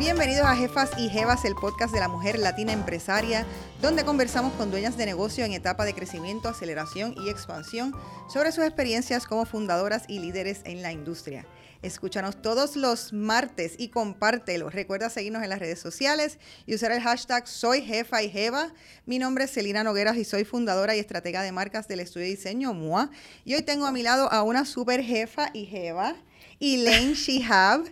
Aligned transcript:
Bienvenidos 0.00 0.46
a 0.46 0.56
Jefas 0.56 0.92
y 0.96 1.10
Jevas, 1.10 1.44
el 1.44 1.54
podcast 1.54 1.92
de 1.92 2.00
la 2.00 2.08
mujer 2.08 2.38
latina 2.38 2.72
empresaria, 2.72 3.44
donde 3.82 4.02
conversamos 4.02 4.54
con 4.54 4.70
dueñas 4.70 4.96
de 4.96 5.04
negocio 5.04 5.44
en 5.44 5.52
etapa 5.52 5.84
de 5.84 5.92
crecimiento, 5.92 6.48
aceleración 6.48 7.14
y 7.18 7.28
expansión 7.28 7.94
sobre 8.26 8.50
sus 8.50 8.64
experiencias 8.64 9.26
como 9.26 9.44
fundadoras 9.44 10.04
y 10.08 10.18
líderes 10.18 10.62
en 10.64 10.80
la 10.80 10.90
industria. 10.90 11.44
Escúchanos 11.82 12.40
todos 12.40 12.76
los 12.76 13.12
martes 13.12 13.74
y 13.76 13.88
compártelo. 13.88 14.70
Recuerda 14.70 15.10
seguirnos 15.10 15.42
en 15.42 15.50
las 15.50 15.58
redes 15.58 15.80
sociales 15.80 16.38
y 16.64 16.74
usar 16.74 16.92
el 16.92 17.02
hashtag 17.02 17.46
Soy 17.46 17.82
Jefa 17.82 18.22
y 18.22 18.30
Jeva. 18.30 18.72
Mi 19.04 19.18
nombre 19.18 19.44
es 19.44 19.52
Celina 19.52 19.84
Nogueras 19.84 20.16
y 20.16 20.24
soy 20.24 20.46
fundadora 20.46 20.96
y 20.96 20.98
estratega 20.98 21.42
de 21.42 21.52
marcas 21.52 21.88
del 21.88 22.00
estudio 22.00 22.24
de 22.24 22.36
diseño 22.36 22.72
MUA. 22.72 23.10
Y 23.44 23.54
hoy 23.54 23.62
tengo 23.62 23.84
a 23.84 23.92
mi 23.92 24.02
lado 24.02 24.32
a 24.32 24.44
una 24.44 24.64
super 24.64 25.02
jefa 25.02 25.50
y 25.52 25.66
jeva, 25.66 26.16
Elaine 26.58 27.12
Shihab, 27.12 27.84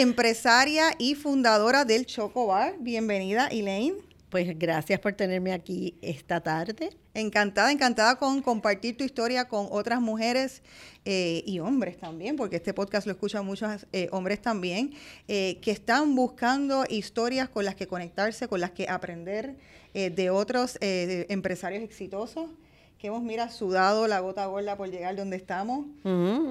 empresaria 0.00 0.90
y 0.98 1.14
fundadora 1.14 1.86
del 1.86 2.04
Choco 2.04 2.48
Bar. 2.48 2.74
Bienvenida, 2.80 3.46
Elaine. 3.46 3.96
Pues 4.28 4.58
gracias 4.58 5.00
por 5.00 5.14
tenerme 5.14 5.54
aquí 5.54 5.96
esta 6.02 6.42
tarde. 6.42 6.90
Encantada, 7.14 7.72
encantada 7.72 8.16
con 8.16 8.42
compartir 8.42 8.98
tu 8.98 9.04
historia 9.04 9.48
con 9.48 9.68
otras 9.70 10.02
mujeres 10.02 10.62
eh, 11.06 11.42
y 11.46 11.60
hombres 11.60 11.96
también, 11.96 12.36
porque 12.36 12.56
este 12.56 12.74
podcast 12.74 13.06
lo 13.06 13.12
escuchan 13.12 13.46
muchos 13.46 13.86
eh, 13.94 14.08
hombres 14.12 14.42
también, 14.42 14.92
eh, 15.28 15.60
que 15.62 15.70
están 15.70 16.14
buscando 16.14 16.84
historias 16.90 17.48
con 17.48 17.64
las 17.64 17.74
que 17.74 17.86
conectarse, 17.86 18.48
con 18.48 18.60
las 18.60 18.72
que 18.72 18.90
aprender 18.90 19.56
de 19.94 20.28
otros 20.28 20.76
empresarios 20.82 21.82
exitosos 21.82 22.50
que 22.98 23.08
hemos, 23.08 23.22
mira, 23.22 23.50
sudado 23.50 24.06
la 24.06 24.20
gota 24.20 24.46
gorda 24.46 24.76
por 24.76 24.90
llegar 24.90 25.16
donde 25.16 25.36
estamos. 25.36 25.86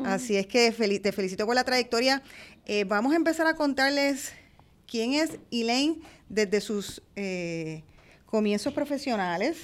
Así 0.05 0.35
es 0.35 0.47
que 0.47 0.71
te 0.99 1.11
felicito 1.11 1.45
por 1.45 1.55
la 1.55 1.63
trayectoria. 1.63 2.21
vamos 2.87 3.13
a 3.13 3.15
empezar 3.15 3.47
a 3.47 3.55
contarles 3.55 4.33
quién 4.87 5.13
es 5.13 5.39
Elaine 5.51 5.99
desde 6.29 6.61
sus 6.61 7.01
comienzos 8.25 8.73
profesionales, 8.73 9.57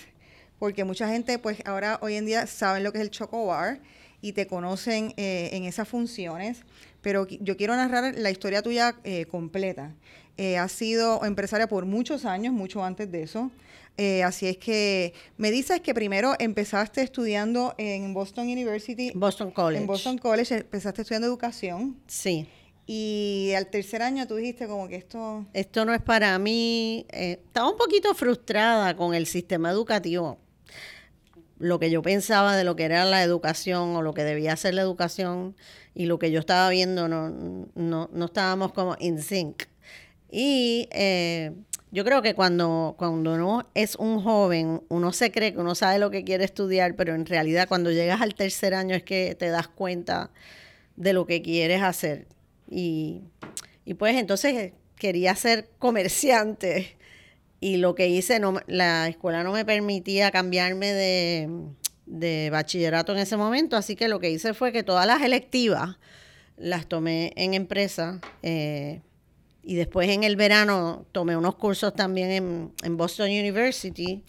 porque 0.59 0.84
mucha 0.84 1.09
gente, 1.09 1.40
pues 1.40 1.58
ahora 1.66 2.00
hoy 2.02 2.16
en 2.16 2.26
día 2.26 2.48
saben 2.48 2.84
lo 2.84 2.92
que 2.92 3.00
es 3.00 3.04
el 3.04 3.12
Choco 3.12 3.48
Bar 3.48 3.82
y 4.22 4.34
te 4.34 4.48
conocen 4.48 5.14
eh, 5.18 5.50
en 5.54 5.64
esas 5.66 5.88
funciones, 5.88 6.64
pero 7.02 7.28
yo 7.28 7.58
quiero 7.58 7.76
narrar 7.76 8.16
la 8.18 8.32
historia 8.32 8.62
tuya 8.62 8.96
eh, 9.04 9.26
completa. 9.26 9.92
Eh, 10.38 10.58
has 10.58 10.72
sido 10.72 11.26
empresaria 11.26 11.68
por 11.68 11.86
muchos 11.86 12.26
años, 12.26 12.54
mucho 12.54 12.84
antes 12.84 13.12
de 13.12 13.24
eso. 13.24 13.52
Así 14.25 14.47
es 14.47 14.58
que 14.58 15.14
me 15.38 15.52
dices 15.52 15.81
que 15.81 15.94
primero 15.94 16.34
empezaste 16.39 17.02
estudiando 17.02 17.75
en 17.78 18.14
Boston 18.14 18.47
University. 18.47 19.11
Boston 19.14 19.52
College. 19.52 19.81
En 19.81 19.88
Boston 19.88 20.17
College 20.17 20.56
empezaste 20.56 21.03
estudiando 21.03 21.28
educación. 21.28 21.97
Sí. 22.08 22.47
Y 22.88 23.53
al 23.56 23.67
tercer 23.67 24.02
año 24.02 24.28
tú 24.28 24.36
dijiste 24.36 24.67
como 24.67 24.88
que 24.88 24.95
esto... 24.95 25.45
Esto 25.53 25.86
no 25.86 25.94
es 25.94 26.02
para 26.02 26.38
mí. 26.39 27.06
estaba 27.09 27.69
un 27.69 27.78
poquito 27.78 28.14
frustrada 28.16 28.95
con 28.95 29.14
el 29.14 29.28
sistema 29.28 29.69
educativo 29.69 30.39
lo 31.62 31.80
que 31.80 31.92
yo 31.92 32.02
pensaba 32.02 32.58
de 32.58 32.64
lo 32.64 32.75
que 32.75 32.86
era 32.86 33.06
la 33.06 33.22
educación 33.22 33.95
o 33.95 34.02
lo 34.02 34.14
que 34.14 34.23
debía 34.23 34.56
ser 34.56 34.73
la 34.73 34.81
educación 34.81 35.56
y 35.94 36.08
lo 36.08 36.17
que 36.17 36.31
yo 36.31 36.39
estaba 36.39 36.67
viendo 36.69 37.08
no, 37.08 37.30
no, 37.75 38.09
no 38.12 38.25
estábamos 38.25 38.73
como 38.73 38.95
in 39.00 39.22
sync. 39.22 39.64
Y 40.31 40.88
eh, 40.92 41.52
yo 41.92 42.06
creo 42.06 42.22
que 42.22 42.34
cuando, 42.34 42.95
cuando 42.97 43.34
uno 43.34 43.70
es 43.73 43.95
un 43.95 44.22
joven, 44.22 44.81
uno 44.89 45.11
se 45.11 45.31
cree 45.31 45.53
que 45.53 45.59
uno 45.59 45.75
sabe 45.75 46.00
lo 46.00 46.09
que 46.09 46.23
quiere 46.23 46.45
estudiar, 46.45 46.95
pero 46.95 47.14
en 47.14 47.25
realidad 47.25 47.67
cuando 47.67 47.92
llegas 47.92 48.22
al 48.22 48.34
tercer 48.36 48.74
año 48.74 48.96
es 48.96 49.03
que 49.03 49.35
te 49.35 49.50
das 49.50 49.68
cuenta 49.68 50.31
de 50.96 51.13
lo 51.13 51.25
que 51.25 51.41
quieres 51.41 51.81
hacer. 51.81 52.28
Y, 52.69 53.22
y 53.85 53.96
pues 53.96 54.16
entonces 54.16 54.74
quería 54.96 55.35
ser 55.35 55.69
comerciante 55.79 56.96
y 57.63 57.78
lo 57.78 57.94
que 57.94 58.08
hice, 58.08 58.40
no, 58.40 58.59
la 58.66 59.08
escuela 59.08 59.44
no 59.44 59.52
me 59.52 59.63
permitía 59.63 60.31
cambiarme 60.31 60.94
de, 60.94 62.50
bachillerato 62.52 63.13
en 63.13 63.19
ese 63.19 63.38
momento, 63.38 63.78
así 63.78 63.96
que 63.96 64.08
lo 64.08 64.19
que 64.19 64.31
hice 64.31 64.53
fue 64.53 64.72
que 64.72 64.84
todas 64.84 65.06
las 65.06 65.22
electivas 65.22 65.97
las 66.58 66.88
tomé 66.88 67.34
en 67.35 67.53
empresa 67.53 68.19
eh, 68.41 69.02
y 69.63 69.75
después 69.75 70.09
en 70.09 70.23
el 70.23 70.35
verano 70.35 71.05
tomé 71.11 71.38
unos 71.38 71.55
cursos 71.55 71.94
también 71.94 72.31
en, 72.31 72.72
en, 72.83 72.97
Boston 72.97 73.27
University 73.29 74.23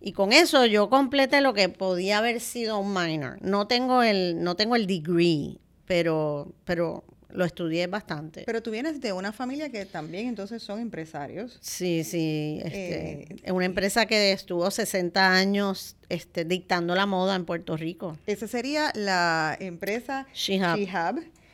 y 0.00 0.12
con 0.12 0.32
eso 0.32 0.64
yo 0.66 0.88
completé 0.88 1.40
lo 1.40 1.54
que 1.54 1.68
podía 1.68 2.18
haber 2.18 2.40
sido 2.40 2.78
un 2.78 2.94
minor. 2.94 3.38
No 3.40 3.66
tengo 3.66 4.02
el, 4.02 4.42
no 4.42 4.54
tengo 4.54 4.76
el 4.76 4.86
degree, 4.86 5.58
pero, 5.86 6.52
pero 6.64 7.04
lo 7.30 7.44
estudié 7.44 7.86
bastante. 7.88 8.44
Pero 8.46 8.62
tú 8.62 8.70
vienes 8.70 9.00
de 9.00 9.12
una 9.12 9.32
familia 9.32 9.70
que 9.70 9.84
también 9.84 10.28
entonces 10.28 10.62
son 10.62 10.80
empresarios. 10.80 11.58
Sí, 11.60 12.04
sí. 12.04 12.60
Este, 12.64 13.36
eh, 13.44 13.52
una 13.52 13.66
empresa 13.66 14.06
que 14.06 14.32
estuvo 14.32 14.70
60 14.70 15.32
años 15.32 15.96
este, 16.08 16.44
dictando 16.44 16.94
la 16.94 17.06
moda 17.06 17.34
en 17.34 17.44
Puerto 17.44 17.76
Rico. 17.76 18.16
Esa 18.26 18.46
sería 18.46 18.92
la 18.94 19.56
empresa 19.60 20.26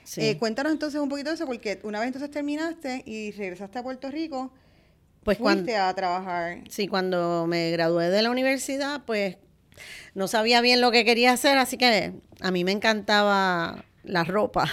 Shehab. 0.05 0.31
Eh, 0.31 0.39
cuéntanos 0.39 0.73
entonces 0.73 1.01
un 1.01 1.09
poquito 1.09 1.31
de 1.31 1.37
eso, 1.37 1.47
porque 1.47 1.81
una 1.83 2.01
vez 2.01 2.09
entonces 2.09 2.31
terminaste 2.31 3.03
y 3.07 3.33
regresaste 3.33 3.79
a 3.79 3.83
Puerto 3.83 4.11
Rico, 4.11 4.53
pues 5.23 5.39
fuiste 5.39 5.77
a 5.77 5.93
trabajar. 5.95 6.59
Sí, 6.69 6.87
cuando 6.87 7.47
me 7.47 7.71
gradué 7.71 8.11
de 8.11 8.23
la 8.23 8.31
universidad, 8.31 9.03
pues 9.07 9.37
no 10.15 10.29
sabía 10.29 10.61
bien 10.61 10.81
lo 10.81 10.91
que 10.91 11.05
quería 11.05 11.33
hacer, 11.33 11.59
así 11.59 11.77
que 11.77 12.13
a 12.41 12.51
mí 12.51 12.65
me 12.65 12.73
encantaba 12.73 13.85
la 14.05 14.25
ropa 14.25 14.71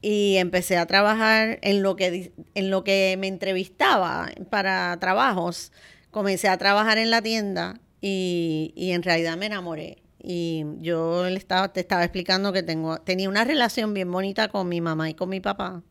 y 0.00 0.36
empecé 0.36 0.76
a 0.76 0.86
trabajar 0.86 1.58
en 1.62 1.82
lo 1.82 1.96
que 1.96 2.32
en 2.54 2.70
lo 2.70 2.84
que 2.84 3.16
me 3.18 3.28
entrevistaba 3.28 4.30
para 4.50 4.96
trabajos. 4.98 5.72
Comencé 6.10 6.48
a 6.48 6.56
trabajar 6.56 6.96
en 6.98 7.10
la 7.10 7.20
tienda 7.20 7.78
y, 8.00 8.72
en 8.76 9.02
realidad 9.02 9.36
me 9.36 9.46
enamoré. 9.46 9.98
Y 10.28 10.64
yo 10.80 11.30
le 11.30 11.36
estaba, 11.36 11.72
te 11.72 11.78
estaba 11.78 12.02
explicando 12.02 12.52
que 12.52 12.64
tengo, 12.64 12.98
tenía 12.98 13.28
una 13.28 13.44
relación 13.44 13.94
bien 13.94 14.10
bonita 14.10 14.48
con 14.48 14.68
mi 14.68 14.80
mamá 14.80 15.08
y 15.08 15.14
con 15.14 15.28
mi 15.28 15.38
papá. 15.38 15.84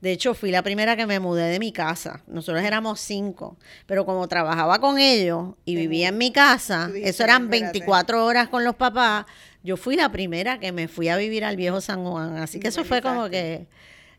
De 0.00 0.10
hecho, 0.10 0.32
fui 0.32 0.50
la 0.50 0.62
primera 0.62 0.96
que 0.96 1.04
me 1.04 1.20
mudé 1.20 1.50
de 1.50 1.58
mi 1.58 1.70
casa. 1.70 2.22
Nosotros 2.28 2.64
éramos 2.64 2.98
cinco, 2.98 3.58
pero 3.84 4.06
como 4.06 4.26
trabajaba 4.26 4.78
con 4.78 4.98
ellos 4.98 5.54
y 5.66 5.76
vivía 5.76 6.08
en 6.08 6.16
mi 6.16 6.32
casa, 6.32 6.90
eso 6.94 7.24
eran 7.24 7.50
24 7.50 8.24
horas 8.24 8.48
con 8.48 8.64
los 8.64 8.74
papás, 8.74 9.26
yo 9.62 9.76
fui 9.76 9.96
la 9.96 10.10
primera 10.10 10.58
que 10.58 10.72
me 10.72 10.88
fui 10.88 11.10
a 11.10 11.18
vivir 11.18 11.44
al 11.44 11.56
viejo 11.56 11.82
San 11.82 12.06
Juan. 12.06 12.38
Así 12.38 12.60
que 12.60 12.68
eso 12.68 12.86
fue 12.86 13.02
como 13.02 13.28
que 13.28 13.66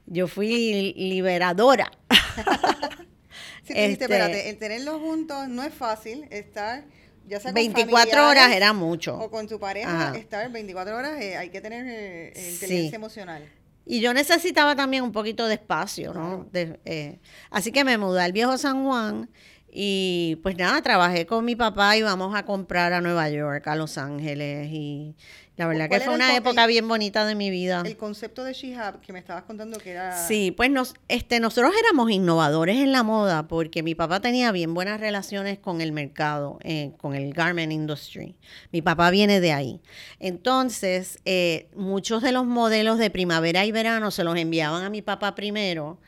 yo 0.05 0.27
fui 0.27 0.93
liberadora. 0.95 1.89
sí, 3.63 3.73
este, 3.75 4.03
espérate, 4.03 4.51
el 4.51 4.59
tenerlos 4.59 5.01
juntos 5.01 5.47
no 5.47 5.63
es 5.63 5.73
fácil, 5.73 6.27
estar 6.29 6.83
ya 7.29 7.39
sea 7.39 7.53
con 7.53 7.55
24 7.55 8.27
horas 8.27 8.51
era 8.51 8.73
mucho. 8.73 9.17
O 9.17 9.29
con 9.29 9.47
tu 9.47 9.59
pareja, 9.59 10.13
estar 10.17 10.51
24 10.51 10.95
horas 10.95 11.21
eh, 11.21 11.37
hay 11.37 11.49
que 11.49 11.61
tener 11.61 11.85
eh, 11.87 12.33
inteligencia 12.51 12.95
emocional. 12.95 13.47
Y 13.85 14.01
yo 14.01 14.13
necesitaba 14.13 14.75
también 14.75 15.03
un 15.03 15.11
poquito 15.11 15.47
de 15.47 15.55
espacio, 15.55 16.13
¿no? 16.13 16.47
Eh, 16.53 17.19
así 17.49 17.71
que 17.71 17.83
me 17.83 17.97
mudé 17.97 18.21
al 18.21 18.33
viejo 18.33 18.57
San 18.57 18.83
Juan 18.83 19.29
y 19.71 20.39
pues 20.41 20.57
nada, 20.57 20.81
trabajé 20.81 21.25
con 21.25 21.45
mi 21.45 21.55
papá 21.55 21.95
y 21.95 22.01
vamos 22.01 22.35
a 22.35 22.45
comprar 22.45 22.93
a 22.93 23.01
Nueva 23.01 23.29
York, 23.29 23.67
a 23.67 23.75
Los 23.75 23.97
Ángeles. 23.97 24.69
Y 24.71 25.15
la 25.59 25.67
verdad 25.67 25.89
que 25.89 25.99
fue 25.99 26.15
una 26.15 26.37
época 26.37 26.65
bien 26.67 26.87
bonita 26.87 27.25
de 27.25 27.35
mi 27.35 27.49
vida. 27.49 27.83
El 27.85 27.97
concepto 27.97 28.45
de 28.45 28.53
Shihab 28.53 29.01
que 29.01 29.11
me 29.11 29.19
estabas 29.19 29.43
contando 29.43 29.77
que 29.77 29.91
era... 29.91 30.15
Sí, 30.25 30.51
pues 30.55 30.71
nos, 30.71 30.93
este, 31.09 31.41
nosotros 31.41 31.73
éramos 31.77 32.09
innovadores 32.11 32.77
en 32.77 32.93
la 32.93 33.03
moda 33.03 33.49
porque 33.49 33.83
mi 33.83 33.93
papá 33.93 34.21
tenía 34.21 34.53
bien 34.53 34.73
buenas 34.73 35.01
relaciones 35.01 35.59
con 35.59 35.81
el 35.81 35.91
mercado, 35.91 36.59
eh, 36.63 36.93
con 36.97 37.13
el 37.13 37.33
garment 37.33 37.73
industry. 37.73 38.37
Mi 38.71 38.81
papá 38.81 39.09
viene 39.09 39.41
de 39.41 39.51
ahí. 39.51 39.81
Entonces, 40.21 41.19
eh, 41.25 41.67
muchos 41.75 42.23
de 42.23 42.31
los 42.31 42.45
modelos 42.45 42.97
de 42.97 43.09
primavera 43.09 43.65
y 43.65 43.73
verano 43.73 44.11
se 44.11 44.23
los 44.23 44.37
enviaban 44.37 44.85
a 44.85 44.89
mi 44.89 45.01
papá 45.01 45.35
primero 45.35 45.99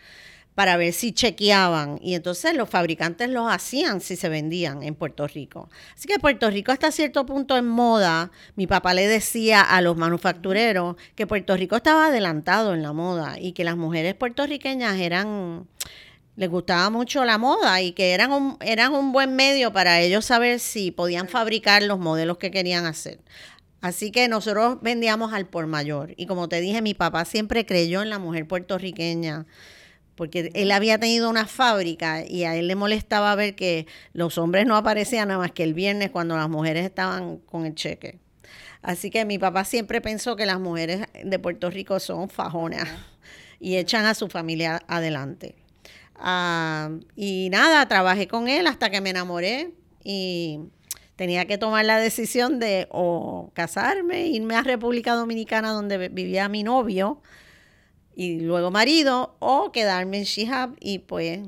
para 0.56 0.78
ver 0.78 0.94
si 0.94 1.14
chequeaban 1.14 1.98
y 2.02 2.16
entonces 2.16 2.56
los 2.56 2.70
fabricantes 2.70 3.30
los 3.30 3.52
hacían 3.52 4.02
si 4.02 4.16
se 4.16 4.30
vendían 4.30 4.84
en 4.84 4.96
Puerto 4.96 5.28
Rico. 5.28 5.70
Así 5.96 6.08
que 6.08 6.20
Puerto 6.20 6.50
Rico 6.50 6.72
hasta 6.72 6.92
cierto 6.92 7.26
punto 7.26 7.58
en 7.58 7.68
moda, 7.68 8.32
mi 8.56 8.68
papá 8.68 8.94
le 8.94 9.08
decía 9.08 9.62
a 9.62 9.82
los 9.82 9.96
manufactureros 9.98 10.98
que 11.16 11.26
Puerto 11.26 11.56
Rico 11.56 11.78
estaba 11.78 12.08
adelantado 12.08 12.74
en 12.74 12.82
la 12.82 12.94
moda 12.94 13.40
y 13.40 13.54
que 13.54 13.64
las 13.64 13.78
mujeres 13.78 14.16
puertorriqueñas 14.16 15.00
eran 15.00 15.68
les 16.36 16.50
gustaba 16.50 16.90
mucho 16.90 17.26
la 17.26 17.38
moda 17.38 17.82
y 17.82 17.92
que 17.92 18.14
eran 18.14 18.32
un, 18.32 18.58
eran 18.62 18.94
un 18.94 19.12
buen 19.12 19.36
medio 19.36 19.74
para 19.74 20.00
ellos 20.00 20.26
saber 20.26 20.60
si 20.60 20.92
podían 20.92 21.28
fabricar 21.28 21.84
los 21.84 22.00
modelos 22.00 22.38
que 22.38 22.52
querían 22.52 22.86
hacer. 22.86 23.20
Así 23.82 24.12
que 24.12 24.28
nosotros 24.28 24.78
vendíamos 24.82 25.34
al 25.34 25.48
por 25.48 25.68
mayor. 25.68 26.14
Y 26.16 26.28
como 26.28 26.48
te 26.48 26.62
dije, 26.62 26.82
mi 26.82 26.94
papá 26.94 27.26
siempre 27.26 27.66
creyó 27.66 28.02
en 28.02 28.10
la 28.10 28.20
mujer 28.20 28.48
puertorriqueña 28.48 29.46
porque 30.22 30.52
él 30.54 30.72
había 30.72 31.00
tenido 31.00 31.32
una 31.32 31.48
fábrica 31.48 32.24
y 32.24 32.44
a 32.44 32.56
él 32.56 32.68
le 32.68 32.76
molestaba 32.76 33.34
ver 33.34 33.56
que 33.56 33.88
los 34.14 34.38
hombres 34.38 34.68
no 34.68 34.76
aparecían 34.76 35.30
nada 35.30 35.40
más 35.40 35.52
que 35.52 35.64
el 35.64 35.74
viernes 35.74 36.12
cuando 36.12 36.38
las 36.38 36.48
mujeres 36.48 36.86
estaban 36.86 37.38
con 37.38 37.66
el 37.66 37.74
cheque. 37.74 38.20
Así 38.84 39.10
que 39.10 39.26
mi 39.26 39.40
papá 39.40 39.66
siempre 39.66 40.00
pensó 40.00 40.36
que 40.36 40.46
las 40.46 40.60
mujeres 40.60 41.08
de 41.24 41.40
Puerto 41.40 41.72
Rico 41.72 42.00
son 42.00 42.30
fajonas 42.30 42.88
y 43.60 43.78
echan 43.78 44.06
a 44.06 44.14
su 44.14 44.28
familia 44.28 44.84
adelante. 44.88 45.56
Ah, 46.14 46.92
y 47.16 47.50
nada, 47.50 47.88
trabajé 47.88 48.28
con 48.28 48.48
él 48.48 48.68
hasta 48.68 48.92
que 48.92 49.02
me 49.02 49.10
enamoré 49.10 49.72
y 50.04 50.60
tenía 51.16 51.46
que 51.46 51.58
tomar 51.58 51.84
la 51.86 51.98
decisión 51.98 52.60
de 52.60 52.88
o 52.92 53.50
casarme, 53.56 54.28
irme 54.28 54.54
a 54.54 54.62
República 54.62 55.16
Dominicana 55.16 55.72
donde 55.72 56.10
vivía 56.10 56.48
mi 56.48 56.62
novio 56.62 57.24
y 58.16 58.40
luego 58.40 58.72
marido, 58.72 59.36
o 59.40 59.72
quedarme 59.72 60.20
en 60.20 60.24
Shihab 60.24 60.76
y 60.80 61.00
pues, 61.00 61.42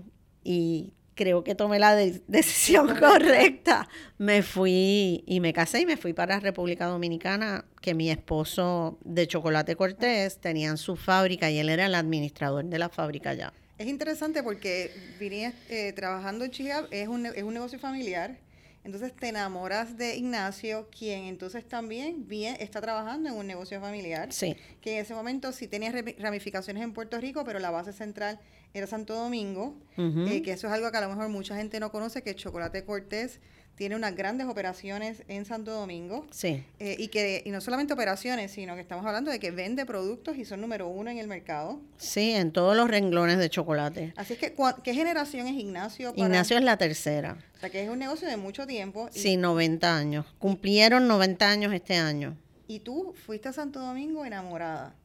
y 0.43 0.93
creo 1.15 1.43
que 1.43 1.55
tomé 1.55 1.79
la 1.79 1.95
decisión 2.27 2.95
correcta. 2.99 3.87
Me 4.17 4.43
fui 4.43 5.23
y 5.25 5.39
me 5.39 5.53
casé 5.53 5.81
y 5.81 5.85
me 5.85 5.97
fui 5.97 6.13
para 6.13 6.39
República 6.39 6.85
Dominicana, 6.85 7.65
que 7.81 7.93
mi 7.93 8.09
esposo 8.09 8.97
de 9.03 9.27
Chocolate 9.27 9.75
Cortés 9.75 10.39
tenían 10.39 10.77
su 10.77 10.95
fábrica 10.95 11.49
y 11.51 11.59
él 11.59 11.69
era 11.69 11.85
el 11.85 11.95
administrador 11.95 12.65
de 12.65 12.79
la 12.79 12.89
fábrica 12.89 13.31
allá. 13.31 13.53
Es 13.77 13.87
interesante 13.87 14.43
porque 14.43 14.91
vine 15.19 15.53
eh, 15.69 15.93
trabajando 15.93 16.45
en 16.45 16.51
Chihab, 16.51 16.87
es 16.91 17.07
un, 17.07 17.25
es 17.25 17.43
un 17.43 17.53
negocio 17.53 17.79
familiar. 17.79 18.37
Entonces 18.83 19.15
te 19.15 19.29
enamoras 19.29 19.97
de 19.97 20.17
Ignacio, 20.17 20.89
quien 20.89 21.23
entonces 21.25 21.65
también 21.65 22.27
bien, 22.27 22.57
está 22.59 22.81
trabajando 22.81 23.29
en 23.29 23.35
un 23.35 23.47
negocio 23.47 23.79
familiar. 23.79 24.33
Sí. 24.33 24.57
Que 24.81 24.95
en 24.95 25.01
ese 25.01 25.13
momento 25.13 25.51
sí 25.53 25.67
tenía 25.67 25.93
ramificaciones 26.19 26.83
en 26.83 26.93
Puerto 26.93 27.17
Rico, 27.19 27.43
pero 27.45 27.59
la 27.59 27.71
base 27.71 27.93
central 27.93 28.39
era 28.73 28.87
Santo 28.87 29.15
Domingo. 29.15 29.75
Eh, 29.97 30.41
que 30.41 30.51
eso 30.51 30.67
es 30.67 30.73
algo 30.73 30.91
que 30.91 30.97
a 30.97 31.01
lo 31.01 31.09
mejor 31.09 31.29
mucha 31.29 31.55
gente 31.55 31.79
no 31.79 31.91
conoce, 31.91 32.23
que 32.23 32.35
Chocolate 32.35 32.83
Cortés 32.83 33.39
tiene 33.75 33.95
unas 33.95 34.15
grandes 34.15 34.47
operaciones 34.47 35.23
en 35.27 35.45
Santo 35.45 35.71
Domingo. 35.71 36.25
Sí. 36.31 36.63
Eh, 36.79 36.95
y 36.99 37.07
que 37.07 37.41
y 37.45 37.49
no 37.49 37.61
solamente 37.61 37.93
operaciones, 37.93 38.51
sino 38.51 38.75
que 38.75 38.81
estamos 38.81 39.05
hablando 39.05 39.31
de 39.31 39.39
que 39.39 39.51
vende 39.51 39.85
productos 39.85 40.37
y 40.37 40.45
son 40.45 40.61
número 40.61 40.87
uno 40.87 41.09
en 41.09 41.17
el 41.17 41.27
mercado. 41.27 41.81
Sí, 41.97 42.31
en 42.31 42.51
todos 42.51 42.75
los 42.75 42.87
renglones 42.89 43.37
de 43.37 43.49
chocolate. 43.49 44.13
Así 44.15 44.35
que, 44.35 44.53
¿qué 44.83 44.93
generación 44.93 45.47
es 45.47 45.55
Ignacio? 45.55 46.13
Ignacio 46.15 46.57
es 46.57 46.63
la 46.63 46.77
tercera. 46.77 47.37
O 47.55 47.59
sea, 47.59 47.69
que 47.69 47.83
es 47.83 47.89
un 47.89 47.99
negocio 47.99 48.27
de 48.27 48.37
mucho 48.37 48.67
tiempo. 48.67 49.09
sí, 49.11 49.37
90 49.37 49.97
años. 49.97 50.25
Cumplieron 50.37 51.07
90 51.07 51.49
años 51.49 51.73
este 51.73 51.95
año. 51.95 52.37
Y 52.67 52.79
tú 52.79 53.13
fuiste 53.25 53.49
a 53.49 53.53
Santo 53.53 53.79
Domingo 53.79 54.25
enamorada. 54.25 54.95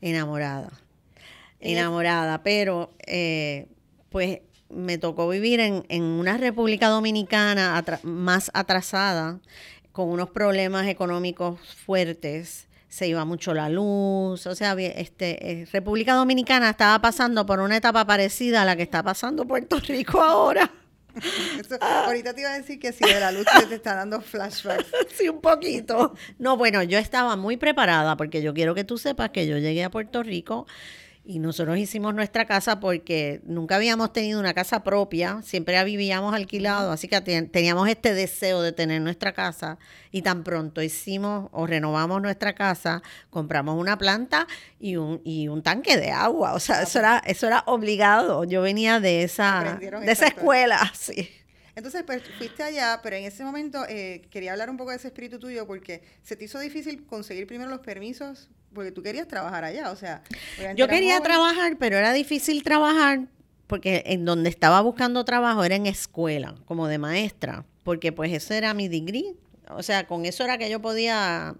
Enamorada. 0.00 0.70
Enamorada, 1.60 2.42
pero 2.42 2.94
eh, 3.06 3.66
pues 4.08 4.40
me 4.70 4.98
tocó 4.98 5.28
vivir 5.28 5.60
en, 5.60 5.84
en 5.88 6.02
una 6.02 6.36
República 6.36 6.88
Dominicana 6.88 7.82
más 8.02 8.50
atrasada, 8.54 9.40
con 9.92 10.08
unos 10.08 10.30
problemas 10.30 10.86
económicos 10.86 11.60
fuertes. 11.84 12.68
Se 12.88 13.06
iba 13.06 13.24
mucho 13.24 13.54
la 13.54 13.68
luz, 13.68 14.46
o 14.46 14.54
sea, 14.54 14.72
este, 14.72 15.62
eh, 15.62 15.66
República 15.72 16.14
Dominicana 16.14 16.70
estaba 16.70 17.00
pasando 17.00 17.46
por 17.46 17.60
una 17.60 17.76
etapa 17.76 18.04
parecida 18.04 18.62
a 18.62 18.64
la 18.64 18.74
que 18.74 18.82
está 18.82 19.02
pasando 19.02 19.46
Puerto 19.46 19.78
Rico 19.78 20.20
ahora. 20.20 20.70
ahorita 22.06 22.34
te 22.34 22.40
iba 22.40 22.50
a 22.50 22.58
decir 22.58 22.78
que 22.78 22.92
si 22.92 23.04
de 23.04 23.20
la 23.20 23.32
luz 23.32 23.46
te 23.68 23.74
está 23.74 23.94
dando 23.94 24.20
flashbacks. 24.20 24.86
Sí, 25.14 25.28
un 25.28 25.40
poquito. 25.40 26.14
No, 26.38 26.56
bueno, 26.56 26.82
yo 26.82 26.98
estaba 26.98 27.36
muy 27.36 27.56
preparada 27.56 28.16
porque 28.16 28.42
yo 28.42 28.54
quiero 28.54 28.74
que 28.74 28.84
tú 28.84 28.98
sepas 28.98 29.30
que 29.30 29.46
yo 29.46 29.58
llegué 29.58 29.84
a 29.84 29.90
Puerto 29.90 30.22
Rico 30.22 30.66
y 31.24 31.38
nosotros 31.38 31.78
hicimos 31.78 32.14
nuestra 32.14 32.46
casa 32.46 32.80
porque 32.80 33.40
nunca 33.44 33.76
habíamos 33.76 34.12
tenido 34.12 34.40
una 34.40 34.54
casa 34.54 34.82
propia, 34.82 35.42
siempre 35.42 35.82
vivíamos 35.84 36.34
alquilado, 36.34 36.92
así 36.92 37.08
que 37.08 37.20
teníamos 37.20 37.88
este 37.88 38.14
deseo 38.14 38.62
de 38.62 38.72
tener 38.72 39.02
nuestra 39.02 39.32
casa 39.32 39.78
y 40.10 40.22
tan 40.22 40.42
pronto 40.44 40.82
hicimos 40.82 41.48
o 41.52 41.66
renovamos 41.66 42.22
nuestra 42.22 42.54
casa, 42.54 43.02
compramos 43.28 43.78
una 43.78 43.98
planta 43.98 44.46
y 44.78 44.96
un, 44.96 45.20
y 45.24 45.48
un 45.48 45.62
tanque 45.62 45.96
de 45.96 46.10
agua, 46.10 46.54
o 46.54 46.60
sea, 46.60 46.82
eso 46.82 46.98
era, 46.98 47.22
eso 47.26 47.46
era 47.46 47.64
obligado, 47.66 48.44
yo 48.44 48.62
venía 48.62 48.98
de 48.98 49.22
esa, 49.22 49.78
de 49.78 50.12
esa 50.12 50.26
escuela, 50.26 50.90
sí. 50.94 51.28
Entonces, 51.76 52.02
pues 52.04 52.22
fuiste 52.36 52.62
allá, 52.62 53.00
pero 53.02 53.16
en 53.16 53.24
ese 53.24 53.44
momento 53.44 53.86
eh, 53.88 54.22
quería 54.30 54.52
hablar 54.52 54.68
un 54.68 54.76
poco 54.76 54.90
de 54.90 54.96
ese 54.96 55.08
espíritu 55.08 55.38
tuyo 55.38 55.66
porque 55.66 56.02
se 56.22 56.36
te 56.36 56.44
hizo 56.44 56.58
difícil 56.58 57.06
conseguir 57.06 57.46
primero 57.46 57.70
los 57.70 57.80
permisos 57.80 58.50
porque 58.72 58.92
tú 58.92 59.02
querías 59.02 59.26
trabajar 59.28 59.64
allá, 59.64 59.90
o 59.90 59.96
sea. 59.96 60.22
Yo 60.76 60.88
quería 60.88 61.20
trabajar, 61.20 61.76
pero 61.78 61.96
era 61.96 62.12
difícil 62.12 62.62
trabajar 62.62 63.26
porque 63.70 64.02
en 64.06 64.24
donde 64.24 64.50
estaba 64.50 64.80
buscando 64.80 65.24
trabajo 65.24 65.62
era 65.62 65.76
en 65.76 65.86
escuela, 65.86 66.56
como 66.64 66.88
de 66.88 66.98
maestra, 66.98 67.64
porque 67.84 68.10
pues 68.10 68.32
eso 68.32 68.52
era 68.52 68.74
mi 68.74 68.88
degree, 68.88 69.36
o 69.68 69.84
sea, 69.84 70.08
con 70.08 70.26
eso 70.26 70.42
era 70.42 70.58
que 70.58 70.68
yo 70.68 70.80
podía... 70.82 71.54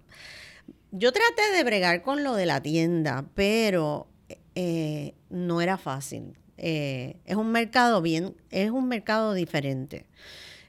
Yo 0.91 1.13
traté 1.13 1.57
de 1.57 1.63
bregar 1.63 2.03
con 2.03 2.25
lo 2.25 2.35
de 2.35 2.47
la 2.47 2.61
tienda, 2.61 3.25
pero 3.37 4.09
eh, 4.57 5.15
no 5.29 5.61
era 5.61 5.79
fácil. 5.79 6.37
Eh, 6.57 7.17
es 7.27 7.37
un 7.37 7.53
mercado 7.53 8.03
bien, 8.03 8.35
es 8.51 8.73
un 8.73 8.89
mercado 8.89 9.33
diferente 9.33 10.05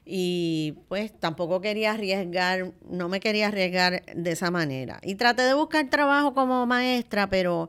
y 0.04 0.74
pues 0.88 1.18
tampoco 1.18 1.60
quería 1.60 1.92
arriesgar, 1.92 2.72
no 2.88 3.08
me 3.08 3.20
quería 3.20 3.48
arriesgar 3.48 4.04
de 4.14 4.32
esa 4.32 4.50
manera. 4.50 4.98
Y 5.02 5.14
traté 5.14 5.42
de 5.42 5.54
buscar 5.54 5.88
trabajo 5.88 6.34
como 6.34 6.66
maestra, 6.66 7.28
pero 7.28 7.68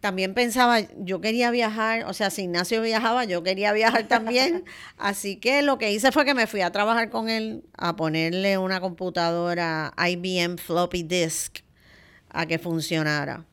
también 0.00 0.32
pensaba, 0.32 0.80
yo 0.98 1.20
quería 1.20 1.50
viajar, 1.50 2.04
o 2.06 2.14
sea, 2.14 2.30
si 2.30 2.42
Ignacio 2.42 2.80
viajaba, 2.80 3.24
yo 3.24 3.42
quería 3.42 3.72
viajar 3.72 4.08
también. 4.08 4.64
Así 4.96 5.36
que 5.36 5.62
lo 5.62 5.76
que 5.76 5.92
hice 5.92 6.12
fue 6.12 6.24
que 6.24 6.34
me 6.34 6.46
fui 6.46 6.62
a 6.62 6.72
trabajar 6.72 7.10
con 7.10 7.28
él, 7.28 7.64
a 7.76 7.96
ponerle 7.96 8.56
una 8.56 8.80
computadora 8.80 9.92
IBM 9.98 10.56
floppy 10.56 11.02
disk 11.02 11.58
a 12.30 12.46
que 12.46 12.58
funcionara. 12.58 13.44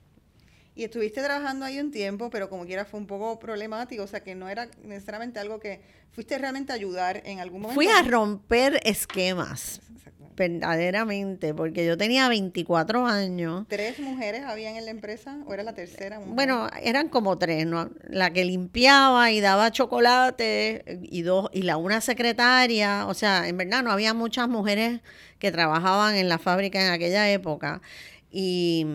Y 0.77 0.83
estuviste 0.83 1.23
trabajando 1.23 1.65
ahí 1.65 1.79
un 1.79 1.89
tiempo, 1.89 2.29
pero 2.29 2.51
como 2.51 2.63
quiera 2.67 2.85
fue 2.85 2.99
un 2.99 3.07
poco 3.07 3.39
problemático, 3.39 4.03
o 4.03 4.07
sea 4.07 4.19
que 4.19 4.35
no 4.35 4.47
era 4.47 4.69
necesariamente 4.83 5.39
algo 5.39 5.59
que 5.59 5.81
fuiste 6.11 6.37
realmente 6.37 6.71
a 6.71 6.75
ayudar 6.75 7.23
en 7.25 7.39
algún 7.39 7.61
momento. 7.61 7.73
Fui 7.73 7.87
a 7.87 8.03
romper 8.03 8.79
esquemas, 8.83 9.81
verdaderamente, 10.35 11.55
porque 11.55 11.83
yo 11.83 11.97
tenía 11.97 12.29
24 12.29 13.07
años. 13.07 13.65
¿Tres 13.67 13.99
mujeres 13.99 14.43
habían 14.43 14.75
en 14.75 14.85
la 14.85 14.91
empresa 14.91 15.39
o 15.47 15.53
era 15.55 15.63
la 15.63 15.73
tercera 15.73 16.19
mujer? 16.19 16.35
Bueno, 16.35 16.69
eran 16.83 17.09
como 17.09 17.39
tres, 17.39 17.65
¿no? 17.65 17.89
La 18.07 18.29
que 18.29 18.45
limpiaba 18.45 19.31
y 19.31 19.41
daba 19.41 19.71
chocolate 19.71 20.99
y 21.01 21.23
dos 21.23 21.49
y 21.53 21.63
la 21.63 21.77
una 21.77 22.01
secretaria, 22.01 23.07
o 23.07 23.15
sea, 23.15 23.47
en 23.47 23.57
verdad 23.57 23.81
no 23.81 23.91
había 23.91 24.13
muchas 24.13 24.47
mujeres 24.47 25.01
que 25.39 25.51
trabajaban 25.51 26.15
en 26.15 26.29
la 26.29 26.37
fábrica 26.37 26.85
en 26.85 26.91
aquella 26.91 27.31
época. 27.31 27.81
Y 28.29 28.85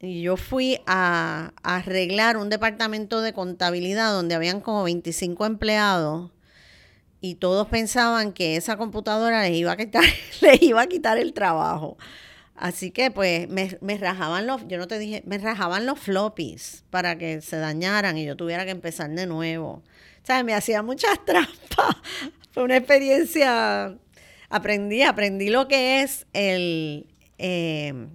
y 0.00 0.22
yo 0.22 0.36
fui 0.36 0.80
a, 0.86 1.52
arreglar 1.62 2.36
un 2.36 2.48
departamento 2.50 3.20
de 3.20 3.32
contabilidad 3.32 4.12
donde 4.12 4.34
habían 4.34 4.60
como 4.60 4.84
25 4.84 5.44
empleados 5.46 6.30
y 7.20 7.34
todos 7.34 7.66
pensaban 7.66 8.32
que 8.32 8.56
esa 8.56 8.76
computadora 8.76 9.42
les 9.42 9.56
iba 9.56 9.72
a 9.72 9.76
quitar, 9.76 10.04
les 10.40 10.62
iba 10.62 10.82
a 10.82 10.86
quitar 10.86 11.18
el 11.18 11.32
trabajo. 11.32 11.96
Así 12.54 12.90
que 12.90 13.10
pues 13.10 13.48
me, 13.48 13.78
me, 13.80 13.98
rajaban 13.98 14.46
los, 14.46 14.66
yo 14.66 14.78
no 14.78 14.88
te 14.88 14.98
dije, 14.98 15.22
me 15.26 15.38
rajaban 15.38 15.86
los 15.86 15.98
floppies 15.98 16.84
para 16.90 17.16
que 17.16 17.40
se 17.40 17.56
dañaran 17.56 18.18
y 18.18 18.24
yo 18.24 18.36
tuviera 18.36 18.64
que 18.64 18.72
empezar 18.72 19.10
de 19.10 19.26
nuevo. 19.26 19.70
O 19.70 20.26
sea, 20.26 20.42
me 20.42 20.54
hacía 20.54 20.82
muchas 20.82 21.18
trampas. 21.24 21.96
Fue 22.52 22.64
una 22.64 22.76
experiencia, 22.76 23.96
aprendí, 24.48 25.02
aprendí 25.02 25.50
lo 25.50 25.68
que 25.68 26.02
es 26.02 26.26
el, 26.32 27.06
eh, 27.38 28.08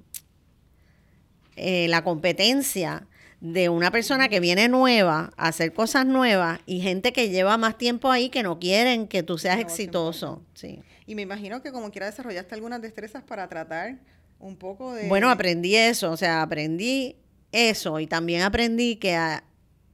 eh, 1.55 1.87
la 1.89 2.03
competencia 2.03 3.07
de 3.43 3.67
una 3.67 3.91
persona 3.91 4.29
que 4.29 4.39
viene 4.39 4.69
nueva 4.69 5.31
a 5.35 5.49
hacer 5.49 5.73
cosas 5.73 6.05
nuevas 6.05 6.61
y 6.65 6.79
gente 6.79 7.11
que 7.11 7.29
lleva 7.29 7.57
más 7.57 7.77
tiempo 7.77 8.09
ahí 8.09 8.29
que 8.29 8.41
no 8.41 8.57
quieren 8.57 9.05
que 9.05 9.21
tú 9.21 9.37
seas 9.37 9.59
exitoso. 9.59 10.41
Sí. 10.53 10.81
Y 11.05 11.15
me 11.15 11.23
imagino 11.23 11.61
que 11.61 11.73
como 11.73 11.91
quiera 11.91 12.05
desarrollaste 12.05 12.55
algunas 12.55 12.81
destrezas 12.81 13.21
para 13.21 13.49
tratar 13.49 13.99
un 14.39 14.55
poco 14.55 14.93
de... 14.93 15.09
Bueno, 15.09 15.29
aprendí 15.29 15.75
eso, 15.75 16.11
o 16.11 16.15
sea, 16.15 16.41
aprendí 16.41 17.17
eso 17.51 17.99
y 17.99 18.07
también 18.07 18.43
aprendí 18.43 18.95
que, 18.95 19.17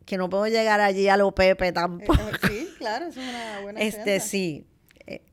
que 0.06 0.18
no 0.18 0.30
puedo 0.30 0.46
llegar 0.46 0.80
allí 0.80 1.08
a 1.10 1.18
lo 1.18 1.34
Pepe 1.34 1.72
tampoco. 1.72 2.14
Eh, 2.14 2.32
eh, 2.44 2.48
sí, 2.48 2.70
claro, 2.78 3.08
eso 3.08 3.20
es 3.20 3.30
una 3.30 3.62
buena 3.62 3.80
Este, 3.82 4.20
sí, 4.20 4.68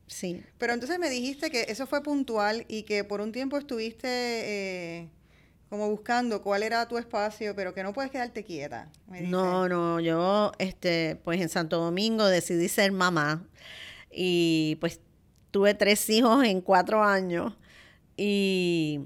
sí. 0.07 0.43
Pero 0.57 0.73
entonces 0.73 0.97
me 0.97 1.11
dijiste 1.11 1.51
que 1.51 1.67
eso 1.69 1.85
fue 1.85 2.01
puntual 2.01 2.65
y 2.67 2.81
que 2.81 3.03
por 3.03 3.21
un 3.21 3.31
tiempo 3.31 3.59
estuviste 3.59 5.11
como 5.69 5.89
buscando 5.89 6.41
cuál 6.41 6.63
era 6.63 6.87
tu 6.87 6.97
espacio, 6.97 7.55
pero 7.55 7.73
que 7.73 7.83
no 7.83 7.93
puedes 7.93 8.11
quedarte 8.11 8.43
quieta. 8.43 8.89
no, 9.21 9.67
no, 9.67 9.99
yo, 9.99 10.51
este, 10.59 11.17
pues 11.23 11.41
en 11.41 11.49
Santo 11.49 11.77
Domingo 11.77 12.25
decidí 12.25 12.69
ser 12.69 12.91
mamá 12.91 13.43
y 14.11 14.77
pues 14.79 15.01
tuve 15.51 15.73
tres 15.73 16.09
hijos 16.09 16.45
en 16.45 16.61
cuatro 16.61 17.03
años 17.03 17.53
y 18.15 19.01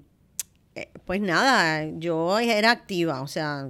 eh, 0.75 0.89
pues 1.05 1.19
nada, 1.19 1.85
yo 1.97 2.39
era 2.39 2.71
activa, 2.71 3.21
o 3.21 3.27
sea, 3.27 3.69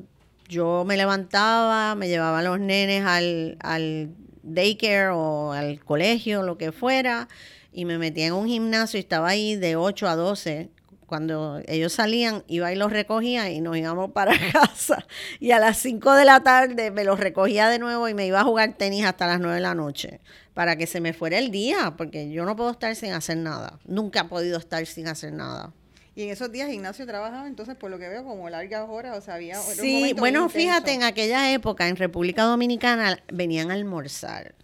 yo 0.50 0.84
me 0.86 0.98
levantaba, 0.98 1.96
me 1.96 2.10
llevaba 2.10 2.40
a 2.40 2.44
los 2.44 2.60
nenes 2.60 3.06
al, 3.06 3.58
al 3.62 4.10
daycare 4.44 5.10
o 5.10 5.54
al 5.54 5.80
colegio, 5.84 6.44
lo 6.44 6.58
que 6.58 6.72
fuera, 6.74 7.30
y 7.72 7.86
me 7.86 7.98
metía 7.98 8.28
en 8.28 8.34
un 8.34 8.48
gimnasio 8.48 8.98
y 8.98 9.02
estaba 9.02 9.30
ahí 9.30 9.56
de 9.56 9.78
8 9.78 10.08
a 10.10 10.16
12 10.16 10.70
cuando 11.12 11.62
ellos 11.68 11.92
salían, 11.92 12.46
iba 12.48 12.72
y 12.72 12.78
los 12.78 12.90
recogía 12.90 13.50
y 13.52 13.60
nos 13.60 13.76
íbamos 13.76 14.12
para 14.12 14.32
casa. 14.54 15.06
Y 15.42 15.52
a 15.52 15.60
las 15.60 15.78
5 15.80 16.14
de 16.14 16.24
la 16.24 16.40
tarde 16.40 16.90
me 16.90 17.04
los 17.04 17.20
recogía 17.20 17.68
de 17.68 17.80
nuevo 17.80 18.08
y 18.08 18.14
me 18.14 18.26
iba 18.26 18.40
a 18.40 18.46
jugar 18.46 18.78
tenis 18.78 19.04
hasta 19.04 19.28
las 19.28 19.42
9 19.42 19.56
de 19.56 19.60
la 19.60 19.76
noche 19.76 20.22
para 20.54 20.78
que 20.78 20.88
se 20.88 21.02
me 21.02 21.12
fuera 21.12 21.38
el 21.38 21.52
día, 21.52 21.96
porque 21.98 22.32
yo 22.32 22.46
no 22.46 22.56
puedo 22.56 22.72
estar 22.72 22.96
sin 22.96 23.12
hacer 23.12 23.36
nada. 23.36 23.78
Nunca 23.86 24.22
he 24.22 24.24
podido 24.24 24.58
estar 24.58 24.86
sin 24.86 25.10
hacer 25.10 25.34
nada. 25.34 25.74
Y 26.16 26.24
en 26.24 26.30
esos 26.30 26.50
días 26.50 26.70
Ignacio 26.70 27.06
trabajaba, 27.06 27.46
entonces 27.46 27.76
por 27.76 27.92
lo 27.92 28.00
que 28.00 28.08
veo 28.08 28.24
como 28.24 28.50
largas 28.50 28.88
horas, 28.88 29.18
o 29.18 29.20
sea, 29.20 29.34
había... 29.34 29.58
Sí, 29.58 30.16
bueno, 30.18 30.48
fíjate, 30.48 30.94
en 30.94 31.04
aquella 31.04 31.52
época 31.52 31.90
en 31.90 31.98
República 31.98 32.44
Dominicana 32.44 33.22
venían 33.34 33.70
a 33.70 33.74
almorzar. 33.74 34.56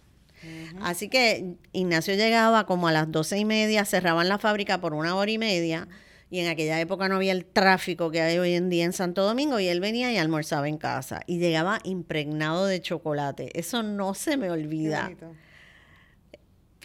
Así 0.80 1.10
que 1.10 1.56
Ignacio 1.72 2.14
llegaba 2.14 2.64
como 2.64 2.88
a 2.88 2.92
las 2.92 3.12
doce 3.12 3.36
y 3.36 3.44
media, 3.44 3.84
cerraban 3.84 4.30
la 4.30 4.38
fábrica 4.38 4.80
por 4.80 4.94
una 4.94 5.14
hora 5.14 5.30
y 5.30 5.36
media, 5.36 5.88
y 6.30 6.40
en 6.40 6.48
aquella 6.48 6.80
época 6.80 7.08
no 7.08 7.16
había 7.16 7.32
el 7.32 7.44
tráfico 7.44 8.10
que 8.10 8.20
hay 8.20 8.38
hoy 8.38 8.54
en 8.54 8.68
día 8.68 8.84
en 8.84 8.92
Santo 8.92 9.24
Domingo, 9.24 9.58
y 9.60 9.68
él 9.68 9.80
venía 9.80 10.12
y 10.12 10.18
almorzaba 10.18 10.68
en 10.68 10.78
casa, 10.78 11.20
y 11.26 11.38
llegaba 11.38 11.78
impregnado 11.84 12.66
de 12.66 12.80
chocolate. 12.82 13.58
Eso 13.58 13.82
no 13.82 14.14
se 14.14 14.36
me 14.36 14.50
olvida. 14.50 15.10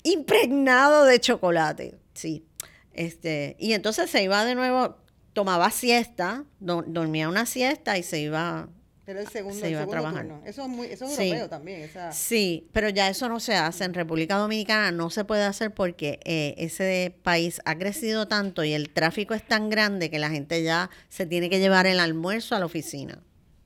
Impregnado 0.04 1.06
de 1.06 1.20
chocolate, 1.20 1.96
sí. 2.14 2.46
Este, 2.94 3.56
y 3.60 3.74
entonces 3.74 4.10
se 4.10 4.24
iba 4.24 4.46
de 4.46 4.56
nuevo, 4.56 4.98
tomaba 5.34 5.72
siesta, 5.72 6.46
dormía 6.60 7.28
una 7.28 7.46
siesta 7.46 7.98
y 7.98 8.04
se 8.04 8.20
iba 8.20 8.70
era 9.06 9.20
el 9.20 9.28
segundo, 9.28 9.60
se 9.60 9.70
iba 9.70 9.82
a 9.82 9.88
trabajar. 9.88 10.26
Eso 10.46 10.62
es, 10.62 10.68
muy, 10.70 10.88
eso 10.88 11.06
es 11.06 11.20
europeo 11.20 11.50
también. 11.50 11.90
Sí, 12.12 12.70
pero 12.72 12.88
ya 12.90 13.10
eso 13.10 13.28
no 13.28 13.40
se 13.40 13.56
hace. 13.56 13.84
En 13.84 13.94
República 13.94 14.38
Dominicana 14.38 14.92
no 14.92 15.10
se 15.10 15.26
puede 15.26 15.44
hacer 15.44 15.74
porque 15.74 16.20
eh, 16.24 16.56
ese 16.58 17.14
país 17.24 17.62
ha 17.66 17.78
crecido 17.78 18.28
tanto 18.28 18.64
y 18.64 18.74
el 18.74 18.90
tráfico 18.90 19.34
es 19.34 19.46
tan 19.46 19.70
grande 19.70 20.10
que 20.10 20.20
la 20.20 20.30
gente 20.30 20.64
ya 20.64 20.90
se 21.10 21.26
tiene 21.26 21.50
que 21.50 21.60
llevar 21.60 21.86
el 21.86 22.00
almuerzo 22.00 22.56
a 22.56 22.60
la 22.60 22.66
oficina. 22.66 23.22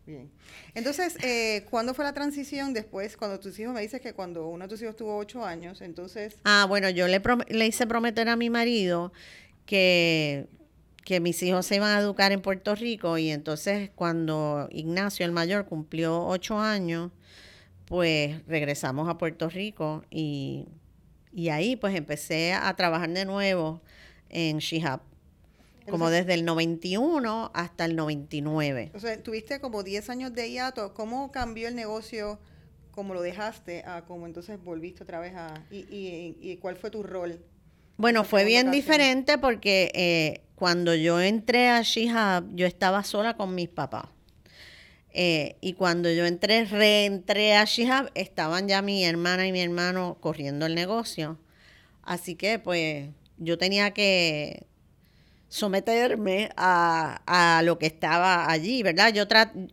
Bien. 0.06 0.32
Entonces, 0.74 1.18
eh, 1.24 1.66
¿cuándo 1.70 1.94
fue 1.94 2.06
la 2.06 2.14
transición 2.14 2.74
después? 2.74 3.18
Cuando 3.18 3.40
tus 3.40 3.58
hijos, 3.60 3.74
me 3.74 3.82
dices 3.82 4.00
que 4.00 4.14
cuando 4.14 4.48
uno 4.48 4.66
de 4.66 4.70
tus 4.70 4.82
hijos 4.82 4.96
tuvo 4.96 5.18
ocho 5.18 5.44
años, 5.44 5.82
entonces... 5.82 6.38
Ah, 6.44 6.66
bueno, 6.68 6.90
yo 6.90 7.08
le, 7.08 7.22
le 7.50 7.68
hice 7.68 7.88
prometer 7.88 8.30
a 8.30 8.36
mi 8.36 8.50
marido 8.50 9.12
que 9.66 10.48
que 11.08 11.22
mis 11.22 11.42
hijos 11.42 11.66
se 11.66 11.78
iban 11.78 11.96
a 11.96 12.02
educar 12.02 12.34
en 12.34 12.42
Puerto 12.42 12.76
Rico 12.76 13.18
y 13.18 13.30
entonces 13.30 13.92
cuando 13.96 14.68
Ignacio, 14.72 15.26
el 15.26 15.32
mayor, 15.32 15.66
cumplió 15.66 16.28
ocho 16.28 16.60
años, 16.60 17.14
pues 17.86 18.46
regresamos 18.46 19.08
a 19.08 19.18
Puerto 19.18 19.48
Rico 19.48 20.04
y, 20.10 20.68
ahí 21.50 21.78
pues 21.78 21.96
empecé 21.96 22.52
a 22.52 22.76
trabajar 22.76 23.10
de 23.10 23.24
nuevo 23.24 23.82
en 24.28 24.58
Shihab, 24.58 25.00
como 25.90 26.10
desde 26.10 26.34
el 26.34 26.44
91 26.44 27.52
hasta 27.54 27.86
el 27.86 27.96
99. 27.96 28.92
O 28.94 29.00
sea, 29.00 29.24
tuviste 29.24 29.62
como 29.62 29.84
10 29.84 30.10
años 30.10 30.34
de 30.34 30.52
hiato. 30.52 30.94
¿Cómo 30.94 31.32
cambió 31.32 31.70
el 31.70 31.76
negocio? 31.76 32.38
¿Cómo 32.92 33.14
lo 33.14 33.22
dejaste? 33.22 33.86
A 33.86 34.04
cómo 34.04 34.26
entonces 34.26 34.62
volviste 34.62 35.04
otra 35.04 35.22
vez 35.22 35.36
a... 35.36 35.54
¿Y, 35.72 35.86
y, 35.90 36.38
y 36.42 36.58
cuál 36.58 36.76
fue 36.76 36.92
tu 36.92 37.02
rol? 37.02 37.40
Bueno, 37.98 38.24
fue 38.24 38.46
bien 38.46 38.70
diferente 38.70 39.40
porque 39.40 39.92
eh, 39.96 40.42
cuando 40.56 40.94
yo 40.94 41.20
entré 41.20 41.70
a 41.70 41.82
Shihab, 41.82 42.56
yo 42.56 42.68
estaba 42.68 43.04
sola 43.04 43.36
con 43.36 43.56
mis 43.56 43.70
papás. 43.70 44.06
Eh, 45.12 45.58
y 45.62 45.74
cuando 45.74 46.12
yo 46.12 46.28
entré, 46.28 46.66
reentré 46.66 47.56
a 47.56 47.64
Shihab, 47.64 48.12
estaban 48.14 48.68
ya 48.68 48.84
mi 48.84 49.04
hermana 49.04 49.48
y 49.48 49.52
mi 49.52 49.62
hermano 49.62 50.18
corriendo 50.22 50.68
el 50.68 50.76
negocio. 50.76 51.40
Así 52.04 52.36
que 52.36 52.60
pues 52.60 53.10
yo 53.38 53.58
tenía 53.58 53.92
que 53.92 54.68
someterme 55.50 56.50
a, 56.56 57.62
lo 57.64 57.80
que 57.80 57.88
estaba 57.88 58.52
allí, 58.52 58.84
¿verdad? 58.84 59.12
Yo, 59.12 59.24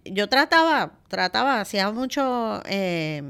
yo 0.04 0.28
trataba, 0.30 0.98
trataba, 1.08 1.60
hacía 1.60 1.90
mucho... 1.90 2.62
Eh, 2.64 3.22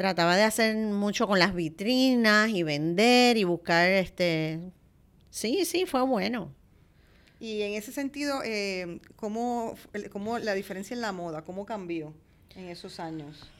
trataba 0.00 0.34
de 0.34 0.44
hacer 0.44 0.74
mucho 0.76 1.26
con 1.26 1.38
las 1.38 1.54
vitrinas 1.54 2.48
y 2.48 2.62
vender 2.62 3.36
y 3.36 3.44
buscar 3.44 3.86
este 3.90 4.58
sí 5.28 5.66
sí 5.66 5.84
fue 5.84 6.00
bueno. 6.06 6.54
Y 7.38 7.60
en 7.60 7.74
ese 7.74 7.92
sentido 7.92 8.40
eh, 8.42 9.00
¿cómo, 9.16 9.74
cómo 10.10 10.38
la 10.38 10.54
diferencia 10.54 10.94
en 10.94 11.02
la 11.02 11.12
moda 11.12 11.42
cómo 11.42 11.66
cambió 11.66 12.14
en 12.56 12.70
esos 12.70 12.98
años 12.98 13.50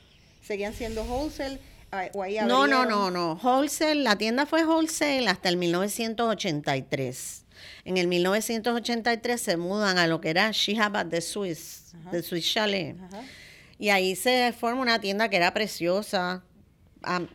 seguían 0.41 0.73
siendo 0.73 1.05
wholesale 1.05 1.59
ah, 1.93 2.09
o 2.15 2.23
ahí 2.23 2.39
no 2.47 2.67
no 2.67 2.87
no 2.87 3.11
no. 3.11 3.39
Wholesale 3.43 4.03
la 4.03 4.17
tienda 4.17 4.47
fue 4.47 4.65
wholesale 4.65 5.29
hasta 5.29 5.51
el 5.51 5.59
1983 5.59 7.45
en 7.85 7.99
el 7.99 8.07
1983 8.07 9.39
se 9.39 9.59
mudan 9.59 9.99
a 9.99 10.07
lo 10.07 10.23
que 10.23 10.31
era 10.31 10.51
Shihab 10.53 11.05
de 11.05 11.21
Swiss 11.21 11.93
de 12.11 12.23
Swiss 12.23 12.51
Chalet 12.51 12.97
y 13.81 13.89
ahí 13.89 14.15
se 14.15 14.53
forma 14.53 14.83
una 14.83 15.01
tienda 15.01 15.31
que 15.31 15.39
era 15.39 15.55
preciosa. 15.55 16.45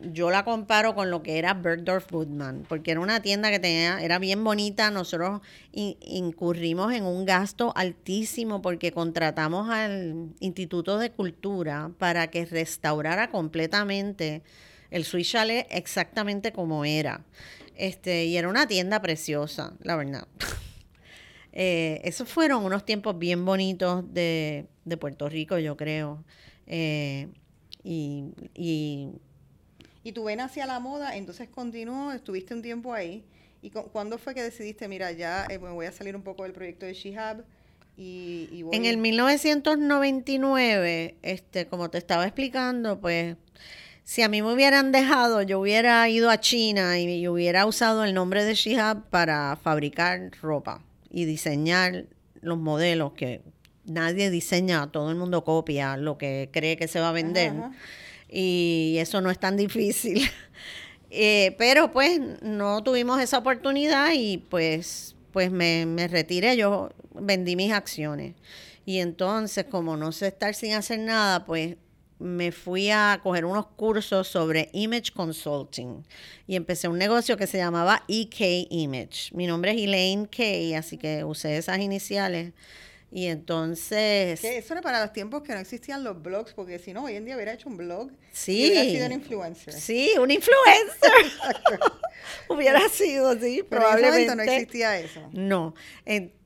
yo 0.00 0.30
la 0.30 0.44
comparo 0.44 0.94
con 0.94 1.10
lo 1.10 1.24
que 1.24 1.38
era 1.38 1.54
Bergdorf 1.54 2.08
Goodman, 2.12 2.64
porque 2.68 2.92
era 2.92 3.00
una 3.00 3.20
tienda 3.20 3.50
que 3.50 3.58
tenía, 3.58 4.00
era 4.00 4.20
bien 4.20 4.44
bonita. 4.44 4.92
Nosotros 4.92 5.40
incurrimos 5.72 6.92
en 6.92 7.02
un 7.02 7.24
gasto 7.24 7.72
altísimo 7.74 8.62
porque 8.62 8.92
contratamos 8.92 9.68
al 9.70 10.34
Instituto 10.38 10.98
de 10.98 11.10
Cultura 11.10 11.90
para 11.98 12.28
que 12.28 12.44
restaurara 12.44 13.28
completamente 13.28 14.44
el 14.92 15.04
Swiss 15.04 15.32
Chalet 15.32 15.66
exactamente 15.68 16.52
como 16.52 16.84
era. 16.84 17.24
Este, 17.74 18.26
y 18.26 18.36
era 18.36 18.48
una 18.48 18.68
tienda 18.68 19.02
preciosa, 19.02 19.72
la 19.82 19.96
verdad. 19.96 20.28
Eh, 21.58 22.02
esos 22.04 22.28
fueron 22.28 22.66
unos 22.66 22.84
tiempos 22.84 23.18
bien 23.18 23.46
bonitos 23.46 24.04
de, 24.12 24.66
Puerto 25.00 25.30
Rico, 25.30 25.58
yo 25.58 25.74
creo. 25.74 26.22
Eh, 26.66 27.28
y, 27.82 28.24
y, 28.54 29.08
tu 30.12 30.24
ven 30.24 30.40
hacia 30.40 30.66
la 30.66 30.80
moda, 30.80 31.16
entonces 31.16 31.48
continuó, 31.48 32.12
estuviste 32.12 32.52
un 32.52 32.60
tiempo 32.60 32.92
ahí. 32.92 33.24
¿Y 33.62 33.70
cuándo 33.70 34.18
fue 34.18 34.34
que 34.34 34.42
decidiste, 34.42 34.86
mira, 34.86 35.12
ya 35.12 35.46
eh, 35.48 35.58
me 35.58 35.70
voy 35.70 35.86
a 35.86 35.92
salir 35.92 36.14
un 36.14 36.20
poco 36.20 36.42
del 36.42 36.52
proyecto 36.52 36.84
de 36.84 36.92
Shihab? 36.92 37.42
Y, 37.96 38.50
y 38.52 38.62
En 38.72 38.84
el 38.84 38.98
1999, 38.98 41.16
este, 41.22 41.68
como 41.68 41.88
te 41.88 41.96
estaba 41.96 42.26
explicando, 42.26 43.00
pues 43.00 43.34
si 44.04 44.20
a 44.20 44.28
mí 44.28 44.42
me 44.42 44.52
hubieran 44.52 44.92
dejado, 44.92 45.40
yo 45.40 45.60
hubiera 45.60 46.06
ido 46.10 46.28
a 46.28 46.38
China 46.38 47.00
y 47.00 47.26
hubiera 47.26 47.64
usado 47.64 48.04
el 48.04 48.12
nombre 48.12 48.44
de 48.44 48.54
Shihab 48.54 49.08
para 49.08 49.56
fabricar 49.56 50.32
ropa 50.42 50.82
y 51.16 51.24
diseñar 51.24 52.04
los 52.42 52.58
modelos 52.58 53.12
que 53.14 53.40
nadie 53.86 54.28
diseña, 54.28 54.92
todo 54.92 55.10
el 55.10 55.16
mundo 55.16 55.44
copia 55.44 55.96
lo 55.96 56.18
que 56.18 56.50
cree 56.52 56.76
que 56.76 56.88
se 56.88 57.00
va 57.00 57.08
a 57.08 57.12
vender. 57.12 57.54
Y 58.28 58.96
eso 58.98 59.22
no 59.22 59.30
es 59.30 59.38
tan 59.38 59.56
difícil. 59.56 60.30
Eh, 61.08 61.54
pero 61.56 61.92
pues 61.92 62.20
no 62.42 62.82
tuvimos 62.82 63.20
esa 63.20 63.38
oportunidad 63.38 64.10
y 64.12 64.38
pues, 64.38 65.14
pues 65.30 65.52
me, 65.52 65.86
me 65.86 66.08
retiré, 66.08 66.56
yo 66.56 66.90
vendí 67.14 67.54
mis 67.54 67.72
acciones. 67.72 68.34
Y 68.84 68.98
entonces, 68.98 69.66
como 69.70 69.96
no 69.96 70.10
sé 70.10 70.26
estar 70.26 70.54
sin 70.56 70.72
hacer 70.72 70.98
nada, 70.98 71.46
pues 71.46 71.76
me 72.18 72.50
fui 72.52 72.90
a 72.90 73.20
coger 73.22 73.44
unos 73.44 73.66
cursos 73.68 74.28
sobre 74.28 74.70
Image 74.72 75.12
Consulting 75.12 76.04
y 76.46 76.56
empecé 76.56 76.88
un 76.88 76.98
negocio 76.98 77.36
que 77.36 77.46
se 77.46 77.58
llamaba 77.58 78.04
EK 78.08 78.68
Image. 78.70 79.34
Mi 79.34 79.46
nombre 79.46 79.72
es 79.72 79.78
Elaine 79.78 80.26
Kay, 80.26 80.74
así 80.74 80.96
que 80.96 81.24
usé 81.24 81.56
esas 81.56 81.78
iniciales. 81.78 82.52
Y 83.12 83.26
entonces... 83.26 84.42
eso 84.42 84.72
era 84.74 84.82
para 84.82 85.00
los 85.00 85.12
tiempos 85.12 85.42
que 85.42 85.52
no 85.52 85.60
existían 85.60 86.02
los 86.02 86.20
blogs, 86.20 86.52
porque 86.54 86.78
si 86.78 86.92
no, 86.92 87.04
hoy 87.04 87.14
en 87.14 87.24
día 87.24 87.36
hubiera 87.36 87.52
hecho 87.52 87.68
un 87.68 87.76
blog 87.76 88.10
sí, 88.32 88.64
y 88.64 88.70
hubiera 88.70 88.90
sido 88.90 89.06
un 89.06 89.12
influencer. 89.12 89.74
Sí, 89.74 90.10
un 90.20 90.30
influencer. 90.30 91.12
hubiera 92.48 92.88
sido, 92.88 93.38
sí, 93.38 93.62
probablemente. 93.68 94.34
no 94.34 94.42
existía 94.42 94.98
eso. 94.98 95.20
No. 95.32 95.74
Entonces, 96.04 96.36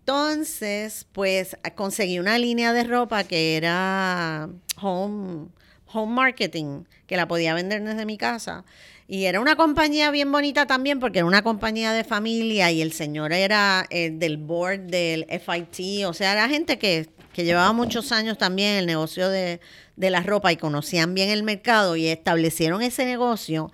pues 1.12 1.56
conseguí 1.74 2.18
una 2.18 2.38
línea 2.38 2.72
de 2.72 2.84
ropa 2.84 3.24
que 3.24 3.56
era 3.56 4.48
home 4.80 5.48
home 5.92 6.14
marketing, 6.14 6.84
que 7.06 7.16
la 7.16 7.28
podía 7.28 7.54
vender 7.54 7.82
desde 7.82 8.06
mi 8.06 8.16
casa. 8.16 8.64
Y 9.08 9.24
era 9.24 9.40
una 9.40 9.56
compañía 9.56 10.10
bien 10.10 10.30
bonita 10.30 10.66
también 10.66 11.00
porque 11.00 11.18
era 11.18 11.26
una 11.26 11.42
compañía 11.42 11.92
de 11.92 12.04
familia 12.04 12.70
y 12.70 12.80
el 12.80 12.92
señor 12.92 13.32
era 13.32 13.86
eh, 13.90 14.10
del 14.10 14.36
board 14.36 14.80
del 14.82 15.26
FIT, 15.28 16.06
o 16.06 16.12
sea, 16.12 16.32
era 16.32 16.48
gente 16.48 16.78
que, 16.78 17.08
que 17.32 17.44
llevaba 17.44 17.72
muchos 17.72 18.12
años 18.12 18.38
también 18.38 18.70
en 18.72 18.78
el 18.78 18.86
negocio 18.86 19.28
de, 19.28 19.60
de 19.96 20.10
la 20.10 20.22
ropa 20.22 20.52
y 20.52 20.56
conocían 20.56 21.14
bien 21.14 21.28
el 21.28 21.42
mercado 21.42 21.96
y 21.96 22.06
establecieron 22.06 22.82
ese 22.82 23.04
negocio 23.04 23.72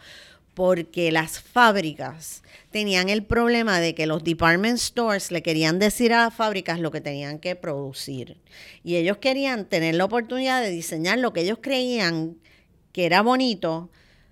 porque 0.57 1.13
las 1.13 1.39
fábricas 1.39 2.43
tenían 2.71 3.11
el 3.11 3.23
problema 3.23 3.79
de 3.79 3.95
que 3.95 4.07
los 4.07 4.25
department 4.25 4.79
stores 4.79 5.31
le 5.31 5.43
querían 5.43 5.79
decir 5.79 6.15
a 6.15 6.25
las 6.25 6.35
fábricas 6.35 6.81
lo 6.81 6.91
que 6.91 7.03
tenían 7.03 7.41
que 7.41 7.57
producir. 7.57 8.39
Y 8.83 8.97
ellos 8.97 9.19
querían 9.19 9.67
tener 9.67 9.97
la 9.97 10.07
oportunidad 10.07 10.63
de 10.63 10.71
diseñar 10.71 11.19
lo 11.19 11.35
que 11.35 11.43
ellos 11.43 11.59
creían 11.61 12.39
que 12.93 13.05
era 13.05 13.21
bonito 13.21 13.91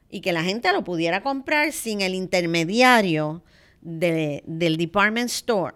y 0.09 0.23
que 0.23 0.33
la 0.33 0.43
gente 0.43 0.73
lo 0.73 0.83
pudiera 0.83 1.23
comprar 1.23 1.75
sin 1.75 2.01
el 2.01 2.15
intermediario 2.15 3.45
del 3.83 4.79
department 4.79 5.29
store. 5.29 5.75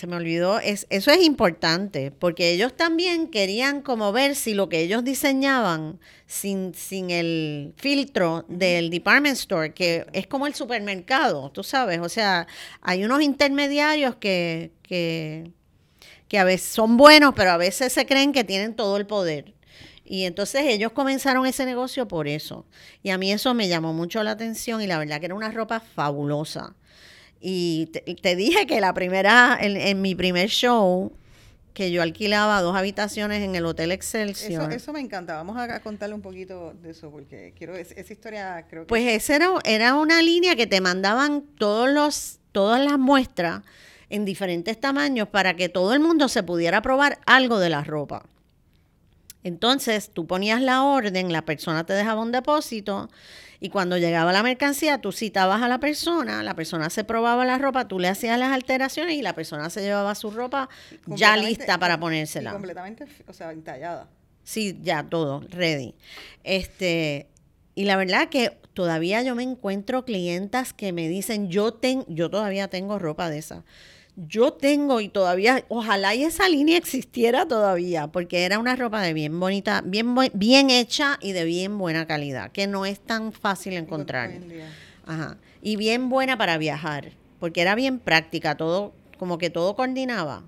Se 0.00 0.06
me 0.06 0.16
olvidó, 0.16 0.60
es, 0.60 0.86
eso 0.88 1.10
es 1.10 1.22
importante, 1.22 2.10
porque 2.10 2.52
ellos 2.52 2.74
también 2.74 3.28
querían 3.28 3.82
como 3.82 4.12
ver 4.12 4.34
si 4.34 4.54
lo 4.54 4.70
que 4.70 4.80
ellos 4.80 5.04
diseñaban 5.04 6.00
sin, 6.26 6.72
sin 6.72 7.10
el 7.10 7.74
filtro 7.76 8.46
del 8.48 8.88
department 8.88 9.36
store, 9.36 9.74
que 9.74 10.06
es 10.14 10.26
como 10.26 10.46
el 10.46 10.54
supermercado, 10.54 11.50
tú 11.50 11.62
sabes, 11.62 12.00
o 12.00 12.08
sea, 12.08 12.46
hay 12.80 13.04
unos 13.04 13.20
intermediarios 13.20 14.16
que, 14.16 14.72
que, 14.82 15.50
que 16.28 16.38
a 16.38 16.44
veces 16.44 16.70
son 16.70 16.96
buenos, 16.96 17.34
pero 17.36 17.50
a 17.50 17.58
veces 17.58 17.92
se 17.92 18.06
creen 18.06 18.32
que 18.32 18.42
tienen 18.42 18.74
todo 18.74 18.96
el 18.96 19.06
poder. 19.06 19.52
Y 20.02 20.24
entonces 20.24 20.62
ellos 20.64 20.92
comenzaron 20.92 21.44
ese 21.44 21.66
negocio 21.66 22.08
por 22.08 22.26
eso. 22.26 22.64
Y 23.02 23.10
a 23.10 23.18
mí 23.18 23.32
eso 23.32 23.52
me 23.52 23.68
llamó 23.68 23.92
mucho 23.92 24.22
la 24.22 24.30
atención 24.30 24.80
y 24.80 24.86
la 24.86 24.98
verdad 24.98 25.20
que 25.20 25.26
era 25.26 25.34
una 25.34 25.52
ropa 25.52 25.78
fabulosa. 25.78 26.74
Y 27.40 27.86
te, 27.86 28.36
dije 28.36 28.66
que 28.66 28.80
la 28.80 28.92
primera, 28.92 29.56
en, 29.60 30.02
mi 30.02 30.14
primer 30.14 30.50
show, 30.50 31.12
que 31.72 31.90
yo 31.90 32.02
alquilaba 32.02 32.60
dos 32.60 32.76
habitaciones 32.76 33.42
en 33.42 33.54
el 33.54 33.64
Hotel 33.64 33.92
Excelsior. 33.92 34.64
Eso, 34.64 34.70
eso 34.70 34.92
me 34.92 35.00
encanta. 35.00 35.34
Vamos 35.34 35.56
a, 35.56 35.80
contarle 35.80 36.14
un 36.14 36.20
poquito 36.20 36.74
de 36.82 36.90
eso, 36.90 37.10
porque 37.10 37.54
quiero 37.56 37.76
esa 37.76 38.12
historia 38.12 38.66
creo 38.68 38.82
que... 38.82 38.88
Pues 38.88 39.06
esa 39.06 39.36
era, 39.36 39.48
era 39.64 39.94
una 39.94 40.20
línea 40.20 40.54
que 40.54 40.66
te 40.66 40.82
mandaban 40.82 41.42
todos 41.56 41.88
los, 41.88 42.40
todas 42.52 42.84
las 42.84 42.98
muestras 42.98 43.62
en 44.10 44.26
diferentes 44.26 44.78
tamaños 44.78 45.28
para 45.28 45.54
que 45.56 45.70
todo 45.70 45.94
el 45.94 46.00
mundo 46.00 46.28
se 46.28 46.42
pudiera 46.42 46.82
probar 46.82 47.20
algo 47.24 47.58
de 47.58 47.70
la 47.70 47.84
ropa. 47.84 48.24
Entonces 49.42 50.10
tú 50.12 50.26
ponías 50.26 50.60
la 50.60 50.82
orden, 50.82 51.32
la 51.32 51.42
persona 51.42 51.84
te 51.84 51.94
dejaba 51.94 52.20
un 52.20 52.32
depósito 52.32 53.08
y 53.60 53.68
cuando 53.68 53.98
llegaba 53.98 54.32
la 54.32 54.42
mercancía, 54.42 55.00
tú 55.02 55.12
citabas 55.12 55.62
a 55.62 55.68
la 55.68 55.78
persona, 55.78 56.42
la 56.42 56.54
persona 56.54 56.88
se 56.88 57.04
probaba 57.04 57.44
la 57.44 57.58
ropa, 57.58 57.86
tú 57.86 57.98
le 57.98 58.08
hacías 58.08 58.38
las 58.38 58.52
alteraciones 58.52 59.14
y 59.16 59.22
la 59.22 59.34
persona 59.34 59.68
se 59.68 59.82
llevaba 59.82 60.14
su 60.14 60.30
ropa 60.30 60.70
ya 61.06 61.36
lista 61.36 61.78
para 61.78 62.00
ponérsela. 62.00 62.52
completamente, 62.52 63.04
o 63.26 63.32
sea, 63.34 63.52
entallada. 63.52 64.08
Sí, 64.44 64.78
ya 64.82 65.02
todo, 65.04 65.42
ready. 65.50 65.94
Este, 66.42 67.28
y 67.74 67.84
la 67.84 67.96
verdad 67.96 68.30
que 68.30 68.58
todavía 68.72 69.22
yo 69.22 69.34
me 69.34 69.42
encuentro 69.42 70.06
clientas 70.06 70.72
que 70.72 70.92
me 70.94 71.08
dicen, 71.08 71.50
yo, 71.50 71.74
ten, 71.74 72.04
yo 72.08 72.30
todavía 72.30 72.68
tengo 72.68 72.98
ropa 72.98 73.28
de 73.28 73.38
esa 73.38 73.64
yo 74.26 74.52
tengo 74.52 75.00
y 75.00 75.08
todavía, 75.08 75.64
ojalá 75.68 76.14
y 76.14 76.24
esa 76.24 76.48
línea 76.48 76.76
existiera 76.76 77.46
todavía, 77.46 78.08
porque 78.08 78.44
era 78.44 78.58
una 78.58 78.76
ropa 78.76 79.00
de 79.00 79.14
bien 79.14 79.38
bonita, 79.38 79.82
bien, 79.84 80.14
bien 80.34 80.70
hecha 80.70 81.18
y 81.20 81.32
de 81.32 81.44
bien 81.44 81.78
buena 81.78 82.06
calidad, 82.06 82.52
que 82.52 82.66
no 82.66 82.86
es 82.86 83.00
tan 83.00 83.32
fácil 83.32 83.74
encontrar. 83.74 84.32
Ajá. 85.06 85.38
Y 85.62 85.76
bien 85.76 86.08
buena 86.08 86.36
para 86.36 86.58
viajar, 86.58 87.12
porque 87.38 87.62
era 87.62 87.74
bien 87.74 87.98
práctica, 87.98 88.56
todo, 88.56 88.92
como 89.18 89.38
que 89.38 89.50
todo 89.50 89.74
coordinaba. 89.74 90.44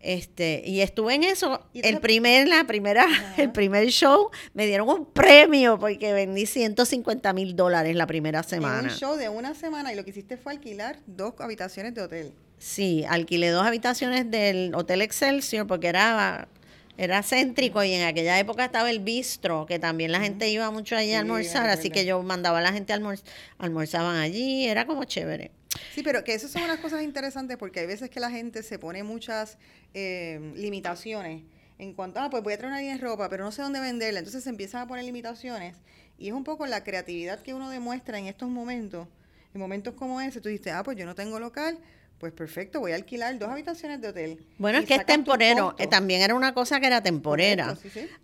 Este, 0.00 0.62
y 0.64 0.82
estuve 0.82 1.14
en 1.14 1.24
eso. 1.24 1.66
El 1.74 1.98
primer, 1.98 2.46
la 2.46 2.64
primera, 2.64 3.06
el 3.36 3.50
primer 3.50 3.88
show 3.88 4.30
me 4.54 4.66
dieron 4.66 4.88
un 4.88 5.06
premio 5.06 5.78
porque 5.78 6.12
vendí 6.12 6.46
150 6.46 7.32
mil 7.32 7.56
dólares 7.56 7.96
la 7.96 8.06
primera 8.06 8.42
semana. 8.42 8.88
un 8.88 8.90
show 8.90 9.16
de 9.16 9.28
una 9.28 9.54
semana 9.54 9.92
y 9.92 9.96
lo 9.96 10.04
que 10.04 10.10
hiciste 10.10 10.36
fue 10.36 10.52
alquilar 10.52 10.98
dos 11.06 11.34
habitaciones 11.40 11.94
de 11.94 12.02
hotel. 12.02 12.32
Sí, 12.58 13.04
alquilé 13.08 13.50
dos 13.50 13.66
habitaciones 13.66 14.30
del 14.30 14.74
Hotel 14.74 15.02
Excelsior 15.02 15.66
porque 15.66 15.88
era, 15.88 16.48
era 16.96 17.22
céntrico 17.22 17.82
y 17.84 17.92
en 17.92 18.06
aquella 18.06 18.38
época 18.38 18.64
estaba 18.64 18.90
el 18.90 19.00
bistro, 19.00 19.66
que 19.66 19.78
también 19.78 20.12
la 20.12 20.20
gente 20.20 20.48
iba 20.48 20.70
mucho 20.70 20.96
allí 20.96 21.12
a 21.12 21.20
almorzar, 21.20 21.68
así 21.68 21.90
que 21.90 22.06
yo 22.06 22.22
mandaba 22.22 22.58
a 22.58 22.62
la 22.62 22.72
gente 22.72 22.92
a 22.92 22.96
almorzar, 22.96 23.26
almorzaban 23.58 24.16
allí, 24.16 24.66
era 24.66 24.86
como 24.86 25.04
chévere. 25.04 25.50
Sí, 25.94 26.02
pero 26.02 26.24
que 26.24 26.34
esas 26.34 26.50
son 26.50 26.62
unas 26.62 26.78
cosas 26.78 27.02
interesantes 27.02 27.56
porque 27.58 27.80
hay 27.80 27.86
veces 27.86 28.08
que 28.08 28.20
la 28.20 28.30
gente 28.30 28.62
se 28.62 28.78
pone 28.78 29.02
muchas 29.02 29.58
eh, 29.94 30.52
limitaciones 30.56 31.42
en 31.78 31.92
cuanto, 31.92 32.20
ah, 32.20 32.30
pues 32.30 32.42
voy 32.42 32.54
a 32.54 32.58
traer 32.58 32.72
una 32.72 32.80
línea 32.80 32.94
de 32.96 33.02
ropa, 33.02 33.28
pero 33.28 33.44
no 33.44 33.52
sé 33.52 33.62
dónde 33.62 33.80
venderla. 33.80 34.20
Entonces 34.20 34.44
se 34.44 34.50
empiezan 34.50 34.82
a 34.82 34.86
poner 34.86 35.04
limitaciones 35.04 35.76
y 36.18 36.28
es 36.28 36.32
un 36.32 36.44
poco 36.44 36.66
la 36.66 36.82
creatividad 36.84 37.40
que 37.40 37.52
uno 37.52 37.68
demuestra 37.68 38.18
en 38.18 38.26
estos 38.26 38.48
momentos, 38.48 39.08
en 39.52 39.60
momentos 39.60 39.94
como 39.94 40.20
ese. 40.20 40.40
Tú 40.40 40.48
dices, 40.48 40.72
ah, 40.72 40.82
pues 40.82 40.96
yo 40.96 41.04
no 41.04 41.14
tengo 41.14 41.38
local, 41.38 41.78
pues 42.18 42.32
perfecto, 42.32 42.80
voy 42.80 42.92
a 42.92 42.94
alquilar 42.94 43.38
dos 43.38 43.50
habitaciones 43.50 44.00
de 44.00 44.08
hotel. 44.08 44.46
Bueno, 44.58 44.78
es 44.78 44.86
que 44.86 44.94
es 44.94 45.04
temporero, 45.04 45.74
eh, 45.78 45.86
también 45.86 46.22
era 46.22 46.34
una 46.34 46.54
cosa 46.54 46.80
que 46.80 46.86
era 46.86 47.02
temporera. 47.02 47.76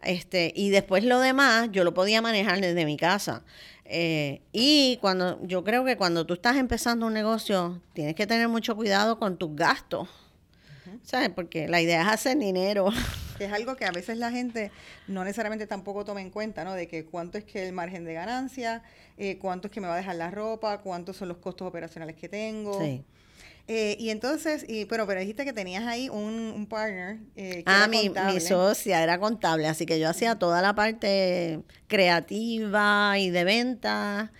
Este, 0.03 0.53
y 0.57 0.71
después 0.71 1.05
lo 1.05 1.21
demás 1.21 1.69
yo 1.73 1.85
lo 1.85 1.93
podía 1.93 2.23
manejar 2.23 2.61
desde 2.61 2.87
mi 2.87 2.97
casa. 2.97 3.43
Eh, 3.85 4.41
y 4.53 4.97
cuando 5.03 5.39
yo 5.47 5.65
creo 5.65 5.85
que 5.85 5.97
cuando 5.97 6.25
tú 6.25 6.35
estás 6.35 6.57
empezando 6.57 7.07
un 7.07 7.13
negocio, 7.13 7.83
tienes 7.93 8.15
que 8.15 8.27
tener 8.27 8.49
mucho 8.49 8.75
cuidado 8.77 9.19
con 9.19 9.37
tus 9.37 9.55
gastos. 9.55 10.09
¿Sabes? 11.03 11.31
Porque 11.31 11.69
la 11.69 11.81
idea 11.81 12.03
es 12.03 12.09
hacer 12.09 12.39
dinero. 12.39 12.89
Que 13.37 13.45
es 13.47 13.53
algo 13.53 13.77
que 13.77 13.85
a 13.85 13.91
veces 13.91 14.19
la 14.19 14.31
gente 14.31 14.71
no 15.09 15.25
necesariamente 15.25 15.67
tampoco 15.67 16.05
toma 16.05 16.21
en 16.21 16.31
cuenta, 16.31 16.65
¿no? 16.65 16.75
De 16.75 16.87
que 16.87 17.05
cuánto 17.05 17.39
es 17.39 17.45
que 17.45 17.67
el 17.67 17.73
margen 17.73 18.05
de 18.05 18.15
ganancia, 18.15 18.83
eh, 19.19 19.39
cuánto 19.39 19.69
es 19.69 19.73
que 19.73 19.81
me 19.81 19.89
va 19.89 19.95
a 19.95 19.97
dejar 19.97 20.17
la 20.17 20.31
ropa, 20.31 20.79
cuántos 20.79 21.17
son 21.17 21.29
los 21.29 21.39
costos 21.39 21.67
operacionales 21.67 22.17
que 22.17 22.29
tengo. 22.29 22.81
Sí. 22.81 23.05
Eh, 23.69 23.97
y 23.99 24.11
entonces, 24.11 24.65
y, 24.69 24.87
pero, 24.87 25.07
pero 25.07 25.21
dijiste 25.21 25.45
que 25.45 25.53
tenías 25.53 25.87
ahí 25.87 26.09
un, 26.09 26.67
partner. 26.69 27.19
Eh, 27.37 27.59
que 27.59 27.65
ah, 27.67 27.87
mi, 27.89 28.11
mi, 28.11 28.41
socia 28.41 29.03
era 29.03 29.19
contable, 29.19 29.69
así 29.69 29.87
que 29.87 30.01
yo 30.01 30.09
hacía 30.09 30.37
toda 30.37 30.61
la 30.63 30.75
parte 30.75 31.61
creativa 31.87 33.19
y 33.19 33.31
de 33.31 33.45
venta 33.45 34.33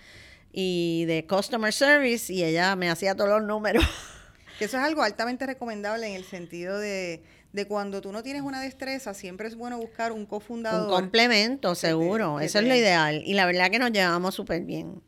y 0.51 1.05
de 1.05 1.25
customer 1.25 1.73
service 1.73 2.31
y 2.31 2.43
ella 2.43 2.75
me 2.75 2.89
hacía 2.89 3.15
todos 3.15 3.29
los 3.29 3.43
números. 3.43 3.83
Que 4.59 4.65
eso 4.65 4.77
es 4.77 4.83
algo 4.83 5.01
altamente 5.01 5.47
recomendable 5.47 6.05
en 6.05 6.13
el 6.13 6.25
sentido 6.25 6.77
de, 6.77 7.23
de 7.53 7.65
cuando 7.65 8.01
tú 8.01 8.11
no 8.11 8.21
tienes 8.21 8.43
una 8.43 8.61
destreza, 8.61 9.15
siempre 9.15 9.47
es 9.47 9.55
bueno 9.55 9.79
buscar 9.79 10.11
un 10.11 10.27
cofundador. 10.27 10.87
Un 10.87 10.93
complemento, 10.93 11.73
seguro. 11.73 12.39
eso 12.39 12.59
es 12.59 12.67
lo 12.67 12.75
ideal. 12.75 13.23
Y 13.25 13.33
la 13.33 13.47
verdad 13.47 13.71
que 13.71 13.79
nos 13.79 13.91
llevamos 13.91 14.35
súper 14.35 14.61
bien. 14.61 15.01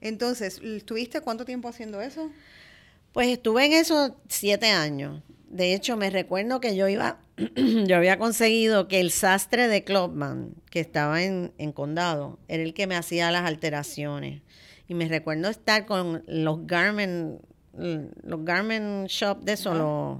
Entonces, 0.00 0.60
¿estuviste 0.62 1.20
cuánto 1.20 1.44
tiempo 1.44 1.68
haciendo 1.68 2.00
eso? 2.00 2.32
Pues 3.14 3.28
estuve 3.28 3.64
en 3.64 3.74
eso 3.74 4.16
siete 4.28 4.70
años. 4.70 5.22
De 5.48 5.72
hecho, 5.72 5.96
me 5.96 6.10
recuerdo 6.10 6.60
que 6.60 6.74
yo 6.74 6.88
iba, 6.88 7.20
yo 7.86 7.96
había 7.96 8.18
conseguido 8.18 8.88
que 8.88 8.98
el 8.98 9.12
sastre 9.12 9.68
de 9.68 9.84
Clubman, 9.84 10.56
que 10.68 10.80
estaba 10.80 11.22
en, 11.22 11.52
Condado, 11.72 12.40
era 12.48 12.64
el 12.64 12.74
que 12.74 12.88
me 12.88 12.96
hacía 12.96 13.30
las 13.30 13.44
alteraciones. 13.44 14.42
Y 14.88 14.94
me 14.94 15.06
recuerdo 15.06 15.48
estar 15.48 15.86
con 15.86 16.24
los 16.26 16.66
garment, 16.66 17.40
los 17.72 18.44
garment 18.44 19.06
shop 19.06 19.42
de 19.44 19.52
eso, 19.52 19.74
los, 19.74 20.18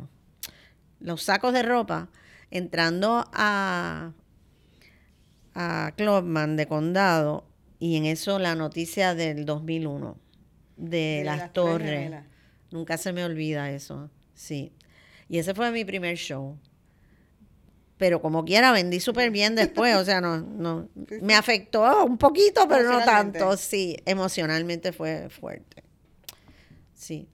los 1.01 1.21
sacos 1.21 1.53
de 1.53 1.65
ropa, 1.65 2.11
entrando 2.53 3.29
a, 3.33 4.13
a 5.55 5.93
Clubman 5.97 6.55
de 6.55 6.69
Condado, 6.69 7.45
y 7.81 7.97
en 7.97 8.07
eso 8.07 8.39
la 8.39 8.55
noticia 8.55 9.17
del 9.17 9.47
2001, 9.47 10.17
de, 10.77 11.23
las, 11.25 11.53
torres. 11.53 12.13
Nunca 12.75 12.99
se 12.99 13.13
me 13.13 13.25
olvida 13.25 13.71
eso. 13.71 14.11
Sí. 14.35 14.73
Y 15.29 15.39
ese 15.39 15.55
fue 15.55 15.71
mi 15.71 15.85
primer 15.85 16.17
show. 16.17 16.59
Pero 17.99 18.21
como 18.21 18.45
quiera, 18.45 18.73
vendí 18.73 18.99
súper 18.99 19.31
bien 19.31 19.55
después. 19.55 19.95
O 19.95 20.05
sea, 20.05 20.21
no, 20.21 20.39
no. 20.39 20.89
Me 21.23 21.37
afectó 21.37 22.05
un 22.05 22.19
poquito, 22.19 22.67
pero 22.69 22.91
no 22.91 23.05
tanto. 23.05 23.57
Sí, 23.57 23.97
emocionalmente 24.05 24.93
fue 24.93 25.29
fuerte. 25.31 25.85
Sí. 26.93 27.29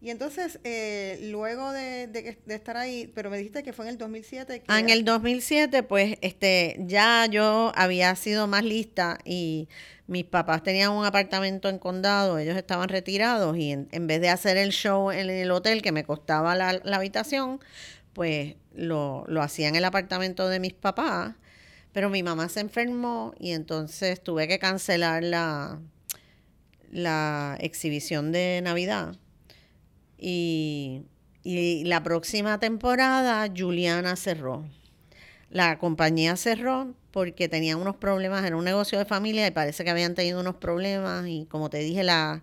Y 0.00 0.10
entonces, 0.10 0.58
eh, 0.64 1.20
luego 1.30 1.70
de, 1.70 2.08
de, 2.08 2.36
estar 2.48 2.76
ahí, 2.76 3.12
pero 3.14 3.30
me 3.30 3.38
dijiste 3.38 3.62
que 3.62 3.72
fue 3.72 3.84
en 3.84 3.90
el 3.90 3.98
2007. 3.98 4.64
ah, 4.66 4.80
en 4.80 4.90
el 4.90 5.04
2007, 5.04 5.84
pues, 5.84 6.18
este, 6.22 6.74
ya 6.80 7.26
yo 7.26 7.70
había 7.76 8.16
sido 8.16 8.48
más 8.48 8.64
lista 8.64 9.18
y 9.24 9.68
mis 10.12 10.24
papás 10.24 10.62
tenían 10.62 10.92
un 10.92 11.04
apartamento 11.04 11.68
en 11.68 11.78
condado, 11.78 12.38
ellos 12.38 12.56
estaban 12.56 12.88
retirados 12.88 13.56
y 13.56 13.72
en, 13.72 14.06
vez 14.06 14.20
de 14.20 14.28
hacer 14.28 14.56
el 14.56 14.70
show 14.70 15.10
en 15.10 15.28
el 15.28 15.50
hotel 15.50 15.82
que 15.82 15.90
me 15.90 16.04
costaba 16.04 16.54
la, 16.54 16.80
habitación, 16.94 17.58
pues 18.12 18.54
lo, 18.74 19.24
lo 19.26 19.42
hacía 19.42 19.68
en 19.68 19.76
el 19.76 19.84
apartamento 19.84 20.48
de 20.48 20.60
mis 20.60 20.74
papás. 20.74 21.34
Pero 21.92 22.08
mi 22.08 22.22
mamá 22.22 22.48
se 22.48 22.60
enfermó 22.60 23.34
y 23.38 23.50
entonces 23.50 24.22
tuve 24.22 24.48
que 24.48 24.58
cancelar 24.58 25.22
la, 25.22 25.78
la 26.90 27.56
exhibición 27.60 28.32
de 28.32 28.60
Navidad 28.62 29.16
y, 30.22 31.02
la 31.44 32.04
próxima 32.04 32.60
temporada 32.60 33.52
Juliana 33.54 34.14
cerró. 34.14 34.64
La 35.52 35.78
compañía 35.78 36.36
cerró 36.36 36.94
porque 37.10 37.46
tenían 37.46 37.78
unos 37.78 37.96
problemas, 37.96 38.44
en 38.44 38.54
un 38.54 38.64
negocio 38.64 38.98
de 38.98 39.04
familia 39.04 39.46
y 39.46 39.50
parece 39.50 39.84
que 39.84 39.90
habían 39.90 40.14
tenido 40.14 40.40
unos 40.40 40.56
problemas 40.56 41.26
y 41.28 41.44
como 41.44 41.68
te 41.68 41.78
dije, 41.78 42.02
la, 42.02 42.42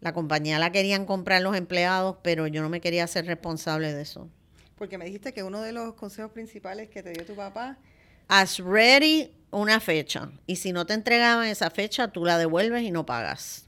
la 0.00 0.12
compañía 0.12 0.58
la 0.58 0.72
querían 0.72 1.06
comprar 1.06 1.40
los 1.40 1.56
empleados, 1.56 2.16
pero 2.22 2.48
yo 2.48 2.60
no 2.60 2.68
me 2.68 2.80
quería 2.80 3.06
ser 3.06 3.26
responsable 3.26 3.92
de 3.92 4.02
eso. 4.02 4.28
Porque 4.76 4.98
me 4.98 5.04
dijiste 5.04 5.32
que 5.32 5.44
uno 5.44 5.62
de 5.62 5.72
los 5.72 5.94
consejos 5.94 6.32
principales 6.32 6.88
que 6.88 7.02
te 7.02 7.12
dio 7.12 7.24
tu 7.24 7.34
papá... 7.34 7.78
As 8.26 8.58
ready 8.58 9.32
una 9.50 9.80
fecha 9.80 10.30
y 10.46 10.56
si 10.56 10.72
no 10.72 10.84
te 10.84 10.92
entregaban 10.92 11.46
esa 11.46 11.70
fecha, 11.70 12.08
tú 12.08 12.24
la 12.24 12.36
devuelves 12.36 12.82
y 12.82 12.90
no 12.90 13.06
pagas. 13.06 13.66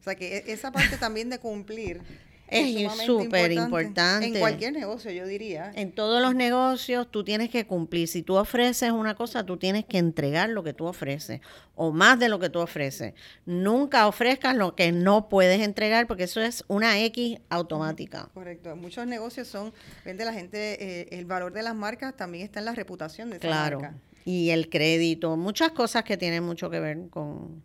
O 0.00 0.04
sea 0.04 0.14
que 0.16 0.38
e, 0.38 0.52
esa 0.52 0.70
parte 0.70 0.98
también 0.98 1.30
de 1.30 1.38
cumplir 1.38 2.02
es 2.54 2.92
súper 3.04 3.52
importante. 3.52 4.26
En 4.26 4.38
cualquier 4.38 4.72
negocio, 4.72 5.10
yo 5.10 5.26
diría. 5.26 5.72
En 5.74 5.92
todos 5.92 6.22
los 6.22 6.34
negocios 6.34 7.10
tú 7.10 7.24
tienes 7.24 7.50
que 7.50 7.66
cumplir. 7.66 8.08
Si 8.08 8.22
tú 8.22 8.36
ofreces 8.36 8.90
una 8.90 9.14
cosa, 9.14 9.44
tú 9.44 9.56
tienes 9.56 9.84
que 9.84 9.98
entregar 9.98 10.48
lo 10.48 10.62
que 10.62 10.72
tú 10.72 10.86
ofreces 10.86 11.40
o 11.74 11.92
más 11.92 12.18
de 12.18 12.28
lo 12.28 12.38
que 12.38 12.48
tú 12.48 12.60
ofreces. 12.60 13.14
Nunca 13.46 14.06
ofrezcas 14.06 14.56
lo 14.56 14.74
que 14.74 14.92
no 14.92 15.28
puedes 15.28 15.60
entregar 15.60 16.06
porque 16.06 16.24
eso 16.24 16.40
es 16.40 16.64
una 16.68 17.00
X 17.00 17.38
automática. 17.48 18.30
Correcto. 18.34 18.76
Muchos 18.76 19.06
negocios 19.06 19.48
son, 19.48 19.72
vende 20.04 20.24
la 20.24 20.32
gente, 20.32 21.00
eh, 21.00 21.08
el 21.10 21.24
valor 21.24 21.52
de 21.52 21.62
las 21.62 21.74
marcas 21.74 22.16
también 22.16 22.44
está 22.44 22.60
en 22.60 22.66
la 22.66 22.74
reputación 22.74 23.30
de 23.30 23.36
esa 23.36 23.48
claro. 23.48 23.80
marca. 23.80 23.98
Y 24.24 24.50
el 24.50 24.70
crédito, 24.70 25.36
muchas 25.36 25.72
cosas 25.72 26.04
que 26.04 26.16
tienen 26.16 26.42
mucho 26.44 26.70
que 26.70 26.80
ver 26.80 27.08
con 27.10 27.62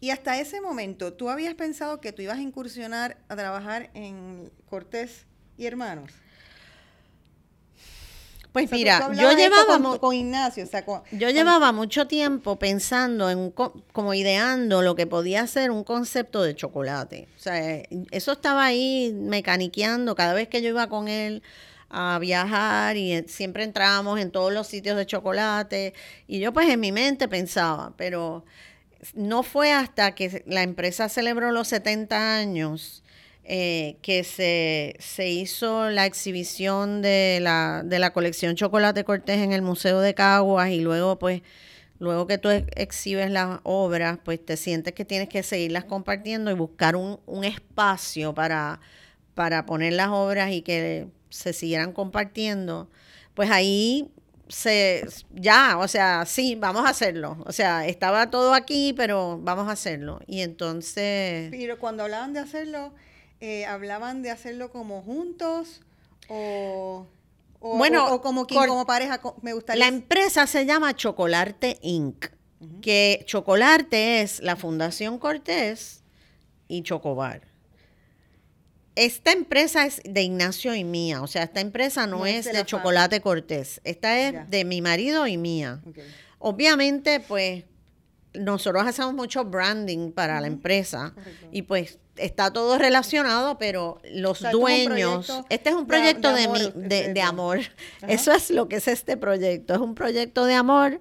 y 0.00 0.10
hasta 0.10 0.38
ese 0.38 0.60
momento, 0.60 1.12
¿tú 1.12 1.30
habías 1.30 1.54
pensado 1.54 2.00
que 2.00 2.12
tú 2.12 2.22
ibas 2.22 2.38
a 2.38 2.42
incursionar 2.42 3.16
a 3.28 3.36
trabajar 3.36 3.90
en 3.94 4.50
Cortés 4.68 5.26
y 5.56 5.66
Hermanos? 5.66 6.10
Pues 8.54 8.70
mira, 8.70 9.12
yo 9.14 9.32
llevaba 9.32 9.98
con, 9.98 10.14
Ignacio, 10.14 10.64
yo 11.10 11.28
llevaba 11.30 11.72
mucho 11.72 12.06
tiempo 12.06 12.56
pensando 12.56 13.28
en 13.28 13.50
como 13.50 14.14
ideando 14.14 14.80
lo 14.80 14.94
que 14.94 15.08
podía 15.08 15.44
ser 15.48 15.72
un 15.72 15.82
concepto 15.82 16.40
de 16.40 16.54
chocolate. 16.54 17.26
O 17.36 17.40
sea, 17.40 17.82
eso 18.12 18.30
estaba 18.30 18.64
ahí 18.64 19.12
mecaniqueando 19.12 20.14
cada 20.14 20.34
vez 20.34 20.46
que 20.46 20.62
yo 20.62 20.68
iba 20.68 20.88
con 20.88 21.08
él 21.08 21.42
a 21.90 22.20
viajar 22.20 22.96
y 22.96 23.24
siempre 23.26 23.64
entrábamos 23.64 24.20
en 24.20 24.30
todos 24.30 24.52
los 24.52 24.68
sitios 24.68 24.96
de 24.96 25.06
chocolate 25.06 25.92
y 26.28 26.38
yo 26.38 26.52
pues 26.52 26.68
en 26.68 26.78
mi 26.78 26.92
mente 26.92 27.26
pensaba, 27.26 27.92
pero 27.96 28.44
no 29.14 29.42
fue 29.42 29.72
hasta 29.72 30.14
que 30.14 30.42
la 30.46 30.62
empresa 30.62 31.08
celebró 31.08 31.52
los 31.52 31.68
70 31.68 32.36
años 32.36 33.02
eh, 33.44 33.96
que 34.00 34.24
se, 34.24 34.96
se, 35.00 35.28
hizo 35.28 35.90
la 35.90 36.06
exhibición 36.06 37.02
de 37.02 37.40
la, 37.42 37.82
de 37.84 37.98
la 37.98 38.12
colección 38.12 38.56
Chocolate 38.56 39.04
Cortés 39.04 39.38
en 39.40 39.52
el 39.52 39.60
Museo 39.60 40.00
de 40.00 40.14
Caguas 40.14 40.70
y 40.70 40.80
luego 40.80 41.18
pues 41.18 41.42
luego 41.98 42.26
que 42.26 42.38
tú 42.38 42.48
exhibes 42.48 43.30
las 43.30 43.60
obras, 43.62 44.18
pues 44.24 44.44
te 44.44 44.56
sientes 44.56 44.94
que 44.94 45.04
tienes 45.04 45.28
que 45.28 45.42
seguirlas 45.42 45.84
compartiendo 45.84 46.50
y 46.50 46.54
buscar 46.54 46.96
un, 46.96 47.20
un 47.26 47.44
espacio 47.44 48.34
para, 48.34 48.80
para 49.34 49.66
poner 49.66 49.92
las 49.92 50.08
obras 50.08 50.50
y 50.52 50.62
que 50.62 51.08
se 51.30 51.52
siguieran 51.52 51.92
compartiendo. 51.92 52.88
Pues 53.34 53.50
ahí 53.50 54.10
se, 54.48 55.06
ya, 55.30 55.78
o 55.78 55.88
sea, 55.88 56.26
sí, 56.26 56.54
vamos 56.54 56.84
a 56.84 56.90
hacerlo. 56.90 57.36
O 57.46 57.52
sea, 57.52 57.86
estaba 57.86 58.30
todo 58.30 58.54
aquí, 58.54 58.92
pero 58.96 59.38
vamos 59.42 59.68
a 59.68 59.72
hacerlo. 59.72 60.20
Y 60.26 60.40
entonces... 60.40 61.48
Pero 61.50 61.78
cuando 61.78 62.02
hablaban 62.02 62.32
de 62.32 62.40
hacerlo, 62.40 62.92
eh, 63.40 63.66
¿hablaban 63.66 64.22
de 64.22 64.30
hacerlo 64.30 64.70
como 64.70 65.02
juntos 65.02 65.80
o...? 66.28 67.06
bueno, 67.60 68.20
como, 68.20 68.46
como 68.46 68.84
pareja, 68.84 69.20
me 69.40 69.54
gustaría... 69.54 69.86
La 69.86 69.88
empresa 69.88 70.46
se 70.46 70.66
llama 70.66 70.94
Chocolarte 70.94 71.78
Inc., 71.80 72.26
que 72.82 73.24
Chocolarte 73.26 74.20
es 74.20 74.40
la 74.40 74.56
Fundación 74.56 75.18
Cortés 75.18 76.02
y 76.68 76.82
Chocobar 76.82 77.53
esta 78.96 79.32
empresa 79.32 79.86
es 79.86 80.00
de 80.04 80.22
Ignacio 80.22 80.74
y 80.74 80.84
mía, 80.84 81.22
o 81.22 81.26
sea, 81.26 81.42
esta 81.42 81.60
empresa 81.60 82.06
no, 82.06 82.26
es, 82.26 82.44
de, 82.44 82.64
Chocolate 82.64 83.20
Cortés, 83.20 83.80
esta 83.84 84.18
es 84.20 84.50
de 84.50 84.64
mi 84.64 84.80
marido 84.80 85.26
y 85.26 85.36
mía. 85.36 85.80
Obviamente, 86.38 87.20
pues, 87.20 87.64
nosotros 88.34 88.86
hacemos 88.86 89.14
mucho 89.14 89.44
branding 89.44 90.12
para 90.12 90.40
la 90.40 90.48
empresa 90.48 91.14
y 91.52 91.62
pues 91.62 91.98
está 92.16 92.52
todo 92.52 92.78
relacionado, 92.78 93.58
pero 93.58 94.00
los 94.12 94.40
dueños, 94.40 95.32
este 95.48 95.70
es 95.70 95.74
un 95.74 95.86
proyecto 95.86 96.32
de, 96.32 97.22
amor, 97.22 97.60
eso 98.06 98.32
es 98.32 98.50
lo 98.50 98.68
que 98.68 98.76
es 98.76 98.88
este 98.88 99.16
proyecto, 99.16 99.74
es 99.74 99.80
un 99.80 99.94
proyecto 99.94 100.44
de 100.44 100.54
amor 100.54 101.00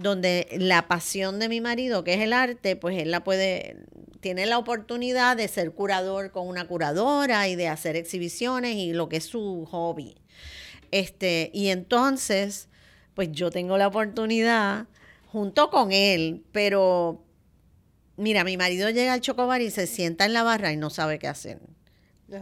donde 0.00 0.48
la 0.58 0.88
pasión 0.88 1.38
de 1.38 1.48
mi 1.48 1.60
marido, 1.60 2.04
que 2.04 2.14
es 2.14 2.20
el 2.20 2.32
arte, 2.32 2.76
pues 2.76 2.98
él 2.98 3.10
la 3.10 3.22
puede 3.22 3.76
tiene 4.20 4.46
la 4.46 4.58
oportunidad 4.58 5.36
de 5.36 5.48
ser 5.48 5.72
curador 5.72 6.30
con 6.30 6.46
una 6.46 6.66
curadora 6.66 7.48
y 7.48 7.56
de 7.56 7.68
hacer 7.68 7.96
exhibiciones 7.96 8.76
y 8.76 8.92
lo 8.92 9.08
que 9.08 9.16
es 9.16 9.24
su 9.24 9.66
hobby. 9.70 10.16
Este, 10.90 11.50
y 11.54 11.68
entonces, 11.68 12.68
pues 13.14 13.32
yo 13.32 13.50
tengo 13.50 13.78
la 13.78 13.88
oportunidad 13.88 14.86
junto 15.26 15.70
con 15.70 15.92
él, 15.92 16.44
pero 16.52 17.24
mira, 18.16 18.44
mi 18.44 18.56
marido 18.56 18.90
llega 18.90 19.14
al 19.14 19.20
chocobar 19.20 19.62
y 19.62 19.70
se 19.70 19.86
sienta 19.86 20.26
en 20.26 20.32
la 20.32 20.42
barra 20.42 20.72
y 20.72 20.76
no 20.76 20.90
sabe 20.90 21.18
qué 21.18 21.28
hacer. 21.28 21.58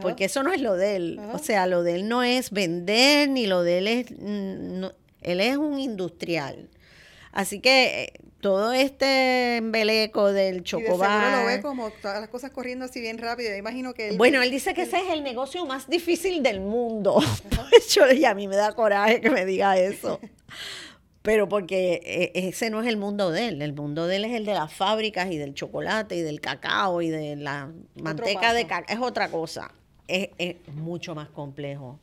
Porque 0.02 0.26
eso 0.26 0.42
no 0.42 0.52
es 0.52 0.60
lo 0.60 0.74
de 0.74 0.96
él. 0.96 1.20
O 1.32 1.38
sea, 1.38 1.66
lo 1.66 1.82
de 1.82 1.94
él 1.94 2.08
no 2.08 2.22
es 2.22 2.50
vender, 2.50 3.30
ni 3.30 3.46
lo 3.46 3.62
de 3.62 3.78
él 3.78 3.86
es... 3.86 4.10
él 5.22 5.40
es 5.40 5.56
un 5.56 5.78
industrial. 5.78 6.68
Así 7.32 7.60
que 7.60 8.04
eh, 8.04 8.12
todo 8.40 8.72
este 8.72 9.56
embeleco 9.56 10.32
del 10.32 10.62
chocobar. 10.62 11.28
Y 11.28 11.40
lo 11.40 11.46
ve 11.46 11.62
como 11.62 11.90
todas 11.90 12.20
las 12.20 12.28
cosas 12.28 12.50
corriendo 12.50 12.84
así 12.84 13.00
bien 13.00 13.18
rápido. 13.18 13.54
imagino 13.56 13.94
que 13.94 14.16
Bueno, 14.16 14.42
él 14.42 14.50
dice 14.50 14.74
que 14.74 14.82
ese 14.82 14.98
es 14.98 15.10
el 15.10 15.22
negocio 15.22 15.66
más 15.66 15.88
difícil 15.88 16.42
del 16.42 16.60
mundo. 16.60 17.20
y 18.16 18.24
a 18.24 18.34
mí 18.34 18.48
me 18.48 18.56
da 18.56 18.72
coraje 18.72 19.20
que 19.20 19.30
me 19.30 19.44
diga 19.44 19.76
eso. 19.76 20.20
Pero 21.22 21.48
porque 21.48 22.00
eh, 22.04 22.48
ese 22.48 22.70
no 22.70 22.80
es 22.80 22.86
el 22.86 22.96
mundo 22.96 23.30
de 23.30 23.48
él. 23.48 23.60
El 23.60 23.74
mundo 23.74 24.06
de 24.06 24.16
él 24.16 24.24
es 24.24 24.32
el 24.32 24.44
de 24.44 24.54
las 24.54 24.72
fábricas 24.72 25.30
y 25.30 25.36
del 25.36 25.54
chocolate 25.54 26.16
y 26.16 26.22
del 26.22 26.40
cacao 26.40 27.02
y 27.02 27.10
de 27.10 27.36
la 27.36 27.70
manteca 27.96 28.54
de 28.54 28.66
cacao. 28.66 28.96
Es 28.96 29.02
otra 29.02 29.28
cosa. 29.30 29.70
es 30.06 30.56
mucho 30.74 31.14
más 31.14 31.28
complejo. 31.28 31.98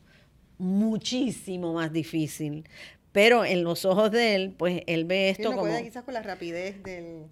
Muchísimo 0.57 1.73
más 1.73 1.91
difícil. 1.91 2.65
Pero 3.15 3.45
en 3.45 3.63
los 3.63 3.85
ojos 3.85 4.11
de 4.11 4.35
él, 4.35 4.53
pues 4.57 4.81
él 4.87 5.05
ve 5.05 5.29
esto 5.29 5.51
sí, 5.51 5.55
como... 5.55 5.81
quizás 5.81 6.03
con 6.03 6.13
la 6.13 6.21
rapidez 6.21 6.83
del, 6.83 7.27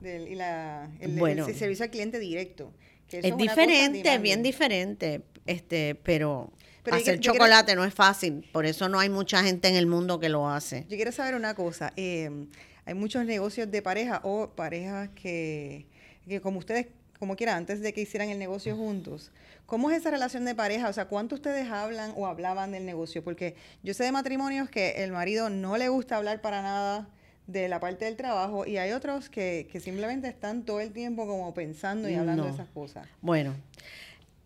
del 0.00 0.26
y 0.26 0.34
la, 0.34 0.90
el, 0.98 1.54
servicio 1.54 1.84
al 1.84 1.90
cliente 1.92 2.18
directo. 2.18 2.72
es, 3.08 3.36
diferente, 3.36 4.18
bien 4.18 4.42
diferente, 4.42 5.22
este, 5.46 5.94
pero, 5.94 6.52
hacer 6.90 7.20
chocolate 7.20 7.76
no 7.76 7.84
es 7.84 7.94
fácil, 7.94 8.44
por 8.50 8.66
eso 8.66 8.88
no 8.88 8.98
hay 8.98 9.08
mucha 9.08 9.44
gente 9.44 9.68
en 9.68 9.76
el 9.76 9.86
mundo 9.86 10.18
que 10.18 10.28
lo 10.28 10.48
hace. 10.48 10.84
Yo 10.88 10.96
quiero 10.96 11.12
saber 11.12 11.36
una 11.36 11.54
cosa, 11.54 11.92
eh, 11.94 12.48
hay 12.84 12.94
muchos 12.94 13.24
negocios 13.24 13.70
de 13.70 13.82
pareja 13.82 14.20
o 14.24 14.50
parejas 14.56 15.10
que, 15.10 15.86
que 16.26 16.40
como 16.40 16.58
ustedes 16.58 16.88
como 17.20 17.36
quiera, 17.36 17.54
antes 17.54 17.82
de 17.82 17.92
que 17.92 18.00
hicieran 18.00 18.30
el 18.30 18.38
negocio 18.38 18.74
juntos. 18.74 19.30
¿Cómo 19.66 19.90
es 19.90 19.98
esa 19.98 20.10
relación 20.10 20.46
de 20.46 20.54
pareja? 20.54 20.88
O 20.88 20.92
sea, 20.92 21.04
¿cuánto 21.04 21.34
ustedes 21.34 21.70
hablan 21.70 22.14
o 22.16 22.26
hablaban 22.26 22.72
del 22.72 22.86
negocio? 22.86 23.22
Porque 23.22 23.54
yo 23.82 23.92
sé 23.92 24.04
de 24.04 24.10
matrimonios 24.10 24.70
que 24.70 25.04
el 25.04 25.12
marido 25.12 25.50
no 25.50 25.76
le 25.76 25.90
gusta 25.90 26.16
hablar 26.16 26.40
para 26.40 26.62
nada 26.62 27.10
de 27.46 27.68
la 27.68 27.78
parte 27.78 28.06
del 28.06 28.16
trabajo 28.16 28.66
y 28.66 28.78
hay 28.78 28.92
otros 28.92 29.28
que, 29.28 29.68
simplemente 29.82 30.28
están 30.28 30.64
todo 30.64 30.80
el 30.80 30.92
tiempo 30.92 31.26
como 31.26 31.52
pensando 31.52 32.08
y 32.08 32.14
hablando 32.14 32.44
de 32.44 32.50
esas 32.52 32.70
cosas. 32.70 33.06
Bueno, 33.20 33.54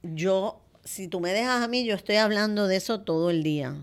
yo, 0.03 0.61
si 0.83 1.07
tú 1.07 1.21
me 1.21 1.33
dejas 1.33 1.63
a 1.63 1.69
mí, 1.69 1.85
yo 1.85 1.95
estoy 1.95 2.17
hablando 2.17 2.67
de 2.67 2.75
eso 2.77 3.03
todo 3.03 3.31
el 3.31 3.45
día. 3.45 3.77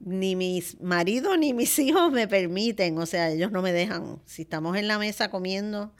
Ni 0.00 0.36
mis 0.36 0.78
maridos 0.82 1.38
ni 1.38 1.54
mis 1.54 1.78
hijos 1.78 2.12
me 2.12 2.28
permiten, 2.28 2.98
o 2.98 3.06
sea, 3.06 3.30
ellos 3.30 3.50
no 3.50 3.62
me 3.62 3.72
dejan. 3.72 4.20
Si 4.26 4.42
estamos 4.42 4.76
en 4.76 4.88
la 4.88 4.98
mesa 4.98 5.30
comiendo, 5.30 5.90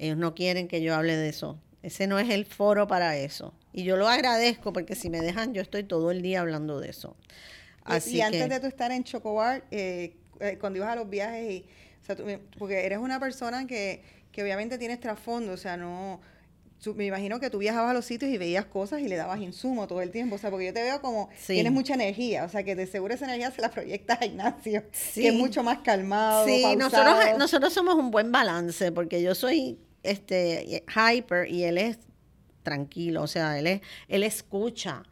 ellos 0.00 0.16
no 0.16 0.34
quieren 0.34 0.66
que 0.66 0.82
yo 0.82 0.96
hable 0.96 1.16
de 1.16 1.28
eso. 1.28 1.60
Ese 1.84 2.06
no 2.06 2.18
es 2.18 2.30
el 2.30 2.46
foro 2.46 2.86
para 2.86 3.18
eso. 3.18 3.52
Y 3.74 3.84
yo 3.84 3.98
lo 3.98 4.08
agradezco 4.08 4.72
porque 4.72 4.94
si 4.94 5.10
me 5.10 5.20
dejan, 5.20 5.52
yo 5.52 5.60
estoy 5.60 5.82
todo 5.82 6.10
el 6.10 6.22
día 6.22 6.40
hablando 6.40 6.80
de 6.80 6.88
eso. 6.88 7.14
Así 7.84 8.16
y, 8.16 8.20
antes 8.22 8.48
de 8.48 8.58
tú 8.58 8.66
estar 8.66 8.90
en 8.90 9.04
Chocobar, 9.04 9.64
eh, 9.70 10.16
eh, 10.40 10.56
cuando 10.58 10.78
ibas 10.78 10.88
a 10.88 10.96
los 10.96 11.10
viajes, 11.10 11.52
y, 11.52 11.66
porque 12.58 12.86
eres 12.86 12.98
una 13.00 13.20
persona 13.20 13.66
que, 13.66 14.02
que 14.32 14.42
obviamente 14.42 14.78
tienes 14.78 14.98
trasfondo, 14.98 15.52
o 15.52 15.56
sea, 15.58 15.76
no, 15.76 16.22
me 16.94 17.04
imagino 17.04 17.38
que 17.38 17.50
tú 17.50 17.58
viajabas 17.58 17.90
a 17.90 17.92
los 17.92 18.06
sitios 18.06 18.30
y 18.30 18.38
veías 18.38 18.64
cosas 18.64 19.00
y 19.00 19.08
le 19.08 19.16
dabas 19.16 19.40
insumo 19.40 19.86
todo 19.86 20.00
el 20.00 20.10
tiempo. 20.10 20.36
O 20.36 20.38
sea, 20.38 20.48
porque 20.48 20.64
yo 20.64 20.72
te 20.72 20.82
veo 20.82 21.02
como 21.02 21.28
tienes 21.46 21.70
mucha 21.70 21.92
energía. 21.92 22.44
O 22.44 22.48
sea, 22.48 22.62
que 22.62 22.74
de 22.74 22.86
seguro 22.86 23.12
esa 23.12 23.26
energía 23.26 23.50
se 23.50 23.60
la 23.60 23.70
proyectas 23.70 24.22
a 24.22 24.24
Ignacio, 24.24 24.84
que 25.12 25.28
es 25.28 25.34
mucho 25.34 25.62
más 25.62 25.80
calmado. 25.80 26.46
Sí, 26.46 26.76
nosotros, 26.76 27.14
nosotros 27.38 27.74
somos 27.74 27.96
un 27.96 28.10
buen 28.10 28.32
balance, 28.32 28.90
porque 28.90 29.20
yo 29.20 29.34
soy 29.34 29.78
este, 30.04 30.84
hyper 30.88 31.50
y 31.50 31.64
él 31.64 31.78
es 31.78 31.98
tranquilo, 32.62 33.22
o 33.22 33.26
sea, 33.26 33.58
él, 33.58 33.66
es, 33.68 33.80
él 34.08 34.24
escucha. 34.24 35.02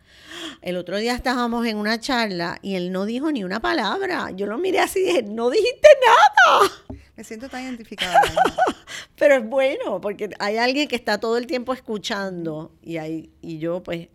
El 0.61 0.77
otro 0.77 0.97
día 0.97 1.15
estábamos 1.15 1.67
en 1.67 1.77
una 1.77 2.01
charla 2.01 2.59
y 2.63 2.75
él 2.75 2.91
no 2.91 3.05
dijo 3.05 3.31
ni 3.31 3.45
una 3.45 3.61
palabra. 3.61 4.31
Yo 4.33 4.47
lo 4.47 4.59
miré 4.59 4.81
así 4.81 5.01
y 5.01 5.05
dije, 5.05 5.23
no 5.23 5.51
dijiste 5.51 5.89
nada. 6.07 6.73
Me 7.15 7.25
siento 7.25 7.49
tan 7.49 7.63
identificada. 7.63 8.21
Pero 9.17 9.37
es 9.37 9.45
bueno, 9.49 10.01
porque 10.01 10.31
hay 10.39 10.57
alguien 10.57 10.89
que 10.89 10.97
está 10.97 11.19
todo 11.19 11.37
el 11.37 11.47
tiempo 11.47 11.73
escuchando 11.75 12.73
y, 12.83 12.97
hay, 12.97 13.31
y 13.41 13.59
yo 13.59 13.83
pues 13.83 14.09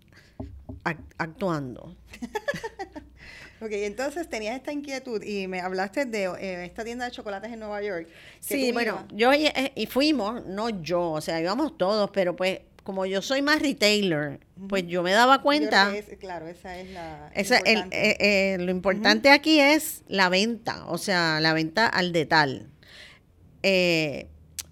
actuando. 1.18 1.96
Ok, 3.60 3.72
entonces 3.72 4.30
tenías 4.30 4.56
esta 4.56 4.72
inquietud 4.72 5.22
y 5.24 5.48
me 5.48 5.62
hablaste 5.62 6.06
de 6.06 6.26
eh, 6.40 6.66
esta 6.66 6.84
tienda 6.84 7.06
de 7.06 7.12
chocolates 7.12 7.52
en 7.52 7.60
Nueva 7.60 7.82
York. 7.82 8.08
Sí, 8.40 8.72
bueno, 8.72 9.06
yo 9.12 9.34
eh, 9.34 9.72
y 9.76 9.86
fuimos, 9.88 10.46
no 10.46 10.70
yo, 10.70 11.12
o 11.12 11.22
sea, 11.22 11.42
íbamos 11.42 11.78
todos, 11.78 12.12
pero 12.12 12.36
pues 12.36 12.60
como 12.88 13.06
yo 13.06 13.22
soy 13.22 13.42
más 13.42 13.62
retailer, 13.62 14.40
pues 14.70 14.88
yo 14.88 15.04
me 15.04 15.12
daba 15.12 15.42
cuenta. 15.42 15.94
claro, 16.22 16.48
esa 16.48 16.80
es 16.80 16.90
la. 16.92 17.34
importante. 17.36 18.12
Eh, 18.12 18.54
eh, 18.54 18.58
lo 18.60 18.72
importante 18.72 19.30
aquí 19.30 19.60
es 19.60 20.04
la 20.08 20.30
venta, 20.30 20.86
o 20.88 20.98
sea, 20.98 21.42
la 21.42 21.52
venta 21.52 21.86
al 21.86 22.14
detal. 22.14 22.70
Eh, 23.62 24.28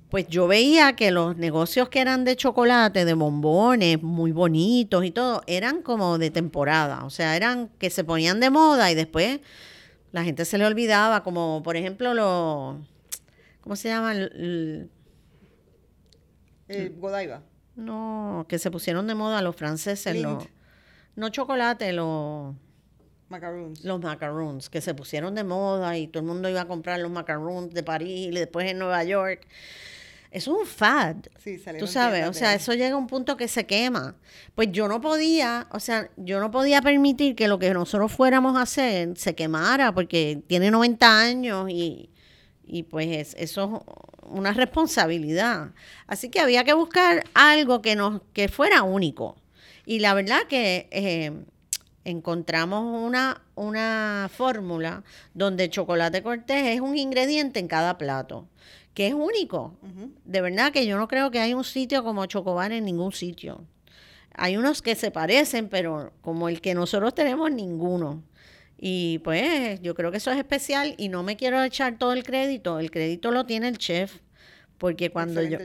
pues 0.10 0.28
yo 0.28 0.48
veía 0.48 0.96
que 0.96 1.12
los 1.12 1.36
negocios 1.36 1.89
que 1.89 2.00
eran 2.00 2.26
de 2.26 2.36
chocolate, 2.36 3.06
de 3.06 3.13
bombones, 3.13 4.02
muy 4.02 4.32
bonitos 4.32 5.04
y 5.04 5.12
todo, 5.12 5.41
eran 5.48 5.82
como 5.82 6.18
de 6.18 6.32
temporada, 6.32 7.04
o 7.06 7.10
sea, 7.10 7.36
eran 7.36 7.70
que 7.80 7.89
se 7.89 8.04
ponían 8.04 8.39
de 8.39 8.50
moda 8.50 8.91
y 8.91 8.96
después 8.96 9.39
la 10.12 10.24
gente 10.24 10.46
se 10.46 10.58
le 10.58 10.65
olvidaba, 10.65 11.24
como 11.24 11.62
por 11.63 11.76
ejemplo 11.76 12.13
los, 12.13 12.78
¿cómo 13.62 13.76
se 13.76 13.89
llama? 13.89 14.13
El, 14.13 14.89
Godiva. 16.98 17.41
No, 17.76 18.46
que 18.48 18.58
se 18.58 18.72
pusieron 18.72 19.08
de 19.08 19.15
moda 19.15 19.41
los 19.41 19.56
franceses, 19.56 20.15
los, 20.22 20.46
no 21.15 21.30
chocolate, 21.30 21.91
los... 21.94 22.56
Macaroons. 23.28 23.84
Los 23.84 24.00
macaroons, 24.02 24.70
que 24.70 24.82
se 24.82 24.94
pusieron 24.94 25.36
de 25.36 25.44
moda 25.44 25.98
y 25.98 26.08
todo 26.08 26.22
el 26.22 26.28
mundo 26.28 26.48
iba 26.48 26.62
a 26.62 26.68
comprar 26.68 27.00
los 27.00 27.12
macaroons 27.12 27.74
de 27.74 27.84
París 27.84 28.30
y 28.32 28.32
después 28.32 28.70
en 28.70 28.78
Nueva 28.80 29.04
York. 29.04 29.48
Es 30.36 30.50
un 30.50 30.65
fad. 30.65 31.15
Sí, 31.41 31.58
Tú 31.80 31.88
sabes, 31.88 32.28
o 32.28 32.34
sea, 32.34 32.56
eso 32.56 32.74
llega 32.74 32.95
a 32.95 32.98
un 32.98 33.08
punto 33.08 33.38
que 33.38 33.48
se 33.48 33.65
quema. 33.65 34.17
Pues 34.54 34.69
yo 34.69 34.89
no 34.89 35.00
podía, 35.00 35.65
o 35.71 35.80
sea, 35.80 36.10
yo 36.17 36.41
no 36.41 36.52
podía 36.52 36.82
permitir 36.82 37.38
que 37.38 37.48
lo 37.48 37.58
que 37.58 37.74
nosotros 37.74 38.12
fuéramos 38.12 38.58
a 38.58 38.63
hacer 38.63 39.17
se 39.17 39.34
quemara 39.34 39.93
porque 39.93 40.41
tiene 40.48 40.71
90 40.71 41.19
años 41.21 41.69
y, 41.69 42.10
y 42.65 42.84
pues 42.84 43.34
eso 43.38 43.82
es 43.88 44.30
una 44.30 44.52
responsabilidad. 44.52 45.69
Así 46.06 46.28
que 46.28 46.41
había 46.41 46.65
que 46.65 46.74
buscar 46.74 47.24
algo 47.34 47.82
que 47.82 47.95
nos 47.95 48.21
que 48.34 48.50
fuera 48.50 48.84
único. 48.84 49.38
Y 49.86 50.00
la 50.00 50.13
verdad 50.13 50.41
que 50.50 50.89
eh, 50.91 51.32
encontramos 52.04 53.02
una, 53.02 53.41
una 53.56 54.30
fórmula 54.36 55.06
donde 55.34 55.69
chocolate 55.69 56.21
cortés 56.21 56.76
es 56.76 56.82
un 56.82 56.98
ingrediente 56.98 57.62
en 57.62 57.69
cada 57.69 57.98
plato 57.98 58.50
que 58.95 59.08
es 59.08 59.13
único. 59.13 59.77
De 60.23 60.41
verdad 60.41 60.71
que 60.71 60.88
yo 60.88 60.97
no 60.97 61.08
creo 61.08 61.29
que 61.29 61.39
hay 61.39 61.53
un 61.53 61.65
sitio 61.65 62.03
como 62.03 62.25
Chocobar 62.25 62.71
en 62.71 62.86
ningún 62.86 63.12
sitio. 63.12 63.63
Hay 64.34 64.58
unos 64.58 64.81
que 64.81 64.95
se 64.95 65.12
parecen, 65.12 65.69
pero 65.69 66.13
como 66.21 66.49
el 66.49 66.62
que 66.62 66.73
nosotros 66.73 67.13
tenemos, 67.13 67.51
ninguno. 67.51 68.23
Y 68.77 69.19
pues 69.19 69.81
yo 69.81 69.95
creo 69.95 70.12
que 70.12 70.17
eso 70.17 70.31
es 70.31 70.38
especial 70.38 70.95
y 70.97 71.10
no 71.10 71.23
me 71.23 71.36
quiero 71.36 71.62
echar 71.62 71.97
todo 71.97 72.13
el 72.13 72.23
crédito. 72.23 72.79
El 72.79 72.89
crédito 72.89 73.31
lo 73.31 73.45
tiene 73.45 73.67
el 73.67 73.77
chef, 73.77 74.19
porque 74.77 75.12
cuando 75.12 75.43
yo... 75.43 75.60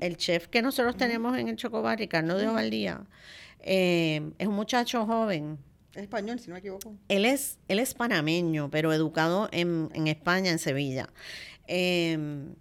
El 0.00 0.16
chef 0.16 0.48
que 0.48 0.60
nosotros 0.60 0.96
tenemos 0.96 1.38
en 1.38 1.48
el 1.48 1.56
Chocobar, 1.56 1.98
Ricardo 1.98 2.36
de 2.36 2.48
Ovaldía, 2.48 3.04
eh, 3.60 4.32
es 4.38 4.46
un 4.46 4.54
muchacho 4.54 5.06
joven. 5.06 5.58
Es 5.94 6.02
español, 6.02 6.40
si 6.40 6.48
no 6.48 6.54
me 6.54 6.58
equivoco. 6.58 6.94
Él 7.08 7.24
es, 7.24 7.58
él 7.68 7.78
es 7.78 7.94
panameño, 7.94 8.68
pero 8.70 8.92
educado 8.92 9.48
en, 9.52 9.90
en 9.94 10.08
España, 10.08 10.50
en 10.50 10.58
Sevilla. 10.58 11.08
Em, 11.66 12.54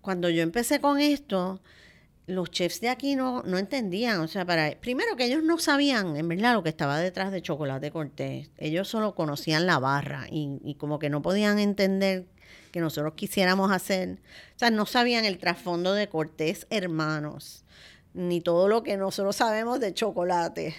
cuando 0.00 0.28
yo 0.28 0.42
empecé 0.42 0.80
con 0.80 1.00
esto, 1.00 1.60
los 2.26 2.50
chefs 2.50 2.80
de 2.80 2.88
aquí 2.88 3.16
no, 3.16 3.42
no 3.42 3.58
entendían, 3.58 4.20
o 4.20 4.28
sea, 4.28 4.44
para 4.44 4.70
primero 4.80 5.16
que 5.16 5.26
ellos 5.26 5.42
no 5.42 5.58
sabían 5.58 6.16
en 6.16 6.28
verdad 6.28 6.54
lo 6.54 6.62
que 6.62 6.70
estaba 6.70 6.98
detrás 6.98 7.32
de 7.32 7.42
chocolate 7.42 7.90
cortés, 7.90 8.50
ellos 8.58 8.88
solo 8.88 9.14
conocían 9.14 9.66
la 9.66 9.78
barra 9.78 10.26
y, 10.30 10.58
y, 10.64 10.74
como 10.76 10.98
que 10.98 11.10
no 11.10 11.22
podían 11.22 11.58
entender 11.58 12.26
que 12.72 12.80
nosotros 12.80 13.14
quisiéramos 13.14 13.70
hacer, 13.72 14.20
o 14.56 14.58
sea, 14.58 14.70
no 14.70 14.86
sabían 14.86 15.24
el 15.24 15.38
trasfondo 15.38 15.94
de 15.94 16.08
Cortés 16.08 16.66
hermanos, 16.70 17.64
ni 18.14 18.40
todo 18.40 18.68
lo 18.68 18.82
que 18.82 18.96
nosotros 18.96 19.36
sabemos 19.36 19.80
de 19.80 19.92
chocolate. 19.92 20.74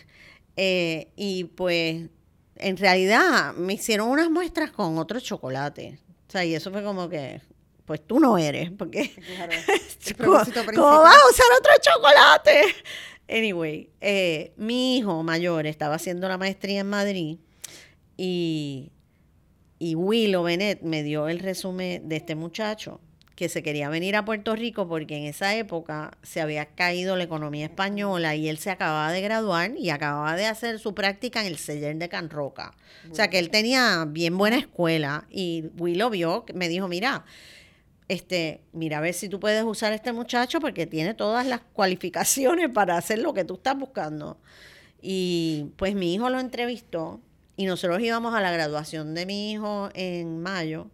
Eh, 0.57 1.11
y 1.15 1.43
pues 1.45 2.09
en 2.55 2.77
realidad 2.77 3.53
me 3.55 3.73
hicieron 3.73 4.09
unas 4.09 4.29
muestras 4.29 4.71
con 4.71 4.97
otro 4.97 5.19
chocolate. 5.19 5.99
O 6.27 6.31
sea, 6.31 6.45
y 6.45 6.55
eso 6.55 6.71
fue 6.71 6.83
como 6.83 7.09
que, 7.09 7.41
pues 7.85 8.05
tú 8.05 8.19
no 8.19 8.37
eres, 8.37 8.71
porque 8.71 9.11
¿cómo, 10.17 10.31
vas 10.33 10.47
a 10.47 11.29
usar 11.29 11.47
otro 11.59 11.71
chocolate? 11.81 12.61
Anyway, 13.29 13.89
eh, 14.01 14.53
mi 14.57 14.97
hijo 14.97 15.23
mayor 15.23 15.65
estaba 15.65 15.95
haciendo 15.95 16.27
la 16.27 16.37
maestría 16.37 16.81
en 16.81 16.89
Madrid 16.89 17.37
y, 18.17 18.91
y 19.79 19.95
Willow 19.95 20.43
Bennett 20.43 20.81
me 20.81 21.03
dio 21.03 21.27
el 21.27 21.39
resumen 21.39 22.07
de 22.07 22.17
este 22.17 22.35
muchacho 22.35 22.99
que 23.35 23.49
se 23.49 23.61
quería 23.63 23.89
venir 23.89 24.15
a 24.15 24.23
Puerto 24.23 24.55
Rico 24.55 24.87
porque 24.87 25.17
en 25.17 25.25
esa 25.25 25.55
época 25.55 26.17
se 26.23 26.39
había 26.39 26.67
caído 26.67 27.17
la 27.17 27.25
economía 27.25 27.65
española 27.65 28.35
y 28.35 28.47
él 28.47 28.57
se 28.57 28.71
acababa 28.71 29.11
de 29.11 29.21
graduar 29.21 29.71
y 29.77 29.89
acababa 29.89 30.35
de 30.35 30.45
hacer 30.45 30.79
su 30.79 30.95
práctica 30.95 31.41
en 31.41 31.47
el 31.47 31.57
Seller 31.57 31.97
de 31.97 32.07
Can 32.07 32.29
Roca. 32.29 32.73
O 33.11 33.13
sea 33.13 33.29
que 33.29 33.39
él 33.39 33.49
tenía 33.49 34.05
bien 34.07 34.37
buena 34.37 34.57
escuela 34.57 35.25
y 35.29 35.65
Willow 35.77 36.09
vio, 36.09 36.45
me 36.53 36.69
dijo, 36.69 36.87
mira, 36.87 37.25
este, 38.07 38.61
mira 38.71 38.99
a 38.99 39.01
ver 39.01 39.13
si 39.13 39.29
tú 39.29 39.39
puedes 39.39 39.63
usar 39.63 39.93
este 39.93 40.13
muchacho 40.13 40.59
porque 40.59 40.85
tiene 40.85 41.13
todas 41.13 41.45
las 41.47 41.61
cualificaciones 41.73 42.69
para 42.69 42.97
hacer 42.97 43.19
lo 43.19 43.33
que 43.33 43.43
tú 43.43 43.55
estás 43.55 43.77
buscando. 43.77 44.39
Y 45.01 45.71
pues 45.77 45.95
mi 45.95 46.13
hijo 46.13 46.29
lo 46.29 46.39
entrevistó 46.39 47.21
y 47.57 47.65
nosotros 47.65 48.01
íbamos 48.01 48.33
a 48.35 48.41
la 48.41 48.51
graduación 48.51 49.13
de 49.13 49.25
mi 49.25 49.51
hijo 49.51 49.89
en 49.93 50.41
mayo 50.41 50.89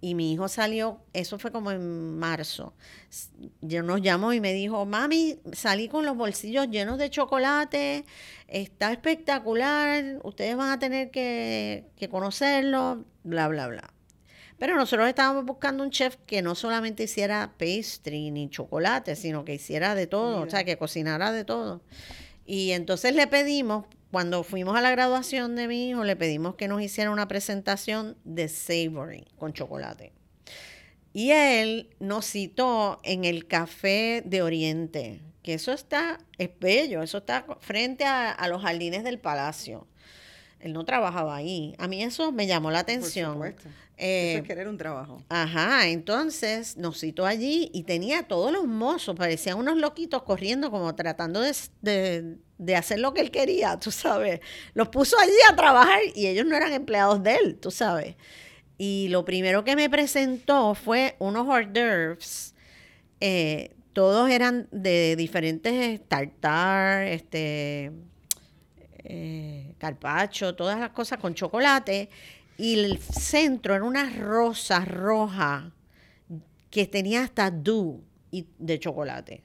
y 0.00 0.14
mi 0.14 0.32
hijo 0.32 0.48
salió, 0.48 1.00
eso 1.12 1.38
fue 1.38 1.50
como 1.50 1.70
en 1.70 2.18
marzo. 2.18 2.74
Yo 3.60 3.82
nos 3.82 4.02
llamó 4.02 4.32
y 4.32 4.40
me 4.40 4.52
dijo, 4.52 4.84
mami, 4.84 5.38
salí 5.52 5.88
con 5.88 6.04
los 6.04 6.16
bolsillos 6.16 6.68
llenos 6.70 6.98
de 6.98 7.10
chocolate, 7.10 8.04
está 8.46 8.92
espectacular, 8.92 10.20
ustedes 10.22 10.56
van 10.56 10.70
a 10.70 10.78
tener 10.78 11.10
que, 11.10 11.86
que 11.96 12.08
conocerlo, 12.08 13.04
bla, 13.24 13.48
bla, 13.48 13.68
bla. 13.68 13.95
Pero 14.58 14.76
nosotros 14.76 15.08
estábamos 15.08 15.44
buscando 15.44 15.82
un 15.82 15.90
chef 15.90 16.16
que 16.26 16.40
no 16.40 16.54
solamente 16.54 17.02
hiciera 17.02 17.52
pastry 17.58 18.30
ni 18.30 18.48
chocolate, 18.48 19.14
sino 19.14 19.44
que 19.44 19.54
hiciera 19.54 19.94
de 19.94 20.06
todo, 20.06 20.40
o 20.40 20.50
sea, 20.50 20.64
que 20.64 20.78
cocinara 20.78 21.30
de 21.30 21.44
todo. 21.44 21.82
Y 22.46 22.70
entonces 22.70 23.14
le 23.14 23.26
pedimos, 23.26 23.84
cuando 24.10 24.44
fuimos 24.44 24.76
a 24.76 24.80
la 24.80 24.90
graduación 24.90 25.56
de 25.56 25.68
mi 25.68 25.90
hijo, 25.90 26.04
le 26.04 26.16
pedimos 26.16 26.54
que 26.54 26.68
nos 26.68 26.80
hiciera 26.80 27.10
una 27.10 27.28
presentación 27.28 28.16
de 28.24 28.48
savory 28.48 29.26
con 29.36 29.52
chocolate. 29.52 30.12
Y 31.12 31.32
él 31.32 31.90
nos 31.98 32.26
citó 32.26 33.00
en 33.02 33.24
el 33.24 33.46
Café 33.46 34.22
de 34.24 34.42
Oriente, 34.42 35.20
que 35.42 35.54
eso 35.54 35.72
está, 35.72 36.18
es 36.38 36.50
bello, 36.58 37.02
eso 37.02 37.18
está 37.18 37.46
frente 37.60 38.04
a, 38.04 38.30
a 38.30 38.48
los 38.48 38.62
jardines 38.62 39.04
del 39.04 39.18
palacio. 39.18 39.86
Él 40.60 40.72
no 40.72 40.84
trabajaba 40.84 41.36
ahí. 41.36 41.74
A 41.78 41.86
mí 41.86 42.02
eso 42.02 42.32
me 42.32 42.46
llamó 42.46 42.70
la 42.70 42.80
atención. 42.80 43.38
Por 43.38 43.48
supuesto. 43.50 43.68
Eh, 43.98 44.32
eso 44.32 44.42
es 44.42 44.48
querer 44.48 44.68
un 44.68 44.76
trabajo. 44.76 45.22
Ajá, 45.28 45.88
entonces 45.88 46.76
nos 46.76 47.00
citó 47.00 47.24
allí 47.24 47.70
y 47.72 47.84
tenía 47.84 48.24
todos 48.24 48.52
los 48.52 48.66
mozos, 48.66 49.16
parecían 49.16 49.58
unos 49.58 49.78
loquitos 49.78 50.22
corriendo 50.22 50.70
como 50.70 50.94
tratando 50.94 51.40
de, 51.40 52.36
de, 52.58 52.76
hacer 52.76 52.98
lo 52.98 53.14
que 53.14 53.22
él 53.22 53.30
quería, 53.30 53.78
tú 53.80 53.90
sabes. 53.90 54.40
Los 54.74 54.88
puso 54.88 55.18
allí 55.18 55.32
a 55.50 55.56
trabajar 55.56 56.00
y 56.14 56.26
ellos 56.26 56.44
no 56.44 56.56
eran 56.56 56.72
empleados 56.72 57.22
de 57.22 57.36
él, 57.36 57.56
tú 57.56 57.70
sabes. 57.70 58.16
Y 58.78 59.08
lo 59.08 59.24
primero 59.24 59.64
que 59.64 59.76
me 59.76 59.88
presentó 59.88 60.74
fue 60.74 61.16
unos 61.18 61.48
hors 61.48 61.72
d'oeuvres. 61.72 62.54
Eh, 63.20 63.70
todos 63.94 64.28
eran 64.28 64.68
de 64.72 65.16
diferentes 65.16 66.06
tartar, 66.06 67.06
este, 67.06 67.92
eh, 69.08 69.74
carpacho, 69.78 70.54
todas 70.54 70.78
las 70.78 70.90
cosas 70.90 71.18
con 71.18 71.34
chocolate. 71.34 72.08
Y 72.58 72.78
el 72.78 72.98
centro 72.98 73.74
era 73.74 73.84
una 73.84 74.10
rosa 74.10 74.84
roja 74.84 75.72
que 76.70 76.86
tenía 76.86 77.22
hasta 77.22 77.52
y 78.30 78.46
de 78.58 78.78
chocolate. 78.78 79.42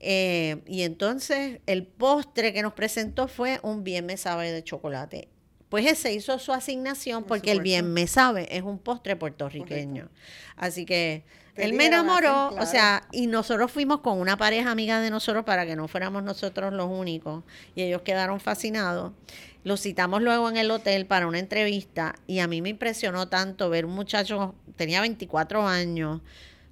Eh, 0.00 0.62
y 0.66 0.82
entonces 0.82 1.60
el 1.66 1.86
postre 1.86 2.52
que 2.52 2.62
nos 2.62 2.74
presentó 2.74 3.28
fue 3.28 3.60
un 3.62 3.84
bien 3.84 4.06
me 4.06 4.16
sabe 4.16 4.52
de 4.52 4.62
chocolate. 4.62 5.28
Pues 5.68 5.86
ese 5.86 6.12
hizo 6.12 6.38
su 6.38 6.52
asignación 6.52 7.24
porque 7.24 7.50
el 7.50 7.60
bien 7.60 7.92
me 7.92 8.06
sabe 8.06 8.54
es 8.56 8.62
un 8.62 8.78
postre 8.78 9.16
puertorriqueño. 9.16 10.10
Así 10.56 10.84
que 10.86 11.24
él 11.56 11.72
me 11.72 11.86
enamoró, 11.86 12.48
o 12.48 12.66
sea, 12.66 13.06
y 13.12 13.26
nosotros 13.26 13.70
fuimos 13.70 14.00
con 14.00 14.20
una 14.20 14.36
pareja 14.36 14.70
amiga 14.70 15.00
de 15.00 15.10
nosotros 15.10 15.44
para 15.44 15.64
que 15.64 15.76
no 15.76 15.88
fuéramos 15.88 16.22
nosotros 16.22 16.72
los 16.72 16.90
únicos. 16.90 17.44
Y 17.74 17.82
ellos 17.82 18.02
quedaron 18.02 18.40
fascinados. 18.40 19.12
Lo 19.64 19.76
citamos 19.76 20.22
luego 20.22 20.48
en 20.48 20.56
el 20.58 20.70
hotel 20.70 21.06
para 21.06 21.26
una 21.26 21.38
entrevista 21.38 22.14
y 22.26 22.40
a 22.40 22.46
mí 22.46 22.62
me 22.62 22.68
impresionó 22.68 23.28
tanto 23.28 23.68
ver 23.70 23.86
un 23.86 23.92
muchacho, 23.92 24.54
tenía 24.76 25.00
24 25.00 25.66
años, 25.66 26.20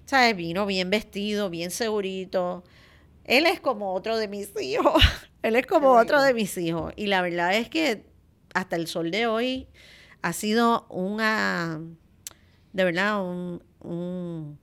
¿sabes? 0.04 0.36
Vino 0.36 0.66
bien 0.66 0.90
vestido, 0.90 1.50
bien 1.50 1.70
segurito. 1.70 2.62
Él 3.24 3.46
es 3.46 3.60
como 3.60 3.94
otro 3.94 4.16
de 4.16 4.28
mis 4.28 4.50
hijos. 4.60 5.02
Él 5.42 5.56
es 5.56 5.66
como 5.66 5.92
otro 5.92 6.22
de 6.22 6.34
mis 6.34 6.56
hijos. 6.58 6.92
Y 6.96 7.06
la 7.06 7.22
verdad 7.22 7.54
es 7.56 7.68
que 7.68 8.04
hasta 8.54 8.76
el 8.76 8.86
sol 8.86 9.10
de 9.10 9.26
hoy 9.26 9.66
ha 10.22 10.32
sido 10.32 10.86
una, 10.88 11.80
de 12.72 12.84
verdad, 12.84 13.22
un 13.22 13.62
un 13.84 14.58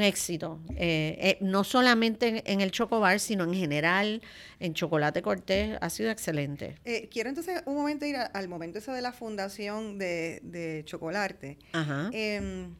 éxito. 0.00 0.60
Eh, 0.76 1.16
eh, 1.20 1.38
no 1.40 1.64
solamente 1.64 2.42
en, 2.44 2.60
el 2.60 2.70
Chocobar, 2.70 3.20
sino 3.20 3.44
en 3.44 3.54
general, 3.54 4.22
en 4.60 4.74
Chocolate 4.74 5.22
Cortés, 5.22 5.78
ha 5.80 5.90
sido 5.90 6.10
excelente. 6.10 6.76
Eh, 6.84 7.08
quiero 7.10 7.28
entonces 7.30 7.62
un 7.66 7.74
momento 7.74 8.04
ir 8.04 8.16
al 8.16 8.48
momento 8.48 8.78
ese 8.78 8.92
de 8.92 9.02
la 9.02 9.12
fundación 9.12 9.98
de, 9.98 10.40
de 10.42 10.82
Chocolarte. 10.84 11.58
Ajá. 11.72 12.10
Em, 12.12 12.74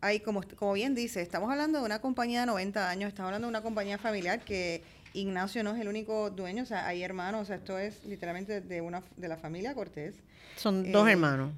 ahí, 0.00 0.20
como, 0.20 0.42
como 0.56 0.72
bien 0.72 0.94
dice, 0.94 1.20
estamos 1.20 1.50
hablando 1.50 1.80
de 1.80 1.84
una 1.84 2.00
compañía 2.00 2.40
de 2.40 2.46
90 2.46 2.88
años, 2.88 3.08
estamos 3.08 3.28
hablando 3.28 3.46
de 3.46 3.50
una 3.50 3.62
compañía 3.62 3.98
familiar 3.98 4.40
que 4.40 4.82
Ignacio 5.12 5.62
no 5.62 5.74
es 5.74 5.80
el 5.80 5.88
único 5.88 6.30
dueño, 6.30 6.62
o 6.62 6.66
sea, 6.66 6.86
hay 6.86 7.02
hermanos, 7.02 7.42
o 7.42 7.44
sea, 7.44 7.56
esto 7.56 7.78
es 7.78 8.04
literalmente 8.04 8.60
de, 8.60 8.80
una, 8.80 9.02
de 9.16 9.28
la 9.28 9.36
familia 9.36 9.74
Cortés. 9.74 10.14
Son 10.56 10.90
dos 10.90 11.08
hermanos. 11.08 11.52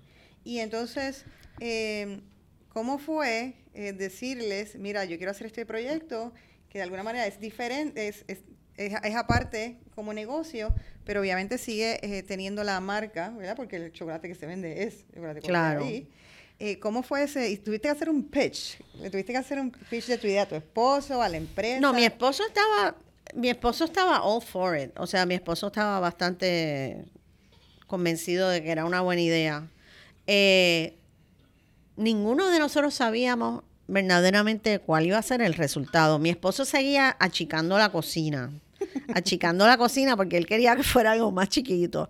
Y 0.45 0.59
entonces, 0.59 1.25
em, 1.61 2.23
¿cómo 2.71 2.99
fue 2.99 3.55
eh, 3.75 3.93
decirles, 3.93 4.77
mira, 4.77 5.05
yo 5.05 5.17
quiero 5.19 5.31
hacer 5.31 5.47
este 5.47 5.67
proyecto 5.67 6.33
que 6.71 6.79
de 6.79 6.85
alguna 6.85 7.03
manera 7.03 7.27
es 7.27 7.39
diferente, 7.39 8.09
es, 8.09 8.25
es, 8.29 8.39
es, 8.77 9.15
aparte 9.15 9.77
como 9.95 10.15
negocio, 10.15 10.73
pero 11.05 11.21
obviamente 11.21 11.59
sigue 11.59 11.99
eh, 12.03 12.23
teniendo 12.23 12.65
la 12.65 12.81
marca, 12.81 13.31
¿verdad? 13.31 13.57
Porque 13.57 13.77
el 13.77 13.93
chocolate 13.93 14.29
que 14.29 14.35
se 14.35 14.47
vende 14.47 14.85
es 14.85 15.05
chocolate 15.13 15.41
claro. 15.41 15.87
Eh, 16.63 16.79
¿Cómo 16.79 17.03
fue 17.03 17.23
ese? 17.23 17.51
¿Y 17.51 17.57
tuviste 17.57 17.89
que 17.89 17.93
hacer 17.93 18.11
un 18.11 18.23
pitch? 18.23 18.79
¿Le 19.01 19.09
tuviste 19.09 19.33
que 19.33 19.39
hacer 19.39 19.59
un 19.59 19.71
pitch 19.71 20.07
de 20.07 20.19
tu 20.19 20.27
idea 20.27 20.43
a 20.43 20.47
tu 20.47 20.55
esposo, 20.55 21.23
a 21.23 21.29
la 21.29 21.39
empresa? 21.39 21.81
No, 21.81 21.95
mi 21.95 22.05
esposo 22.05 22.47
estaba, 22.47 22.95
mi 23.35 23.49
esposo 23.49 23.87
estaba 23.87 24.23
all 24.23 24.43
for 24.43 24.77
it. 24.77 24.91
O 24.99 25.07
sea, 25.07 25.25
mi 25.25 25.35
esposo 25.35 25.69
estaba 25.69 25.99
bastante 26.01 27.07
convencido 27.87 28.51
de 28.51 28.63
que 28.63 28.71
era 28.71 28.85
una 28.85 29.01
buena 29.01 29.23
idea. 29.23 29.69
Eh, 30.27 31.00
ninguno 32.01 32.51
de 32.51 32.59
nosotros 32.59 32.95
sabíamos 32.95 33.63
verdaderamente 33.87 34.79
cuál 34.79 35.07
iba 35.07 35.19
a 35.19 35.23
ser 35.23 35.43
el 35.43 35.55
resultado. 35.55 36.19
Mi 36.19 36.31
esposo 36.31 36.65
seguía 36.65 37.17
achicando 37.19 37.77
la 37.79 37.93
cocina, 37.93 38.51
achicando 39.15 39.67
la 39.67 39.77
cocina 39.77 40.17
porque 40.17 40.37
él 40.37 40.47
quería 40.47 40.77
que 40.77 40.83
fuera 40.83 41.13
algo 41.13 41.31
más 41.31 41.49
chiquito. 41.49 42.09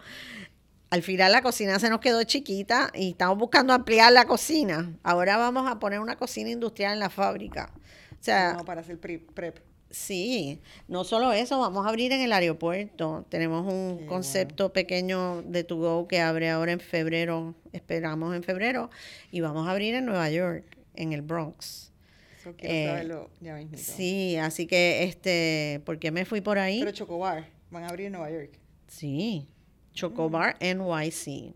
Al 0.91 1.03
final 1.03 1.33
la 1.33 1.43
cocina 1.43 1.79
se 1.79 1.89
nos 1.89 2.01
quedó 2.01 2.23
chiquita 2.25 2.91
y 2.95 3.11
estamos 3.11 3.39
buscando 3.39 3.73
ampliar 3.73 4.13
la 4.13 4.25
cocina. 4.25 4.93
Ahora 5.03 5.37
vamos 5.37 5.71
a 5.71 5.79
poner 5.79 6.01
una 6.01 6.17
cocina 6.17 6.51
industrial 6.51 6.95
en 6.95 6.99
la 6.99 7.11
fábrica. 7.11 7.73
O 8.13 8.23
sea, 8.23 8.59
para 8.67 8.81
hacer 8.81 8.99
prep. 8.99 9.70
Sí, 9.91 10.61
no 10.87 11.03
solo 11.03 11.33
eso, 11.33 11.59
vamos 11.59 11.85
a 11.85 11.89
abrir 11.89 12.13
en 12.13 12.21
el 12.21 12.33
aeropuerto. 12.33 13.27
Tenemos 13.29 13.73
un 13.73 14.07
concepto 14.07 14.73
pequeño 14.73 15.43
de 15.43 15.65
To 15.65 15.77
Go 15.77 16.07
que 16.07 16.21
abre 16.21 16.49
ahora 16.49 16.71
en 16.71 16.79
febrero, 16.79 17.57
esperamos 17.73 18.37
en 18.37 18.45
febrero, 18.45 18.91
y 19.33 19.41
vamos 19.41 19.67
a 19.67 19.73
abrir 19.73 19.95
en 19.95 20.07
Nueva 20.07 20.31
York, 20.31 20.65
en 20.95 21.13
el 21.13 21.23
Bronx. 21.23 21.93
Eso 22.39 22.55
eh, 22.59 23.09
ya 23.41 23.61
Sí, 23.75 24.37
así 24.37 24.67
que, 24.67 25.03
este, 25.03 25.83
¿por 25.85 25.99
qué 25.99 26.13
me 26.13 26.25
fui 26.25 26.41
por 26.41 26.59
ahí? 26.59 26.79
Pero 26.79 26.93
Chocobar, 26.93 27.49
van 27.71 27.83
a 27.83 27.89
abrir 27.89 28.07
en 28.07 28.13
Nueva 28.13 28.31
York. 28.31 28.53
Sí, 28.87 29.49
Chocobar 29.93 30.57
NYC. 30.61 31.53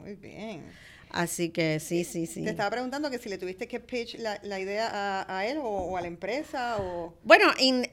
Muy 0.00 0.14
bien. 0.14 0.62
Así 1.10 1.50
que 1.50 1.80
sí, 1.80 2.04
sí, 2.04 2.26
sí. 2.26 2.44
Te 2.44 2.50
estaba 2.50 2.70
preguntando 2.70 3.10
que 3.10 3.18
si 3.18 3.28
le 3.28 3.38
tuviste 3.38 3.66
que 3.66 3.80
pitch 3.80 4.18
la, 4.18 4.38
la 4.42 4.60
idea 4.60 5.24
a, 5.28 5.46
él 5.46 5.58
o, 5.62 5.96
a 5.96 6.00
la 6.00 6.06
empresa 6.06 6.76
o... 6.78 7.14
Bueno, 7.22 7.46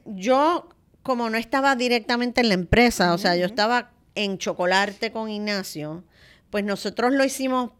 yo 0.06 0.70
como 1.04 1.30
no 1.30 1.38
estaba 1.38 1.76
directamente 1.76 2.42
en 2.42 2.50
la 2.50 2.56
empresa, 2.56 3.14
o 3.14 3.18
sea, 3.18 3.36
yo 3.36 3.46
estaba 3.46 3.92
en 4.16 4.38
Chocolarte 4.38 5.12
con 5.12 5.30
Ignacio, 5.30 6.04
pues 6.50 6.64
nosotros 6.64 7.14
lo 7.14 7.24
hicimos 7.24 7.72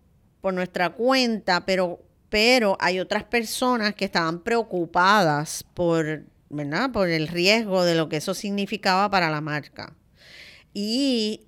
por 0.42 0.54
nuestra 0.54 0.92
cuenta, 0.92 1.66
pero, 1.66 2.00
pero 2.30 2.78
hay 2.80 3.00
otras 3.00 3.24
personas 3.24 3.96
que 3.96 4.06
estaban 4.06 4.44
preocupadas 4.44 5.64
por, 5.74 6.26
¿verdad? 6.50 6.92
Por 6.92 7.10
el 7.10 7.28
riesgo 7.28 7.84
de 7.84 7.96
lo 7.96 8.10
que 8.10 8.18
eso 8.18 8.34
significaba 8.36 9.10
para 9.10 9.32
la 9.32 9.42
marca. 9.42 9.96
Y 10.74 11.48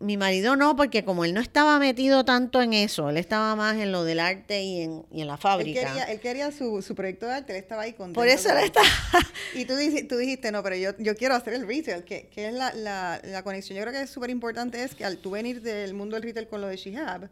mi 0.00 0.16
marido 0.16 0.56
no, 0.56 0.76
porque 0.76 1.04
como 1.04 1.26
él 1.26 1.34
no 1.34 1.40
estaba 1.40 1.78
metido 1.78 2.24
tanto 2.24 2.62
en 2.62 2.72
eso, 2.72 3.10
él 3.10 3.18
estaba 3.18 3.54
más 3.54 3.76
en 3.76 3.92
lo 3.92 4.02
del 4.02 4.18
arte 4.18 4.62
y 4.62 4.80
en, 4.80 5.04
y 5.12 5.20
en 5.20 5.26
la 5.26 5.36
fábrica. 5.36 5.80
Él 5.80 5.86
quería, 5.86 6.04
él 6.04 6.20
quería 6.20 6.52
su, 6.52 6.80
su, 6.80 6.94
proyecto 6.94 7.26
de 7.26 7.34
arte, 7.34 7.52
él 7.52 7.58
estaba 7.58 7.82
ahí 7.82 7.92
contento. 7.92 8.18
Por 8.18 8.26
eso 8.26 8.50
él 8.50 8.64
estaba... 8.64 8.86
Y 9.54 9.66
tú, 9.66 9.74
tú 10.08 10.16
dijiste, 10.16 10.50
no, 10.52 10.62
pero 10.62 10.76
yo, 10.76 10.92
yo 10.98 11.14
quiero 11.16 11.34
hacer 11.34 11.52
el 11.52 11.66
retail, 11.66 12.04
que, 12.04 12.28
que 12.28 12.48
es 12.48 12.54
la, 12.54 12.72
la, 12.72 13.20
la, 13.24 13.42
conexión. 13.42 13.76
Yo 13.76 13.82
creo 13.82 13.92
que 13.92 14.02
es 14.02 14.10
súper 14.10 14.30
importante 14.30 14.82
es 14.82 14.94
que 14.94 15.04
al 15.04 15.18
tú 15.18 15.32
venir 15.32 15.60
del 15.60 15.92
mundo 15.92 16.16
del 16.16 16.22
retail 16.22 16.48
con 16.48 16.62
lo 16.62 16.68
de 16.68 16.76
Shihab, 16.76 17.28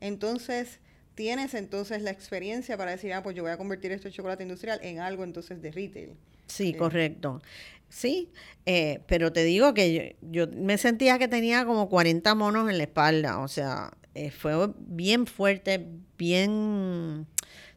entonces 0.00 0.80
tienes 1.14 1.54
entonces 1.54 2.02
la 2.02 2.10
experiencia 2.10 2.76
para 2.76 2.90
decir, 2.90 3.12
ah, 3.12 3.22
pues 3.22 3.36
yo 3.36 3.42
voy 3.42 3.52
a 3.52 3.56
convertir 3.56 3.92
esto 3.92 4.08
en 4.08 4.14
chocolate 4.14 4.42
industrial 4.42 4.80
en 4.82 4.98
algo 4.98 5.22
entonces 5.22 5.62
de 5.62 5.70
retail. 5.70 6.14
Sí, 6.48 6.70
eh, 6.70 6.76
correcto. 6.76 7.42
Sí, 7.88 8.30
eh, 8.66 9.00
pero 9.06 9.32
te 9.32 9.44
digo 9.44 9.72
que 9.72 10.16
yo, 10.20 10.46
me 10.48 10.76
sentía 10.78 11.18
que 11.18 11.28
tenía 11.28 11.64
como 11.64 11.88
40 11.88 12.34
monos 12.34 12.70
en 12.70 12.76
la 12.78 12.84
espalda, 12.84 13.38
o 13.38 13.48
sea, 13.48 13.92
eh, 14.14 14.30
fue 14.30 14.72
bien 14.78 15.26
fuerte, 15.26 15.86
bien 16.18 17.26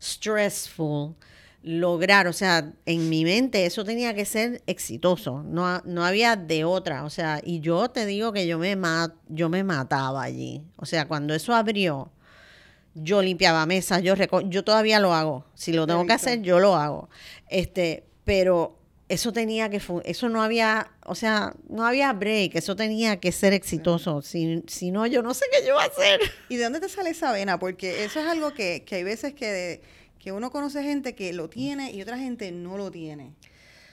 stressful 0.02 1.15
lograr, 1.63 2.28
o 2.28 2.34
sea, 2.34 2.74
en 2.86 3.10
mi 3.10 3.24
mente 3.24 3.65
eso 3.65 3.86
tenía 3.86 4.15
que 4.15 4.26
ser 4.26 4.63
exitoso, 4.65 5.43
no, 5.43 5.80
no 5.86 6.04
había 6.04 6.36
de 6.36 6.65
otra, 6.65 7.06
o 7.06 7.10
sea, 7.10 7.39
y 7.43 7.60
yo 7.60 7.89
te 7.89 8.06
digo 8.06 8.34
que 8.34 8.47
yo 8.47 8.58
me, 8.58 8.76
yo 9.30 9.47
me 9.47 9.63
mataba 9.63 10.24
allí, 10.24 10.63
o 10.78 10.86
sea, 10.86 11.08
cuando 11.08 11.36
eso 11.36 11.54
abrió, 11.54 12.12
yo 12.95 13.21
limpiaba 13.21 13.65
mesas, 13.67 14.02
yo, 14.02 14.15
yo 14.50 14.63
todavía 14.63 15.00
lo 15.00 15.13
hago, 15.13 15.45
si 15.54 15.71
lo 15.71 15.86
tengo 15.86 16.06
que 16.06 16.13
hacer, 16.13 16.41
yo 16.41 16.60
lo 16.60 16.76
hago, 16.76 17.10
este, 17.47 18.06
pero 18.26 18.81
eso 19.12 19.34
tenía 19.34 19.69
que, 19.69 19.82
eso 20.06 20.30
no 20.30 20.41
había, 20.41 20.89
o 21.06 21.15
sea, 21.15 21.54
no 21.67 21.86
había 21.86 22.13
break, 22.13 22.56
eso 22.56 22.78
tenía 22.78 23.19
que 23.19 23.34
ser 23.34 23.52
exitoso, 23.52 24.21
si, 24.21 24.63
si 24.67 24.89
no, 24.89 25.06
yo 25.06 25.21
no 25.21 25.34
sé 25.34 25.43
qué 25.52 25.67
yo 25.67 25.74
voy 25.74 25.84
a 25.84 25.88
hacer. 25.88 26.21
¿Y 26.47 26.56
de 26.56 26.63
dónde 26.63 26.80
te 26.80 26.88
sale 26.88 27.10
esa 27.10 27.34
vena? 27.34 27.60
Porque 27.60 28.06
eso 28.06 28.21
es 28.21 28.26
algo 28.26 28.54
que, 28.54 28.86
que 28.86 28.95
hay 28.95 29.04
veces 29.04 29.34
que, 29.34 29.82
que 30.17 30.32
uno 30.32 30.50
conoce 30.50 30.82
gente 30.82 31.13
que 31.13 31.34
lo 31.34 31.50
tiene 31.50 31.91
y 31.91 32.02
otra 32.02 32.17
gente 32.17 32.54
no 32.54 32.78
lo 32.78 32.89
tiene. 32.89 33.34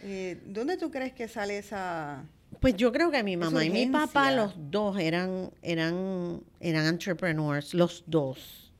Eh, 0.04 0.40
¿Dónde 0.46 0.76
tú 0.76 0.92
crees 0.92 1.12
que 1.12 1.26
sale 1.26 1.58
esa...? 1.58 2.24
Pues 2.60 2.76
yo 2.76 2.92
creo 2.92 3.10
que 3.10 3.20
mi 3.24 3.36
mamá 3.36 3.64
y 3.64 3.70
mi 3.70 3.86
papá, 3.86 4.30
los 4.30 4.54
dos 4.70 5.00
eran, 5.00 5.50
eran, 5.62 6.40
eran 6.60 6.86
entrepreneurs, 6.86 7.74
los 7.74 8.04
dos. 8.06 8.70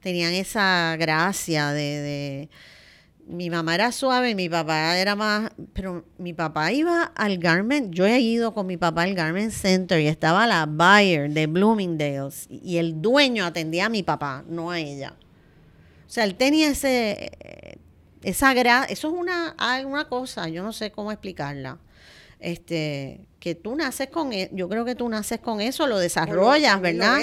Tenían 0.00 0.34
esa 0.34 0.94
gracia 0.98 1.72
de 1.72 2.50
mi 3.26 3.50
mamá 3.50 3.74
era 3.74 3.90
suave, 3.90 4.34
mi 4.34 4.48
papá 4.48 4.96
era 4.98 5.16
más, 5.16 5.50
pero 5.72 6.04
mi 6.16 6.32
papá 6.32 6.72
iba 6.72 7.02
al 7.02 7.38
Garment, 7.38 7.92
yo 7.92 8.06
he 8.06 8.20
ido 8.20 8.54
con 8.54 8.66
mi 8.66 8.76
papá 8.76 9.02
al 9.02 9.14
Garment 9.14 9.52
Center 9.52 10.00
y 10.00 10.06
estaba 10.06 10.46
la 10.46 10.66
buyer 10.66 11.30
de 11.30 11.46
Bloomingdale's 11.46 12.46
y 12.48 12.76
el 12.78 13.02
dueño 13.02 13.44
atendía 13.44 13.86
a 13.86 13.88
mi 13.88 14.02
papá, 14.02 14.44
no 14.48 14.70
a 14.70 14.78
ella. 14.78 15.14
O 16.06 16.10
sea, 16.10 16.22
él 16.24 16.36
tenía 16.36 16.68
ese, 16.68 17.80
esa 18.22 18.54
gra 18.54 18.84
eso 18.84 19.08
es 19.08 19.14
una, 19.14 19.56
una 19.84 20.08
cosa, 20.08 20.48
yo 20.48 20.62
no 20.62 20.72
sé 20.72 20.92
cómo 20.92 21.10
explicarla. 21.10 21.78
Este, 22.38 23.26
que 23.40 23.54
tú 23.54 23.74
naces 23.74 24.08
con, 24.08 24.32
e, 24.32 24.50
yo 24.52 24.68
creo 24.68 24.84
que 24.84 24.94
tú 24.94 25.08
naces 25.08 25.40
con 25.40 25.60
eso, 25.60 25.86
lo 25.86 25.98
desarrollas, 25.98 26.80
¿verdad? 26.80 27.18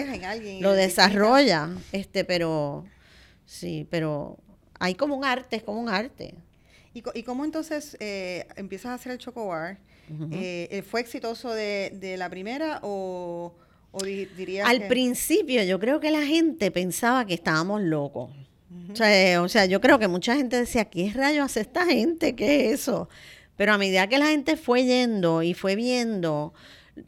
Lo, 0.59 0.69
lo 0.69 0.73
desarrollas, 0.73 1.69
este, 1.91 2.25
pero 2.25 2.83
sí, 3.45 3.87
pero 3.89 4.37
hay 4.83 4.95
como 4.95 5.15
un 5.15 5.23
arte, 5.23 5.55
es 5.55 5.63
como 5.63 5.79
un 5.79 5.87
arte. 5.87 6.35
¿Y, 6.93 7.01
y 7.13 7.23
cómo 7.23 7.45
entonces 7.45 7.95
eh, 8.01 8.45
empiezas 8.57 8.87
a 8.87 8.93
hacer 8.95 9.13
el 9.13 9.17
Chocobar? 9.17 9.77
Eh, 10.31 10.67
eh, 10.69 10.81
¿Fue 10.81 10.99
exitoso 10.99 11.53
de, 11.53 12.15
la 12.17 12.29
primera 12.29 12.81
o, 12.83 13.53
o 13.91 14.03
dirías 14.03 14.67
Al 14.67 14.87
principio 14.87 15.63
yo 15.63 15.79
creo 15.79 16.01
que 16.01 16.11
la 16.11 16.23
gente 16.23 16.69
pensaba 16.69 17.25
que 17.25 17.33
estábamos 17.33 17.81
locos. 17.81 18.29
o, 18.91 18.95
sea, 18.95 19.41
o 19.41 19.47
sea, 19.47 19.65
yo 19.65 19.79
creo 19.79 19.97
que 19.99 20.09
mucha 20.09 20.35
gente 20.35 20.57
decía, 20.57 20.83
¿qué 20.83 21.13
rayos 21.15 21.45
hace 21.45 21.61
esta 21.61 21.85
gente? 21.85 22.35
¿Qué 22.35 22.67
es 22.67 22.81
eso? 22.81 23.07
Pero 23.55 23.71
a 23.71 23.77
medida 23.77 24.07
que 24.07 24.17
la 24.17 24.27
gente 24.27 24.57
fue 24.57 24.83
yendo 24.83 25.43
y 25.43 25.53
fue 25.53 25.77
viendo 25.77 26.53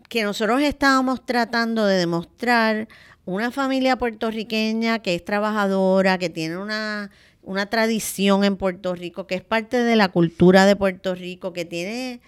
que 0.07 0.23
nosotros 0.23 0.61
estábamos 0.61 1.25
tratando 1.25 1.85
de 1.85 1.97
demostrar 1.97 2.87
una 3.25 3.51
familia 3.51 3.97
puertorriqueña 3.97 4.99
que 4.99 5.15
es 5.15 5.25
trabajadora, 5.25 6.17
que 6.17 6.29
tiene 6.29 6.57
una 6.57 7.11
una 7.45 7.67
tradición 7.67 8.43
en 8.43 8.57
Puerto 8.57 8.95
Rico, 8.95 9.27
que 9.27 9.35
es 9.35 9.43
parte 9.43 9.83
de 9.83 9.95
la 9.95 10.09
cultura 10.09 10.65
de 10.65 10.75
Puerto 10.75 11.15
Rico, 11.15 11.53
que 11.53 11.63
tiene, 11.63 12.19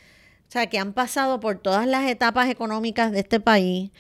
o 0.47 0.51
sea, 0.51 0.68
que 0.68 0.80
han 0.80 0.93
pasado 0.93 1.39
por 1.39 1.57
todas 1.57 1.88
las 1.88 2.09
etapas 2.09 2.49
económicas 2.49 3.11
de 3.11 3.20
este 3.20 3.39
país 3.39 3.91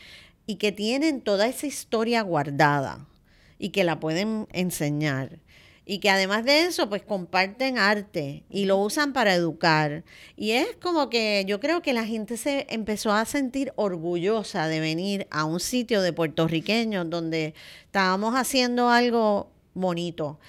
y 0.45 0.55
que 0.55 0.71
tienen 0.71 1.21
toda 1.21 1.47
esa 1.47 1.67
historia 1.67 2.21
guardada 2.21 3.07
y 3.59 3.69
que 3.69 3.83
la 3.83 3.99
pueden 3.99 4.47
enseñar. 4.53 5.39
Y 5.89 5.99
que 5.99 6.09
además 6.09 6.43
de 6.43 6.63
eso, 6.63 6.89
pues 6.89 7.01
comparten 7.01 7.77
arte 7.77 8.43
y 8.49 8.65
lo 8.65 8.77
usan 8.77 9.13
para 9.13 9.33
educar. 9.33 10.03
Y 10.35 10.51
es 10.51 10.75
como 10.81 11.09
que 11.09 11.45
yo 11.47 11.61
creo 11.61 11.81
que 11.81 11.93
la 11.93 12.05
gente 12.05 12.35
se 12.35 12.67
empezó 12.69 13.13
a 13.13 13.23
sentir 13.23 13.71
orgullosa 13.77 14.67
de 14.67 14.81
venir 14.81 15.27
a 15.31 15.45
un 15.45 15.61
sitio 15.61 16.01
de 16.01 16.11
puertorriqueños 16.11 17.09
donde 17.09 17.53
estábamos 17.85 18.35
haciendo 18.35 18.89
algo 18.89 19.49
bonito 19.73 20.39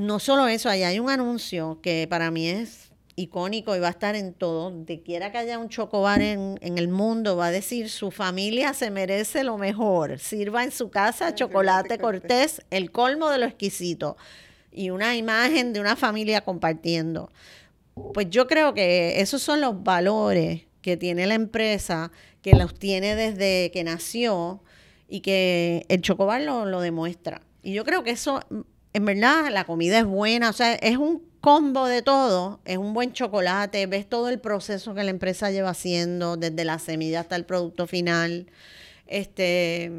no 0.00 0.18
solo 0.18 0.48
eso, 0.48 0.70
allá 0.70 0.88
hay 0.88 0.98
un 0.98 1.10
anuncio 1.10 1.78
que 1.82 2.06
para 2.08 2.30
mí 2.30 2.48
es 2.48 2.90
icónico 3.16 3.76
y 3.76 3.80
va 3.80 3.88
a 3.88 3.90
estar 3.90 4.16
en 4.16 4.32
todo. 4.32 4.70
Donde 4.70 5.02
quiera 5.02 5.30
que 5.30 5.36
haya 5.36 5.58
un 5.58 5.68
chocobar 5.68 6.22
en, 6.22 6.58
en 6.62 6.78
el 6.78 6.88
mundo, 6.88 7.36
va 7.36 7.48
a 7.48 7.50
decir 7.50 7.90
su 7.90 8.10
familia 8.10 8.72
se 8.72 8.90
merece 8.90 9.44
lo 9.44 9.58
mejor. 9.58 10.18
Sirva 10.18 10.64
en 10.64 10.70
su 10.70 10.88
casa 10.88 11.34
chocolate 11.34 11.98
cortés, 11.98 12.62
el 12.70 12.90
colmo 12.90 13.28
de 13.28 13.36
lo 13.36 13.44
exquisito. 13.44 14.16
Y 14.72 14.88
una 14.88 15.16
imagen 15.16 15.74
de 15.74 15.80
una 15.80 15.96
familia 15.96 16.40
compartiendo. 16.40 17.30
Pues 18.14 18.30
yo 18.30 18.46
creo 18.46 18.72
que 18.72 19.20
esos 19.20 19.42
son 19.42 19.60
los 19.60 19.84
valores 19.84 20.62
que 20.80 20.96
tiene 20.96 21.26
la 21.26 21.34
empresa, 21.34 22.10
que 22.40 22.54
los 22.54 22.72
tiene 22.72 23.16
desde 23.16 23.70
que 23.70 23.84
nació 23.84 24.62
y 25.08 25.20
que 25.20 25.84
el 25.90 26.00
chocobar 26.00 26.40
lo, 26.40 26.64
lo 26.64 26.80
demuestra. 26.80 27.42
Y 27.62 27.74
yo 27.74 27.84
creo 27.84 28.02
que 28.02 28.12
eso, 28.12 28.40
en 28.92 29.04
verdad, 29.04 29.50
la 29.50 29.64
comida 29.64 29.98
es 29.98 30.04
buena, 30.04 30.50
o 30.50 30.52
sea, 30.52 30.74
es 30.74 30.96
un 30.96 31.22
combo 31.40 31.86
de 31.86 32.02
todo, 32.02 32.60
es 32.64 32.76
un 32.76 32.92
buen 32.92 33.12
chocolate, 33.12 33.86
ves 33.86 34.08
todo 34.08 34.28
el 34.28 34.40
proceso 34.40 34.94
que 34.94 35.04
la 35.04 35.10
empresa 35.10 35.50
lleva 35.50 35.70
haciendo, 35.70 36.36
desde 36.36 36.64
la 36.64 36.78
semilla 36.78 37.20
hasta 37.20 37.36
el 37.36 37.44
producto 37.44 37.86
final. 37.86 38.46
Este 39.06 39.90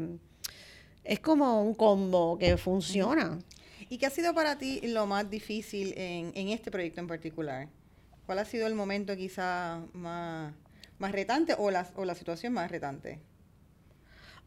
es 1.04 1.20
como 1.20 1.62
un 1.62 1.74
combo 1.74 2.38
que 2.38 2.56
funciona. 2.56 3.38
¿Y 3.88 3.98
qué 3.98 4.06
ha 4.06 4.10
sido 4.10 4.34
para 4.34 4.56
ti 4.56 4.80
lo 4.84 5.06
más 5.06 5.28
difícil 5.28 5.94
en, 5.96 6.48
este 6.48 6.70
proyecto 6.70 7.00
en 7.00 7.08
particular? 7.08 7.68
¿Cuál 8.26 8.38
ha 8.38 8.44
sido 8.44 8.66
el 8.66 8.74
momento 8.74 9.16
quizá 9.16 9.80
más, 9.92 10.54
más 10.98 11.12
retante 11.12 11.54
o 11.58 11.70
la, 11.70 11.90
o 11.96 12.04
la 12.04 12.14
situación 12.14 12.52
más 12.52 12.70
retante? 12.70 13.20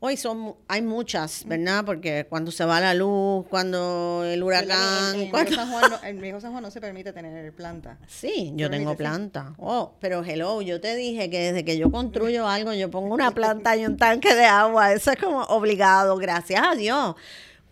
Hoy 0.06 0.18
son, 0.18 0.54
hay 0.68 0.84
muchas, 0.84 1.46
¿verdad? 1.48 1.84
Porque 1.84 2.28
cuando 2.30 2.52
se 2.52 2.64
va 2.64 2.80
la 2.80 2.94
luz, 2.94 3.48
cuando 3.50 4.24
el 4.24 4.44
huracán... 4.44 5.16
En, 5.16 5.32
cuando... 5.32 5.56
San 5.56 5.72
Juan 5.72 5.92
no, 5.92 6.22
Viejo 6.22 6.40
San 6.40 6.52
Juan 6.52 6.62
no 6.62 6.70
se 6.70 6.80
permite 6.80 7.12
tener 7.12 7.52
planta. 7.54 7.98
Sí, 8.08 8.54
yo 8.56 8.70
tengo 8.70 8.96
planta. 8.96 9.56
Oh, 9.58 9.96
pero 10.00 10.24
hello, 10.24 10.62
yo 10.62 10.80
te 10.80 10.96
dije 10.96 11.32
que 11.32 11.40
desde 11.40 11.66
que 11.66 11.80
yo 11.80 11.90
construyo 11.90 12.48
algo, 12.48 12.72
yo 12.74 12.92
pongo 12.92 13.16
una 13.16 13.32
planta 13.32 13.76
y 13.76 13.84
un 13.84 13.98
tanque 13.98 14.36
de 14.36 14.46
agua. 14.46 14.94
Eso 14.94 15.12
es 15.12 15.18
como 15.18 15.42
obligado, 15.46 16.18
gracias 16.18 16.62
a 16.64 16.76
Dios. 16.76 17.16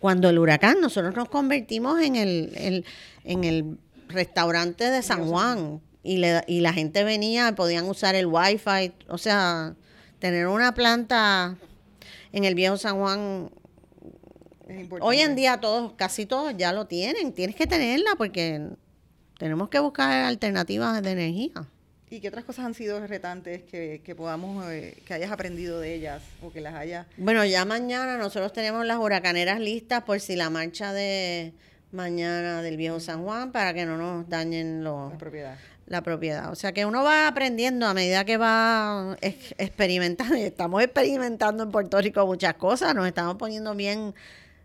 Cuando 0.00 0.28
el 0.28 0.36
huracán, 0.40 0.80
nosotros 0.80 1.14
nos 1.14 1.28
convertimos 1.28 2.02
en 2.02 2.16
el, 2.16 2.52
el 2.56 2.84
en 3.22 3.44
el 3.44 3.78
restaurante 4.08 4.90
de 4.90 5.02
San 5.02 5.28
Juan 5.28 5.80
y, 6.02 6.16
le, 6.16 6.42
y 6.48 6.62
la 6.62 6.72
gente 6.72 7.04
venía, 7.04 7.54
podían 7.54 7.88
usar 7.88 8.16
el 8.16 8.26
wifi, 8.26 8.92
o 9.08 9.18
sea, 9.18 9.76
tener 10.18 10.48
una 10.48 10.74
planta 10.74 11.56
en 12.34 12.44
el 12.44 12.56
viejo 12.56 12.76
San 12.76 12.98
Juan. 12.98 13.50
Hoy 15.00 15.20
en 15.20 15.36
día 15.36 15.60
todos, 15.60 15.92
casi 15.92 16.26
todos 16.26 16.56
ya 16.56 16.72
lo 16.72 16.86
tienen. 16.86 17.32
Tienes 17.32 17.54
que 17.54 17.66
tenerla 17.66 18.16
porque 18.18 18.70
tenemos 19.38 19.68
que 19.68 19.78
buscar 19.78 20.24
alternativas 20.24 21.00
de 21.00 21.12
energía. 21.12 21.52
¿Y 22.10 22.20
qué 22.20 22.28
otras 22.28 22.44
cosas 22.44 22.66
han 22.66 22.74
sido 22.74 23.04
retantes 23.06 23.62
que, 23.62 24.02
que 24.04 24.14
podamos, 24.16 24.68
eh, 24.68 25.00
que 25.06 25.14
hayas 25.14 25.30
aprendido 25.30 25.80
de 25.80 25.94
ellas 25.94 26.22
o 26.42 26.52
que 26.52 26.60
las 26.60 26.74
haya? 26.74 27.06
Bueno, 27.16 27.44
ya 27.44 27.64
mañana 27.64 28.18
nosotros 28.18 28.52
tenemos 28.52 28.84
las 28.84 28.98
huracaneras 28.98 29.60
listas 29.60 30.02
por 30.02 30.18
si 30.18 30.34
la 30.34 30.50
marcha 30.50 30.92
de 30.92 31.52
mañana 31.92 32.62
del 32.62 32.76
viejo 32.76 32.98
San 32.98 33.22
Juan 33.22 33.52
para 33.52 33.72
que 33.74 33.86
no 33.86 33.96
nos 33.96 34.28
dañen 34.28 34.82
los, 34.82 35.12
La 35.12 35.18
propiedad. 35.18 35.56
La 35.86 36.02
propiedad. 36.02 36.50
O 36.50 36.54
sea 36.54 36.72
que 36.72 36.86
uno 36.86 37.02
va 37.04 37.28
aprendiendo 37.28 37.86
a 37.86 37.94
medida 37.94 38.24
que 38.24 38.36
va 38.36 39.16
ex- 39.20 39.54
experimentando. 39.58 40.34
Estamos 40.36 40.82
experimentando 40.82 41.62
en 41.64 41.70
Puerto 41.70 42.00
Rico 42.00 42.26
muchas 42.26 42.54
cosas, 42.54 42.94
nos 42.94 43.06
estamos 43.06 43.36
poniendo 43.36 43.74
bien 43.74 44.14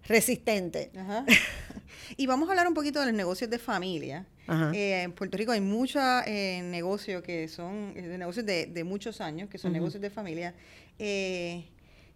resistentes. 0.08 0.90
Ajá. 0.98 1.26
y 2.18 2.26
vamos 2.28 2.48
a 2.48 2.52
hablar 2.54 2.68
un 2.68 2.74
poquito 2.74 3.00
de 3.00 3.08
los 3.08 3.16
negocios 3.16 3.50
de 3.50 3.60
familia. 3.60 4.26
Eh, 4.74 5.04
en 5.04 5.12
Puerto 5.12 5.38
Rico 5.38 5.52
hay 5.52 5.62
muchos 5.62 6.02
eh, 6.26 6.62
negocios 6.64 7.22
que 7.22 7.48
son 7.48 7.94
eh, 7.96 8.02
de 8.02 8.18
negocios 8.18 8.44
de, 8.48 8.66
de 8.66 8.84
muchos 8.84 9.22
años, 9.22 9.48
que 9.48 9.60
son 9.60 9.72
negocios 9.72 10.02
de 10.02 10.10
familia. 10.10 10.56
Eh, 10.98 11.66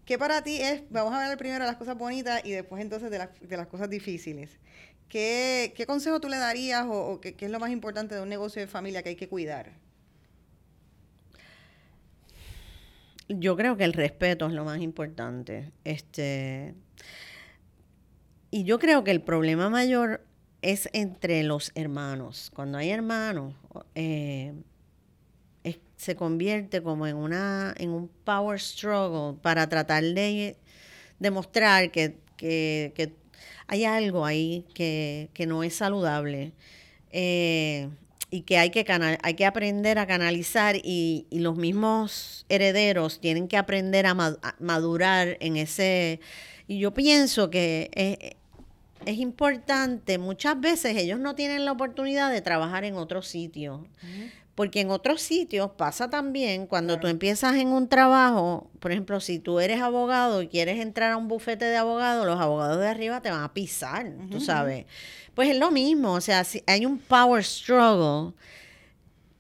¿Qué 0.04 0.18
para 0.18 0.44
ti 0.44 0.60
es? 0.60 0.82
Vamos 0.90 1.14
a 1.14 1.22
hablar 1.22 1.38
primero 1.38 1.64
de 1.64 1.68
las 1.70 1.78
cosas 1.78 1.96
bonitas 1.96 2.42
y 2.44 2.52
después 2.52 2.82
entonces 2.82 3.12
de 3.12 3.20
las, 3.20 3.30
de 3.40 3.56
las 3.56 3.68
cosas 3.68 3.88
difíciles. 3.88 4.50
¿Qué, 5.10 5.74
qué 5.76 5.86
consejo 5.86 6.20
tú 6.20 6.28
le 6.30 6.38
darías 6.38 6.86
o, 6.90 7.20
qué, 7.22 7.36
qué 7.36 7.46
es 7.46 7.52
lo 7.52 7.60
más 7.60 7.72
importante 7.72 8.16
de 8.16 8.22
un 8.22 8.30
negocio 8.30 8.62
de 8.62 8.68
familia 8.68 9.04
que 9.04 9.10
hay 9.10 9.16
que 9.16 9.30
cuidar? 9.30 9.74
Yo 13.30 13.56
creo 13.56 13.78
que 13.78 13.84
el 13.86 13.94
respeto 13.94 14.48
es 14.48 14.54
lo 14.54 14.66
más 14.66 14.82
importante. 14.82 15.72
Este, 15.84 16.76
y 18.52 18.64
yo 18.64 18.80
creo 18.80 19.04
que 19.04 19.12
el 19.12 19.22
problema 19.22 19.70
mayor 19.70 20.26
es 20.62 20.90
entre 20.94 21.44
los 21.44 21.72
hermanos. 21.76 22.52
Cuando 22.54 22.78
hay 22.78 22.90
hermanos, 22.90 23.56
eh, 23.96 24.54
se 25.98 26.16
convierte 26.16 26.82
como 26.84 27.08
en 27.08 27.16
una 27.16 27.74
en 27.78 27.90
un 27.92 28.10
power 28.26 28.60
struggle 28.60 29.40
para 29.42 29.68
tratar 29.70 30.04
de 30.04 30.58
demostrar 31.20 31.92
que, 31.92 32.18
que- 32.38 32.94
que 32.96 33.14
hay 33.68 33.86
algo 33.86 34.26
ahí 34.26 34.66
que, 34.74 35.30
que 35.34 35.46
no 35.46 35.64
es 35.64 35.76
saludable. 35.76 36.52
Eh, 37.12 37.90
y 38.32 38.42
que 38.42 38.58
hay 38.58 38.72
que, 38.72 38.84
cana- 38.84 39.20
hay 39.22 39.36
que 39.36 39.46
aprender 39.46 40.00
a 40.00 40.08
canalizar 40.08 40.76
y, 40.84 41.28
y 41.30 41.40
los 41.40 41.56
mismos 41.56 42.48
herederos 42.50 43.20
tienen 43.22 43.48
que 43.48 43.58
aprender 43.58 44.08
a, 44.08 44.16
ma- 44.16 44.38
a 44.42 44.56
madurar 44.60 45.38
en 45.40 45.56
ese... 45.58 46.20
Y 46.68 46.80
yo 46.80 46.96
pienso 46.96 47.52
que 47.52 47.92
es, 47.94 48.36
es 49.06 49.18
importante, 49.20 50.18
muchas 50.18 50.60
veces 50.60 50.98
ellos 50.98 51.20
no 51.20 51.36
tienen 51.36 51.64
la 51.66 51.74
oportunidad 51.74 52.32
de 52.32 52.42
trabajar 52.42 52.86
en 52.86 52.96
otro 52.96 53.22
sitio. 53.22 53.86
Porque 54.56 54.82
en 54.82 54.92
otros 54.92 55.20
sitios 55.22 55.72
pasa 55.72 56.12
también 56.12 56.68
cuando 56.68 57.00
tú 57.00 57.08
empiezas 57.08 57.56
en 57.56 57.70
un 57.70 57.88
trabajo, 57.90 58.70
por 58.80 58.92
ejemplo, 58.92 59.20
si 59.20 59.40
tú 59.40 59.60
eres 59.60 59.82
abogado 59.82 60.44
y 60.44 60.48
quieres 60.48 60.80
entrar 60.80 61.12
a 61.12 61.18
un 61.18 61.28
bufete 61.28 61.66
de 61.66 61.76
abogados, 61.78 62.24
los 62.28 62.40
abogados 62.40 62.80
de 62.80 62.88
arriba 62.88 63.20
te 63.22 63.32
van 63.32 63.42
a 63.44 63.52
pisar, 63.54 64.12
tú 64.30 64.40
sabes. 64.40 64.86
Pues 65.34 65.50
es 65.50 65.58
lo 65.58 65.72
mismo, 65.72 66.14
o 66.14 66.22
sea, 66.22 66.44
si 66.44 66.62
hay 66.68 66.86
un 66.86 67.00
power 67.00 67.44
struggle 67.44 68.34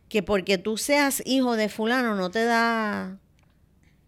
que 0.09 0.23
porque 0.23 0.57
tú 0.57 0.77
seas 0.77 1.21
hijo 1.25 1.55
de 1.55 1.69
fulano 1.69 2.15
no 2.15 2.31
te 2.31 2.45
da, 2.45 3.17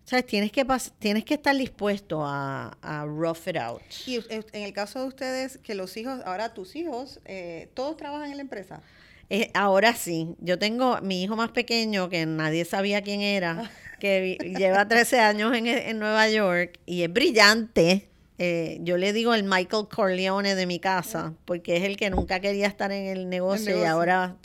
sabes, 0.05 0.25
tienes 0.25 0.51
que 0.51 0.65
pas- 0.65 0.91
tienes 0.97 1.23
que 1.23 1.35
estar 1.35 1.55
dispuesto 1.55 2.23
a, 2.25 2.77
a 2.81 3.05
rough 3.05 3.47
it 3.47 3.57
out. 3.57 3.81
Y 4.07 4.17
us- 4.17 4.27
en 4.29 4.43
el 4.63 4.73
caso 4.73 4.99
de 5.01 5.05
ustedes, 5.05 5.57
que 5.59 5.75
los 5.75 5.95
hijos, 5.97 6.21
ahora 6.25 6.53
tus 6.55 6.75
hijos, 6.75 7.19
eh, 7.25 7.69
todos 7.75 7.95
trabajan 7.97 8.31
en 8.31 8.37
la 8.37 8.41
empresa. 8.41 8.81
Eh, 9.29 9.49
ahora 9.53 9.95
sí, 9.95 10.35
yo 10.39 10.59
tengo 10.59 11.01
mi 11.01 11.23
hijo 11.23 11.35
más 11.35 11.49
pequeño 11.49 12.09
que 12.09 12.25
nadie 12.25 12.63
sabía 12.65 13.01
quién 13.01 13.21
era, 13.21 13.71
que 13.99 14.37
lleva 14.57 14.87
13 14.87 15.19
años 15.19 15.55
en, 15.55 15.67
en 15.67 15.99
Nueva 15.99 16.29
York 16.29 16.79
y 16.85 17.03
es 17.03 17.11
brillante. 17.11 18.07
Eh, 18.37 18.79
yo 18.81 18.97
le 18.97 19.13
digo 19.13 19.33
el 19.33 19.43
Michael 19.43 19.87
Corleone 19.89 20.55
de 20.55 20.65
mi 20.65 20.79
casa, 20.79 21.33
porque 21.45 21.77
es 21.77 21.83
el 21.83 21.95
que 21.97 22.09
nunca 22.09 22.39
quería 22.39 22.67
estar 22.67 22.91
en 22.91 23.05
el 23.07 23.29
negocio, 23.29 23.71
y 23.71 23.75
negocio. 23.75 23.91
ahora 23.91 24.35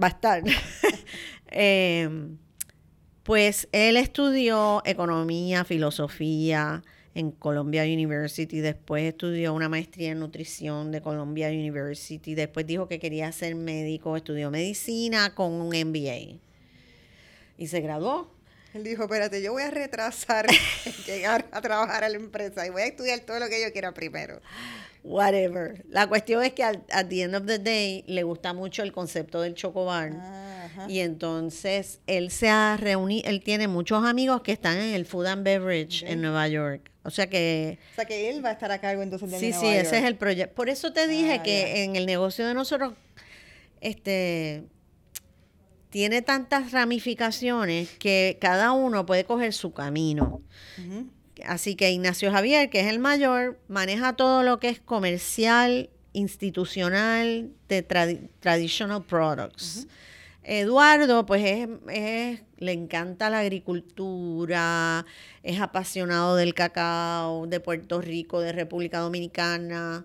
va 0.00 0.06
a 0.08 0.10
estar. 0.10 0.42
Eh, 1.56 2.08
pues 3.22 3.68
él 3.70 3.96
estudió 3.96 4.82
economía, 4.84 5.62
filosofía 5.64 6.82
en 7.14 7.30
Columbia 7.30 7.84
University, 7.84 8.60
después 8.60 9.04
estudió 9.04 9.54
una 9.54 9.68
maestría 9.68 10.10
en 10.10 10.18
nutrición 10.18 10.90
de 10.90 11.00
Columbia 11.00 11.48
University, 11.48 12.34
después 12.34 12.66
dijo 12.66 12.88
que 12.88 12.98
quería 12.98 13.30
ser 13.30 13.54
médico, 13.54 14.16
estudió 14.16 14.50
medicina 14.50 15.34
con 15.34 15.52
un 15.52 15.68
MBA 15.68 16.38
y 17.56 17.66
se 17.68 17.80
graduó. 17.80 18.28
Él 18.74 18.82
dijo, 18.82 19.04
espérate, 19.04 19.40
yo 19.40 19.52
voy 19.52 19.62
a 19.62 19.70
retrasar 19.70 20.46
llegar 21.06 21.46
a 21.52 21.60
trabajar 21.60 22.02
a 22.02 22.08
la 22.08 22.16
empresa 22.16 22.66
y 22.66 22.70
voy 22.70 22.82
a 22.82 22.86
estudiar 22.86 23.20
todo 23.20 23.38
lo 23.38 23.48
que 23.48 23.62
yo 23.62 23.72
quiera 23.72 23.94
primero. 23.94 24.40
Whatever. 25.04 25.84
La 25.90 26.06
cuestión 26.08 26.42
es 26.42 26.54
que 26.54 26.64
al 26.64 26.82
at 26.90 27.06
the 27.08 27.22
end 27.22 27.34
of 27.34 27.44
the 27.44 27.58
day 27.58 28.04
le 28.06 28.22
gusta 28.22 28.54
mucho 28.54 28.82
el 28.82 28.90
concepto 28.90 29.42
del 29.42 29.54
chocobar. 29.54 30.12
Ah. 30.14 30.86
Y 30.88 31.00
entonces 31.00 32.00
él 32.06 32.30
se 32.30 32.48
ha 32.48 32.76
reunido, 32.78 33.28
él 33.28 33.42
tiene 33.42 33.68
muchos 33.68 34.02
amigos 34.04 34.40
que 34.40 34.52
están 34.52 34.78
en 34.78 34.94
el 34.94 35.04
Food 35.04 35.26
and 35.26 35.44
Beverage 35.44 36.10
en 36.10 36.22
Nueva 36.22 36.48
York. 36.48 36.90
O 37.02 37.10
sea 37.10 37.28
que 37.28 37.78
O 37.92 37.94
sea 37.96 38.06
que 38.06 38.30
él 38.30 38.42
va 38.42 38.48
a 38.48 38.52
estar 38.52 38.72
a 38.72 38.80
cargo 38.80 39.02
entonces 39.02 39.30
de 39.30 39.38
sí, 39.38 39.50
Nueva 39.50 39.60
sí, 39.60 39.66
ese 39.68 39.98
es 39.98 40.04
el 40.04 40.16
proyecto. 40.16 40.54
Por 40.54 40.70
eso 40.70 40.92
te 40.94 41.06
dije 41.06 41.34
Ah, 41.34 41.42
que 41.42 41.84
en 41.84 41.96
el 41.96 42.06
negocio 42.06 42.46
de 42.46 42.54
nosotros, 42.54 42.94
este, 43.82 44.64
tiene 45.90 46.22
tantas 46.22 46.72
ramificaciones 46.72 47.90
que 47.98 48.38
cada 48.40 48.72
uno 48.72 49.04
puede 49.04 49.24
coger 49.24 49.52
su 49.52 49.74
camino. 49.74 50.40
Ujú. 50.78 51.08
Así 51.46 51.74
que 51.74 51.90
Ignacio 51.90 52.30
Javier, 52.30 52.70
que 52.70 52.80
es 52.80 52.86
el 52.86 52.98
mayor, 52.98 53.58
maneja 53.68 54.14
todo 54.14 54.42
lo 54.42 54.60
que 54.60 54.68
es 54.68 54.80
comercial, 54.80 55.90
institucional, 56.12 57.50
de 57.68 57.86
tradi- 57.86 58.28
traditional 58.40 59.02
products. 59.04 59.86
Eduardo, 60.44 61.24
pues 61.26 61.42
es, 61.44 61.68
es- 61.88 62.40
le 62.58 62.72
encanta 62.72 63.30
la 63.30 63.40
agricultura, 63.40 65.04
es 65.42 65.60
apasionado 65.60 66.36
del 66.36 66.54
cacao, 66.54 67.46
de 67.46 67.60
Puerto 67.60 68.00
Rico, 68.00 68.40
de 68.40 68.52
República 68.52 69.00
Dominicana, 69.00 70.04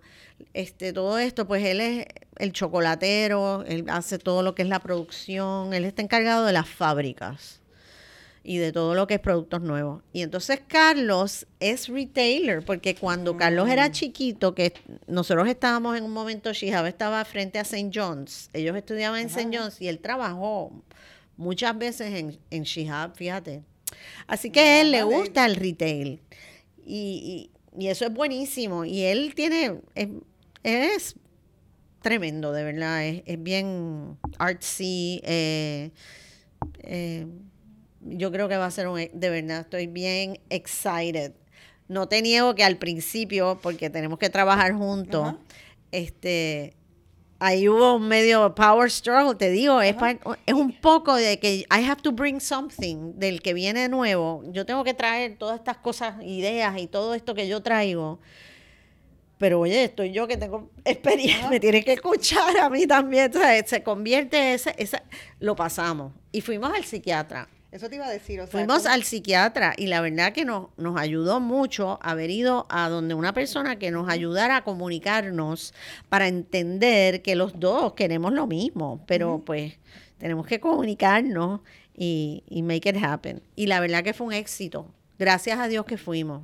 este, 0.53 0.93
todo 0.93 1.19
esto, 1.19 1.47
pues 1.47 1.63
él 1.65 1.79
es 1.81 2.05
el 2.37 2.53
chocolatero, 2.53 3.63
él 3.67 3.85
hace 3.89 4.17
todo 4.17 4.41
lo 4.43 4.55
que 4.55 4.61
es 4.63 4.69
la 4.69 4.79
producción, 4.79 5.73
él 5.73 5.85
está 5.85 6.01
encargado 6.01 6.45
de 6.45 6.53
las 6.53 6.67
fábricas 6.69 7.61
y 8.49 8.57
de 8.57 8.71
todo 8.71 8.95
lo 8.95 9.05
que 9.05 9.13
es 9.13 9.19
productos 9.19 9.61
nuevos. 9.61 10.01
Y 10.11 10.23
entonces 10.23 10.59
Carlos 10.67 11.45
es 11.59 11.87
retailer, 11.87 12.65
porque 12.65 12.95
cuando 12.95 13.37
Carlos 13.37 13.69
era 13.69 13.89
mm. 13.89 13.91
chiquito, 13.91 14.55
que 14.55 14.73
nosotros 15.05 15.47
estábamos 15.47 15.95
en 15.95 16.03
un 16.03 16.11
momento, 16.11 16.51
Shihab 16.51 16.87
estaba 16.87 17.23
frente 17.25 17.59
a 17.59 17.61
St. 17.61 17.91
John's, 17.93 18.49
ellos 18.53 18.75
estudiaban 18.75 19.19
en 19.19 19.27
St. 19.27 19.55
John's 19.55 19.79
y 19.79 19.87
él 19.87 19.99
trabajó 19.99 20.71
muchas 21.37 21.77
veces 21.77 22.11
en, 22.15 22.39
en 22.49 22.63
Shihab, 22.63 23.15
fíjate. 23.15 23.61
Así 24.25 24.49
que 24.49 24.61
a 24.61 24.81
él 24.81 24.93
le 24.93 25.03
gusta 25.03 25.45
el 25.45 25.55
retail. 25.55 26.19
Y, 26.83 27.51
y, 27.77 27.87
eso 27.87 28.05
es 28.05 28.11
buenísimo. 28.11 28.83
Y 28.83 29.03
él 29.03 29.35
tiene, 29.35 29.79
es, 30.63 31.13
tremendo, 32.01 32.51
de 32.51 32.63
verdad. 32.63 33.05
Es, 33.05 33.21
es 33.27 33.43
bien 33.43 34.17
artsy. 34.39 35.21
Eh, 35.23 35.91
eh, 36.79 37.27
yo 38.01 38.31
creo 38.31 38.47
que 38.47 38.57
va 38.57 38.65
a 38.65 38.71
ser 38.71 38.87
un, 38.87 38.97
de 39.13 39.29
verdad, 39.29 39.61
estoy 39.61 39.87
bien 39.87 40.39
excited. 40.49 41.33
No 41.87 42.07
te 42.07 42.21
niego 42.21 42.55
que 42.55 42.63
al 42.63 42.77
principio, 42.77 43.59
porque 43.61 43.89
tenemos 43.89 44.19
que 44.19 44.29
trabajar 44.29 44.73
juntos, 44.73 45.35
este, 45.91 46.75
ahí 47.39 47.67
hubo 47.67 47.95
un 47.95 48.07
medio 48.07 48.53
power 48.53 48.91
struggle, 48.91 49.35
te 49.35 49.49
digo, 49.49 49.81
es, 49.81 49.95
es 50.45 50.53
un 50.53 50.71
poco 50.73 51.15
de 51.15 51.39
que 51.39 51.65
I 51.71 51.85
have 51.89 52.01
to 52.01 52.11
bring 52.11 52.39
something 52.39 53.13
del 53.15 53.41
que 53.41 53.53
viene 53.53 53.89
nuevo. 53.89 54.43
Yo 54.51 54.65
tengo 54.65 54.83
que 54.83 54.93
traer 54.93 55.37
todas 55.37 55.57
estas 55.57 55.77
cosas, 55.77 56.15
ideas 56.23 56.77
y 56.77 56.87
todo 56.87 57.13
esto 57.15 57.33
que 57.33 57.47
yo 57.47 57.61
traigo. 57.61 58.19
Pero 59.39 59.61
oye, 59.61 59.85
estoy 59.85 60.11
yo 60.11 60.27
que 60.27 60.35
tengo 60.35 60.69
experiencia, 60.83 61.49
me 61.49 61.59
tienes 61.59 61.85
que 61.85 61.93
escuchar 61.93 62.57
a 62.57 62.69
mí 62.69 62.85
también. 62.85 63.31
se 63.65 63.81
convierte 63.81 64.53
ese, 64.53 64.75
ese, 64.77 65.01
lo 65.39 65.55
pasamos. 65.55 66.13
Y 66.31 66.41
fuimos 66.41 66.71
al 66.73 66.83
psiquiatra. 66.83 67.47
Eso 67.71 67.87
te 67.87 67.97
iba 67.97 68.07
a 68.07 68.11
decir. 68.11 68.41
Fuimos 68.47 68.87
al 68.87 69.03
psiquiatra 69.03 69.73
y 69.77 69.87
la 69.87 70.01
verdad 70.01 70.33
que 70.33 70.43
nos, 70.43 70.69
nos 70.77 70.99
ayudó 70.99 71.39
mucho 71.39 71.99
haber 72.01 72.31
ido 72.31 72.65
a 72.69 72.89
donde 72.89 73.13
una 73.13 73.33
persona 73.33 73.77
que 73.77 73.91
nos 73.91 74.09
ayudara 74.09 74.57
a 74.57 74.63
comunicarnos 74.63 75.73
para 76.09 76.27
entender 76.27 77.21
que 77.21 77.35
los 77.35 77.59
dos 77.59 77.93
queremos 77.93 78.33
lo 78.33 78.47
mismo, 78.47 79.03
pero 79.05 79.43
pues 79.45 79.77
tenemos 80.17 80.47
que 80.47 80.59
comunicarnos 80.59 81.61
y, 81.95 82.43
y 82.49 82.63
make 82.63 82.89
it 82.89 82.97
happen. 83.03 83.43
Y 83.55 83.67
la 83.67 83.79
verdad 83.79 84.03
que 84.03 84.13
fue 84.13 84.27
un 84.27 84.33
éxito. 84.33 84.91
Gracias 85.19 85.59
a 85.59 85.67
Dios 85.67 85.85
que 85.85 85.97
fuimos. 85.97 86.41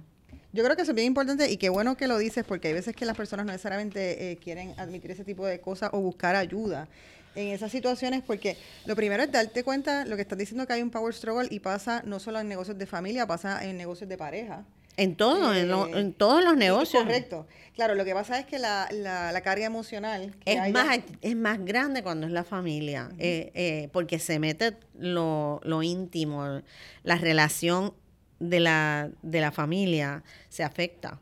Yo 0.56 0.64
creo 0.64 0.78
que 0.78 0.84
eso 0.84 0.92
es 0.92 0.96
bien 0.96 1.08
importante 1.08 1.52
y 1.52 1.58
qué 1.58 1.68
bueno 1.68 1.98
que 1.98 2.08
lo 2.08 2.18
dices 2.18 2.46
porque 2.48 2.70
hay 2.70 2.74
veces 2.74 2.96
que 2.96 3.06
las 3.06 3.18
personas 3.18 3.46
no 3.46 3.52
necesariamente 3.52 4.32
eh, 4.32 4.38
quieren 4.38 4.74
admitir 4.78 5.12
ese 5.12 5.26
tipo 5.26 5.46
de 5.46 5.60
cosas 5.60 5.90
o 5.92 6.00
buscar 6.00 6.36
ayuda 6.38 6.88
en 7.36 7.50
esas 7.50 7.72
situaciones 7.72 8.24
porque 8.24 8.58
lo 8.86 8.96
primero 8.96 9.24
es 9.24 9.32
darte 9.32 9.64
cuenta 9.64 10.06
lo 10.06 10.16
que 10.16 10.22
estás 10.22 10.38
diciendo 10.38 10.66
que 10.66 10.74
hay 10.74 10.82
un 10.82 10.92
power 10.92 11.14
struggle 11.14 11.48
y 11.52 11.60
pasa 11.60 12.02
no 12.06 12.20
solo 12.20 12.40
en 12.40 12.48
negocios 12.48 12.78
de 12.78 12.86
familia, 12.86 13.28
pasa 13.28 13.64
en 13.64 13.78
negocios 13.78 14.10
de 14.10 14.18
pareja. 14.18 14.66
En 14.98 15.16
todo, 15.16 15.54
en, 15.54 15.70
eh, 15.72 16.14
todos 16.18 16.44
los 16.44 16.56
negocios. 16.56 17.04
Correcto. 17.04 17.48
Claro, 17.74 17.96
lo 17.96 18.06
que 18.06 18.14
pasa 18.14 18.40
es 18.40 18.46
que 18.46 18.60
la, 18.60 18.88
la, 18.92 19.42
carga 19.42 19.66
emocional... 19.66 20.34
es, 20.46 20.72
más, 20.72 21.00
es 21.22 21.36
más 21.36 21.64
grande 21.66 22.02
cuando 22.02 22.26
es 22.28 22.32
la 22.32 22.46
familia, 22.46 23.10
eh, 23.20 23.52
eh, 23.54 23.90
porque 23.92 24.20
se 24.20 24.40
mete 24.40 24.78
lo, 24.98 25.60
lo 25.64 25.84
íntimo, 25.84 26.62
la 27.04 27.18
relación 27.18 27.94
de 28.40 28.62
la, 28.62 29.10
de 29.22 29.42
la 29.42 29.52
familia 29.52 30.24
se 30.48 30.64
afecta. 30.64 31.20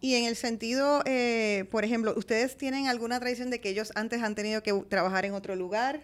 Y 0.00 0.14
en 0.14 0.24
el 0.24 0.36
sentido, 0.36 1.02
eh, 1.06 1.64
por 1.70 1.84
ejemplo, 1.84 2.14
¿ustedes 2.16 2.56
tienen 2.56 2.86
alguna 2.86 3.18
tradición 3.18 3.50
de 3.50 3.60
que 3.60 3.70
ellos 3.70 3.90
antes 3.96 4.22
han 4.22 4.34
tenido 4.34 4.62
que 4.62 4.72
trabajar 4.88 5.24
en 5.24 5.34
otro 5.34 5.56
lugar 5.56 6.00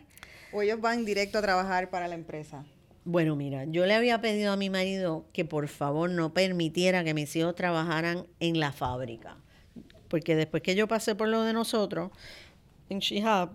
o 0.52 0.62
ellos 0.62 0.80
van 0.80 1.04
directo 1.04 1.38
a 1.38 1.42
trabajar 1.42 1.90
para 1.90 2.08
la 2.08 2.16
empresa? 2.16 2.64
Bueno, 3.04 3.36
mira, 3.36 3.64
yo 3.66 3.86
le 3.86 3.94
había 3.94 4.20
pedido 4.20 4.52
a 4.52 4.56
mi 4.56 4.70
marido 4.70 5.26
que 5.32 5.44
por 5.44 5.68
favor 5.68 6.10
no 6.10 6.32
permitiera 6.32 7.04
que 7.04 7.14
mis 7.14 7.36
hijos 7.36 7.54
trabajaran 7.54 8.26
en 8.40 8.58
la 8.58 8.72
fábrica. 8.72 9.36
Porque 10.08 10.34
después 10.34 10.62
que 10.62 10.74
yo 10.74 10.88
pasé 10.88 11.14
por 11.14 11.28
lo 11.28 11.42
de 11.42 11.52
nosotros, 11.52 12.10
en 12.88 12.98
Shihab, 12.98 13.50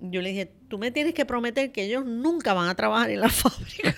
yo 0.00 0.22
le 0.22 0.30
dije, 0.30 0.52
tú 0.68 0.78
me 0.78 0.90
tienes 0.90 1.14
que 1.14 1.24
prometer 1.24 1.72
que 1.72 1.84
ellos 1.84 2.04
nunca 2.04 2.52
van 2.52 2.68
a 2.68 2.74
trabajar 2.74 3.10
en 3.10 3.20
la 3.20 3.28
fábrica. 3.30 3.96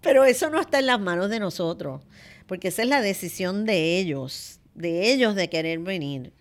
Pero 0.00 0.24
eso 0.24 0.50
no 0.50 0.60
está 0.60 0.78
en 0.78 0.86
las 0.86 1.00
manos 1.00 1.30
de 1.30 1.38
nosotros, 1.38 2.02
porque 2.46 2.68
esa 2.68 2.82
es 2.82 2.88
la 2.88 3.02
decisión 3.02 3.64
de 3.66 3.98
ellos 3.98 4.60
de 4.76 5.12
ellos 5.12 5.34
de 5.34 5.48
querer 5.48 5.78
venir. 5.80 6.32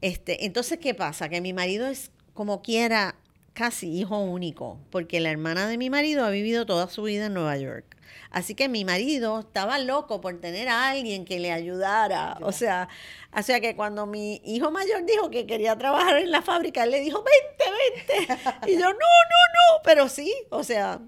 Este, 0.00 0.44
entonces, 0.44 0.78
¿qué 0.78 0.94
pasa? 0.94 1.28
Que 1.28 1.40
mi 1.40 1.52
marido 1.52 1.86
es 1.86 2.10
como 2.34 2.62
quiera 2.62 3.16
casi 3.52 3.90
hijo 3.90 4.18
único, 4.20 4.78
porque 4.90 5.18
la 5.18 5.30
hermana 5.30 5.66
de 5.66 5.78
mi 5.78 5.90
marido 5.90 6.24
ha 6.24 6.30
vivido 6.30 6.66
toda 6.66 6.88
su 6.88 7.02
vida 7.02 7.26
en 7.26 7.34
Nueva 7.34 7.56
York. 7.56 7.96
Así 8.30 8.54
que 8.54 8.68
mi 8.68 8.84
marido 8.84 9.40
estaba 9.40 9.78
loco 9.78 10.20
por 10.20 10.38
tener 10.40 10.68
a 10.68 10.90
alguien 10.90 11.24
que 11.24 11.40
le 11.40 11.50
ayudara. 11.50 12.36
O 12.42 12.52
sea, 12.52 12.88
o 13.36 13.42
sea 13.42 13.60
que 13.60 13.74
cuando 13.74 14.06
mi 14.06 14.40
hijo 14.44 14.70
mayor 14.70 15.04
dijo 15.04 15.30
que 15.30 15.46
quería 15.46 15.76
trabajar 15.76 16.18
en 16.18 16.30
la 16.30 16.42
fábrica, 16.42 16.84
él 16.84 16.90
le 16.90 17.00
dijo, 17.00 17.24
vente, 17.24 18.26
vente. 18.26 18.42
Y 18.70 18.74
yo, 18.74 18.86
no, 18.86 18.92
no, 18.92 18.94
no, 18.94 19.82
pero 19.82 20.08
sí, 20.08 20.32
o 20.50 20.62
sea, 20.62 21.00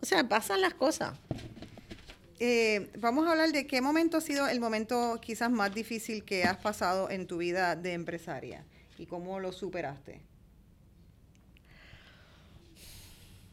o 0.00 0.04
sea, 0.04 0.28
pasan 0.28 0.60
las 0.60 0.74
cosas. 0.74 1.12
Eh, 2.40 2.90
vamos 2.98 3.26
a 3.26 3.32
hablar 3.32 3.50
de 3.50 3.66
qué 3.66 3.80
momento 3.80 4.18
ha 4.18 4.20
sido 4.20 4.48
el 4.48 4.60
momento 4.60 5.18
quizás 5.20 5.50
más 5.50 5.74
difícil 5.74 6.24
que 6.24 6.44
has 6.44 6.56
pasado 6.58 7.10
en 7.10 7.26
tu 7.26 7.38
vida 7.38 7.74
de 7.74 7.94
empresaria 7.94 8.64
y 8.96 9.06
cómo 9.06 9.40
lo 9.40 9.52
superaste. 9.52 10.20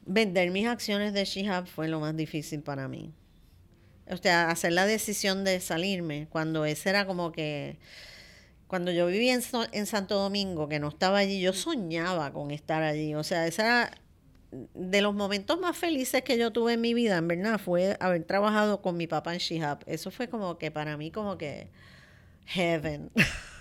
Vender 0.06 0.52
mis 0.52 0.68
acciones 0.68 1.14
de 1.14 1.26
Shihab 1.26 1.66
fue 1.66 1.88
lo 1.88 2.00
más 2.00 2.16
difícil 2.16 2.62
para 2.62 2.88
mí. 2.88 3.12
O 4.08 4.18
sea, 4.18 4.52
hacer 4.52 4.74
la 4.74 4.86
decisión 4.86 5.44
de 5.44 5.60
salirme, 5.60 6.28
cuando 6.30 6.64
ese 6.66 6.90
era 6.90 7.08
como 7.08 7.32
que, 7.32 7.80
cuando 8.68 8.92
yo 8.92 9.08
vivía 9.08 9.34
en, 9.34 9.42
en 9.72 9.86
Santo 9.88 10.20
Domingo, 10.20 10.70
que 10.70 10.80
no 10.80 10.90
estaba 10.90 11.18
allí, 11.18 11.42
yo 11.42 11.54
soñaba 11.54 12.32
con 12.34 12.52
estar 12.52 12.84
allí. 12.84 13.16
O 13.16 13.24
sea, 13.24 13.48
esa 13.48 13.64
era 13.64 13.92
de 14.74 15.02
los 15.02 15.14
momentos 15.14 15.60
más 15.60 15.78
felices 15.78 16.22
que 16.24 16.38
yo 16.38 16.52
tuve 16.52 16.74
en 16.74 16.82
mi 16.82 16.94
vida, 16.94 17.18
en 17.18 17.28
verdad, 17.28 17.60
fue 17.60 17.98
haber 18.00 18.24
trabajado 18.24 18.82
con 18.82 18.98
mi 18.98 19.08
papá 19.08 19.34
en 19.34 19.40
Shihab. 19.40 19.80
Eso 19.86 20.12
fue 20.12 20.28
como 20.28 20.58
que 20.58 20.72
para 20.72 20.98
mí 20.98 21.12
como 21.12 21.38
que 21.38 21.70
heaven. 22.46 23.12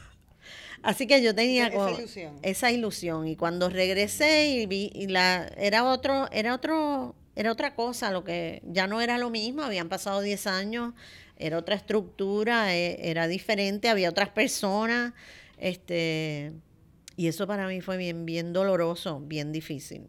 Así 0.82 1.06
que 1.06 1.22
yo 1.22 1.34
tenía 1.34 1.68
esa, 1.68 1.90
ilusión. 1.90 2.38
esa 2.42 2.70
ilusión 2.70 3.26
y 3.26 3.36
cuando 3.36 3.70
regresé 3.70 4.48
y 4.48 4.66
vi 4.66 4.90
y 4.94 5.06
la 5.06 5.50
era 5.56 5.84
otro 5.84 6.28
era 6.30 6.54
otro 6.54 7.14
era 7.36 7.50
otra 7.50 7.74
cosa, 7.74 8.12
lo 8.12 8.22
que 8.22 8.62
ya 8.64 8.86
no 8.86 9.00
era 9.00 9.16
lo 9.18 9.30
mismo, 9.30 9.62
habían 9.62 9.88
pasado 9.88 10.20
10 10.20 10.46
años, 10.46 10.92
era 11.36 11.58
otra 11.58 11.74
estructura, 11.74 12.76
e, 12.76 13.10
era 13.10 13.26
diferente, 13.26 13.88
había 13.88 14.10
otras 14.10 14.28
personas, 14.28 15.14
este 15.56 16.52
y 17.16 17.28
eso 17.28 17.46
para 17.46 17.66
mí 17.66 17.80
fue 17.80 17.96
bien 17.96 18.26
bien 18.26 18.52
doloroso, 18.52 19.20
bien 19.20 19.52
difícil. 19.52 20.08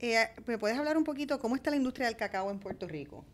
Eh, 0.00 0.28
¿Me 0.46 0.58
puedes 0.58 0.78
hablar 0.78 0.96
un 0.96 1.04
poquito 1.04 1.38
cómo 1.38 1.56
está 1.56 1.70
la 1.70 1.76
industria 1.76 2.06
del 2.06 2.16
cacao 2.16 2.50
en 2.50 2.58
Puerto 2.58 2.86
Rico? 2.86 3.24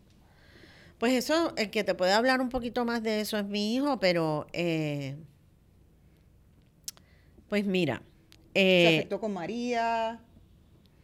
Pues 0.97 1.13
eso, 1.13 1.53
el 1.57 1.69
que 1.69 1.83
te 1.83 1.93
puede 1.93 2.13
hablar 2.13 2.41
un 2.41 2.49
poquito 2.49 2.85
más 2.85 3.03
de 3.03 3.21
eso 3.21 3.37
es 3.37 3.45
mi 3.45 3.75
hijo, 3.75 3.99
pero 3.99 4.47
eh, 4.53 5.15
pues 7.49 7.65
mira. 7.65 8.01
¿Se 8.53 8.83
eh, 8.83 8.97
afectó 8.97 9.19
con 9.19 9.33
María? 9.33 10.19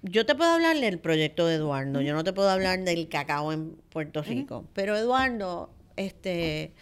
Yo 0.02 0.26
te 0.26 0.34
puedo 0.34 0.52
hablar 0.52 0.80
del 0.80 0.98
proyecto 0.98 1.46
de 1.46 1.56
Eduardo, 1.56 2.02
yo 2.02 2.14
no 2.16 2.24
te 2.24 2.34
puedo 2.34 2.50
hablar 2.50 2.80
del 2.80 3.08
cacao 3.08 3.52
en 3.52 3.76
Puerto 3.90 4.24
Rico, 4.24 4.66
pero 4.74 4.96
Eduardo, 4.96 5.70
este 5.96 6.74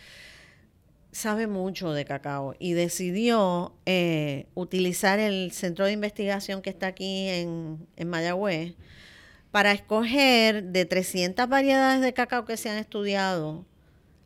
sabe 1.11 1.47
mucho 1.47 1.91
de 1.93 2.05
cacao 2.05 2.55
y 2.59 2.73
decidió 2.73 3.73
eh, 3.85 4.47
utilizar 4.53 5.19
el 5.19 5.51
centro 5.51 5.85
de 5.85 5.93
investigación 5.93 6.61
que 6.61 6.69
está 6.69 6.87
aquí 6.87 7.27
en, 7.29 7.87
en 7.95 8.09
Mayagüez 8.09 8.75
para 9.51 9.71
escoger 9.71 10.63
de 10.65 10.85
300 10.85 11.47
variedades 11.49 12.01
de 12.01 12.13
cacao 12.13 12.45
que 12.45 12.57
se 12.57 12.69
han 12.69 12.77
estudiado, 12.77 13.65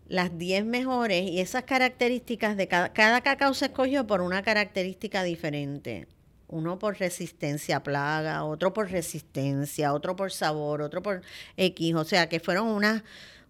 las 0.07 0.37
10 0.37 0.65
mejores 0.65 1.29
y 1.29 1.39
esas 1.39 1.63
características 1.63 2.57
de 2.57 2.67
cada, 2.67 2.91
cada 2.91 3.21
cacao 3.21 3.53
se 3.53 3.65
escogió 3.65 4.05
por 4.05 4.21
una 4.21 4.43
característica 4.43 5.23
diferente. 5.23 6.07
Uno 6.49 6.77
por 6.77 6.99
resistencia 6.99 7.77
a 7.77 7.83
plaga, 7.83 8.43
otro 8.43 8.73
por 8.73 8.91
resistencia, 8.91 9.93
otro 9.93 10.15
por 10.15 10.31
sabor, 10.31 10.81
otro 10.81 11.01
por 11.01 11.21
X. 11.57 11.95
O 11.95 12.03
sea 12.03 12.29
que 12.29 12.39
fueron 12.39 12.67
unas, 12.67 13.01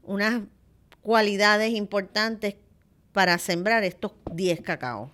unas 0.03 0.43
cualidades 1.01 1.73
importantes 1.73 2.55
para 3.13 3.37
sembrar 3.37 3.83
estos 3.83 4.11
10 4.31 4.61
cacao, 4.61 5.11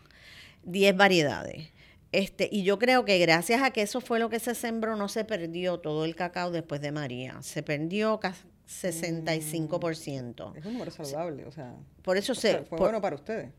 10 0.63 0.97
variedades. 0.97 1.69
Este, 2.11 2.49
y 2.51 2.63
yo 2.63 2.79
creo 2.79 3.05
que 3.05 3.19
gracias 3.19 3.61
a 3.61 3.69
que 3.69 3.83
eso 3.83 4.01
fue 4.01 4.17
lo 4.17 4.29
que 4.29 4.39
se 4.39 4.55
sembró, 4.55 4.95
no 4.95 5.09
se 5.09 5.25
perdió 5.25 5.79
todo 5.79 6.05
el 6.05 6.15
cacao 6.15 6.49
después 6.49 6.81
de 6.81 6.91
María. 6.91 7.37
Se 7.41 7.61
perdió 7.61 8.19
casi 8.19 8.47
65%. 8.67 10.53
Mm, 10.53 10.57
es 10.57 10.65
un 10.65 10.73
número 10.73 10.91
saludable, 10.91 11.45
o 11.45 11.51
sea. 11.51 11.75
Por 12.01 12.17
eso 12.17 12.33
se. 12.33 12.63
Fue 12.63 12.77
bueno 12.77 13.01
para 13.01 13.15
ustedes. 13.15 13.49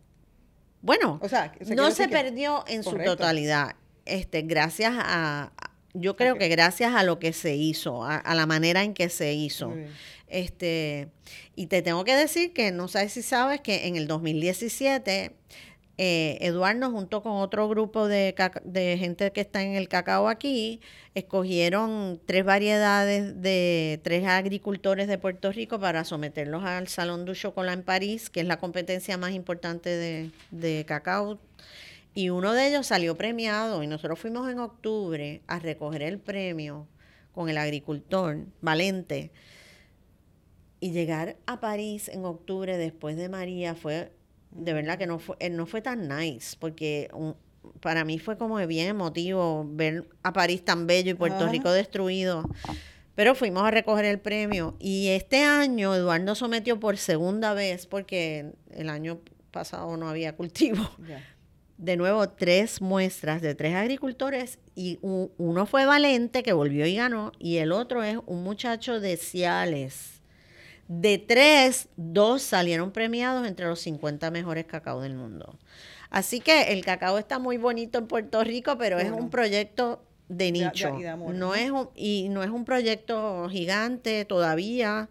Bueno, 0.82 1.18
O 1.22 1.28
sea, 1.28 1.52
sea, 1.60 1.76
no 1.76 1.90
se 1.90 2.08
perdió 2.08 2.64
en 2.66 2.82
su 2.82 2.96
totalidad. 2.96 3.76
Este, 4.06 4.42
gracias 4.42 4.94
a, 4.96 5.52
yo 5.92 6.16
creo 6.16 6.36
que 6.36 6.48
gracias 6.48 6.94
a 6.94 7.02
lo 7.02 7.18
que 7.18 7.34
se 7.34 7.54
hizo, 7.54 8.02
a, 8.02 8.16
a 8.16 8.34
la 8.34 8.46
manera 8.46 8.82
en 8.82 8.94
que 8.94 9.10
se 9.10 9.34
hizo. 9.34 9.74
Este, 10.30 11.08
y 11.56 11.66
te 11.66 11.82
tengo 11.82 12.04
que 12.04 12.14
decir 12.14 12.52
que 12.52 12.70
no 12.70 12.88
sabes 12.88 13.12
si 13.12 13.22
sabes 13.22 13.60
que 13.60 13.86
en 13.88 13.96
el 13.96 14.06
2017 14.06 15.34
eh, 16.02 16.38
Eduardo 16.40 16.90
junto 16.90 17.22
con 17.22 17.32
otro 17.32 17.68
grupo 17.68 18.08
de, 18.08 18.34
de 18.64 18.96
gente 18.96 19.32
que 19.32 19.42
está 19.42 19.62
en 19.62 19.74
el 19.74 19.86
cacao 19.86 20.28
aquí, 20.28 20.80
escogieron 21.14 22.18
tres 22.24 22.42
variedades 22.42 23.42
de 23.42 24.00
tres 24.02 24.26
agricultores 24.26 25.08
de 25.08 25.18
Puerto 25.18 25.52
Rico 25.52 25.78
para 25.78 26.06
someterlos 26.06 26.64
al 26.64 26.88
Salón 26.88 27.26
du 27.26 27.34
Chocolat 27.34 27.74
en 27.74 27.82
París, 27.82 28.30
que 28.30 28.40
es 28.40 28.46
la 28.46 28.58
competencia 28.58 29.18
más 29.18 29.32
importante 29.32 29.90
de, 29.90 30.30
de 30.50 30.86
cacao. 30.86 31.38
Y 32.14 32.30
uno 32.30 32.54
de 32.54 32.68
ellos 32.68 32.86
salió 32.86 33.14
premiado 33.14 33.82
y 33.82 33.86
nosotros 33.86 34.18
fuimos 34.18 34.50
en 34.50 34.58
octubre 34.58 35.42
a 35.48 35.58
recoger 35.58 36.00
el 36.00 36.18
premio 36.18 36.86
con 37.34 37.50
el 37.50 37.58
agricultor 37.58 38.38
Valente. 38.62 39.30
Y 40.80 40.92
llegar 40.92 41.36
a 41.46 41.60
París 41.60 42.08
en 42.08 42.24
octubre 42.24 42.76
después 42.78 43.16
de 43.16 43.28
María 43.28 43.74
fue, 43.74 44.12
de 44.50 44.72
verdad 44.72 44.96
que 44.98 45.06
no 45.06 45.18
fue, 45.18 45.36
eh, 45.38 45.50
no 45.50 45.66
fue 45.66 45.82
tan 45.82 46.08
nice, 46.08 46.56
porque 46.58 47.08
un- 47.12 47.36
para 47.80 48.04
mí 48.06 48.18
fue 48.18 48.38
como 48.38 48.56
bien 48.66 48.88
emotivo 48.88 49.66
ver 49.68 50.08
a 50.22 50.32
París 50.32 50.64
tan 50.64 50.86
bello 50.86 51.10
y 51.10 51.14
Puerto. 51.14 51.46
Rico 51.52 51.70
destruido. 51.70 52.48
Pero 53.14 53.34
fuimos 53.34 53.62
a 53.64 53.70
recoger 53.70 54.06
el 54.06 54.18
premio 54.18 54.76
y 54.78 55.08
este 55.08 55.44
año 55.44 55.94
Eduardo 55.94 56.34
sometió 56.34 56.80
por 56.80 56.96
segunda 56.96 57.52
vez, 57.52 57.86
porque 57.86 58.52
el 58.70 58.88
año 58.88 59.20
pasado 59.50 59.94
no 59.98 60.08
había 60.08 60.34
cultivo, 60.36 60.88
de 61.76 61.96
nuevo 61.98 62.26
tres 62.30 62.80
muestras 62.80 63.42
de 63.42 63.54
tres 63.54 63.74
agricultores 63.74 64.58
y 64.74 64.98
uno 65.02 65.66
fue 65.66 65.84
Valente 65.84 66.42
que 66.42 66.54
volvió 66.54 66.86
y 66.86 66.94
ganó 66.94 67.32
y 67.38 67.56
el 67.58 67.72
otro 67.72 68.02
es 68.02 68.16
un 68.26 68.42
muchacho 68.42 69.00
de 69.00 69.18
Ciales. 69.18 70.19
De 70.92 71.18
tres, 71.18 71.88
dos 71.96 72.42
salieron 72.42 72.90
premiados 72.90 73.46
entre 73.46 73.66
los 73.66 73.78
50 73.78 74.28
mejores 74.32 74.64
cacao 74.66 75.00
del 75.00 75.14
mundo. 75.14 75.56
Así 76.10 76.40
que 76.40 76.72
el 76.72 76.84
cacao 76.84 77.16
está 77.16 77.38
muy 77.38 77.58
bonito 77.58 78.00
en 78.00 78.08
Puerto 78.08 78.42
Rico, 78.42 78.76
pero 78.76 78.98
es 78.98 79.08
un 79.12 79.30
proyecto 79.30 80.02
de 80.28 80.36
De- 80.36 80.44
de- 80.46 80.52
nicho. 80.66 80.96
y 80.98 81.02
de 81.04 81.08
amor, 81.10 81.32
no 81.32 81.46
¿no? 81.50 81.54
es 81.54 81.70
un, 81.70 81.90
y 81.94 82.28
no 82.30 82.42
es 82.42 82.50
un 82.50 82.64
proyecto 82.64 83.48
gigante 83.48 84.24
todavía. 84.24 85.08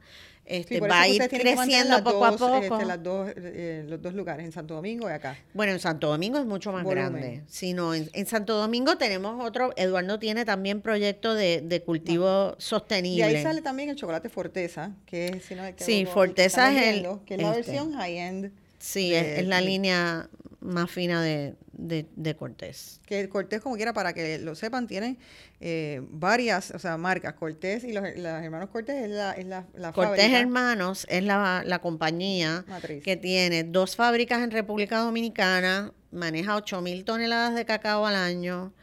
Este, 0.49 0.75
Sí, 0.75 0.79
va 0.81 1.01
a 1.01 1.07
ir 1.07 1.29
creciendo 1.29 2.03
poco 2.03 2.25
a 2.25 2.31
dos, 2.31 2.39
poco. 2.39 2.57
este, 2.77 2.85
las 2.85 3.03
dos, 3.03 3.29
eh, 3.37 3.85
los 3.87 4.01
dos 4.01 4.15
lugares, 4.15 4.43
en 4.45 4.51
Santo 4.51 4.73
Domingo 4.73 5.07
y 5.07 5.13
acá. 5.13 5.37
Bueno, 5.53 5.73
en 5.73 5.79
Santo 5.79 6.07
Domingo 6.07 6.39
es 6.39 6.45
mucho 6.45 6.71
más 6.71 6.83
Volumen. 6.83 7.11
grande. 7.11 7.43
Sí, 7.47 7.73
no, 7.73 7.93
en, 7.93 8.09
en 8.13 8.25
Santo 8.25 8.57
Domingo 8.57 8.97
tenemos 8.97 9.45
otro, 9.45 9.71
Eduardo 9.77 10.17
tiene 10.17 10.45
también 10.45 10.81
proyecto 10.81 11.35
de, 11.35 11.61
de 11.63 11.81
cultivo 11.83 12.51
De 12.51 12.55
sostenible. 12.57 13.23
ahí 13.25 13.43
sale 13.43 13.61
también 13.61 13.89
el 13.89 13.95
chocolate 13.95 14.27
Forteza, 14.29 14.91
que 15.05 15.27
es 15.27 15.45
si 15.45 15.53
no 15.53 15.61
Sí, 15.77 16.05
Forteza 16.05 16.71
es 16.71 16.81
el- 16.81 16.93
viendo, 17.01 17.23
que 17.25 17.35
es 17.35 17.41
la 17.41 17.49
este. 17.51 17.71
versión 17.71 17.93
high-end, 17.93 18.51
sí, 18.79 19.11
de- 19.11 19.19
es, 19.19 19.39
es 19.41 19.47
la 19.47 19.57
de- 19.59 19.65
línea 19.67 20.29
más 20.61 20.91
fina 20.91 21.21
de, 21.23 21.55
de, 21.71 22.05
de 22.15 22.35
Cortés. 22.35 22.99
que 23.05 23.19
el 23.19 23.29
Cortés, 23.29 23.61
como 23.61 23.75
quiera, 23.75 23.93
para 23.93 24.13
que 24.13 24.37
lo 24.39 24.55
sepan, 24.55 24.87
tiene 24.87 25.17
eh, 25.61 26.01
varias, 26.09 26.71
o 26.71 26.79
sea, 26.79 26.97
marcas. 26.97 27.33
Cortés 27.33 27.83
y 27.83 27.93
los, 27.93 28.03
los 28.03 28.43
hermanos 28.43 28.69
Cortés 28.69 29.03
es 29.03 29.09
la, 29.09 29.31
es 29.33 29.45
la, 29.45 29.65
la 29.73 29.91
Cortés 29.93 30.17
fábrica 30.17 30.39
Hermanos 30.39 31.05
es 31.09 31.23
la, 31.23 31.63
la 31.65 31.79
compañía 31.79 32.65
matriz. 32.67 33.03
que 33.03 33.15
tiene 33.15 33.63
dos 33.63 33.95
fábricas 33.95 34.41
en 34.43 34.51
República 34.51 34.99
Dominicana, 34.99 35.93
maneja 36.11 36.55
8 36.55 36.81
mil 36.81 37.05
toneladas 37.05 37.55
de 37.55 37.65
cacao 37.65 38.05
al 38.05 38.15
año 38.15 38.73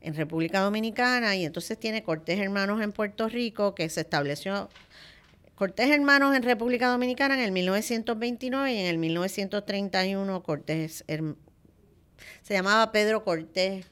en 0.00 0.14
República 0.14 0.60
Dominicana 0.60 1.34
y 1.34 1.44
entonces 1.44 1.78
tiene 1.78 2.02
Cortés 2.02 2.38
Hermanos 2.38 2.82
en 2.82 2.92
Puerto 2.92 3.28
Rico 3.28 3.74
que 3.74 3.88
se 3.88 4.02
estableció 4.02 4.68
Cortés 5.54 5.90
Hermanos 5.90 6.34
en 6.34 6.42
República 6.42 6.88
Dominicana 6.88 7.34
en 7.34 7.40
el 7.40 7.52
1929 7.52 8.72
y 8.72 8.78
en 8.78 8.86
el 8.86 8.98
1931 8.98 10.42
Cortés 10.42 11.04
Herm- 11.06 11.36
se 12.42 12.54
llamaba 12.54 12.90
Pedro 12.90 13.22
Cortés 13.24 13.86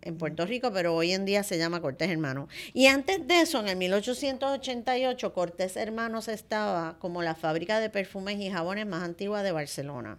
en 0.00 0.16
Puerto 0.16 0.46
Rico, 0.46 0.72
pero 0.72 0.94
hoy 0.94 1.12
en 1.12 1.24
día 1.26 1.42
se 1.42 1.58
llama 1.58 1.82
Cortés 1.82 2.08
Hermanos. 2.10 2.48
Y 2.72 2.86
antes 2.86 3.26
de 3.26 3.40
eso, 3.42 3.60
en 3.60 3.68
el 3.68 3.76
1888, 3.76 5.34
Cortés 5.34 5.76
Hermanos 5.76 6.28
estaba 6.28 6.98
como 6.98 7.22
la 7.22 7.34
fábrica 7.34 7.80
de 7.80 7.90
perfumes 7.90 8.38
y 8.40 8.48
jabones 8.50 8.86
más 8.86 9.02
antigua 9.02 9.42
de 9.42 9.52
Barcelona. 9.52 10.16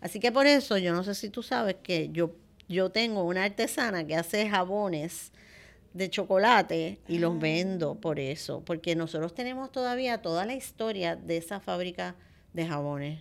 Así 0.00 0.20
que 0.20 0.30
por 0.30 0.46
eso, 0.46 0.76
yo 0.78 0.92
no 0.92 1.02
sé 1.02 1.14
si 1.14 1.30
tú 1.30 1.42
sabes 1.42 1.76
que 1.82 2.10
yo, 2.12 2.32
yo 2.68 2.90
tengo 2.90 3.24
una 3.24 3.42
artesana 3.44 4.06
que 4.06 4.14
hace 4.14 4.48
jabones 4.48 5.32
de 5.96 6.10
chocolate 6.10 6.98
y 7.08 7.18
los 7.18 7.38
vendo 7.38 7.94
por 7.94 8.18
eso, 8.20 8.62
porque 8.64 8.94
nosotros 8.96 9.34
tenemos 9.34 9.72
todavía 9.72 10.22
toda 10.22 10.44
la 10.46 10.54
historia 10.54 11.16
de 11.16 11.36
esa 11.38 11.60
fábrica 11.60 12.14
de 12.52 12.66
jabones, 12.66 13.20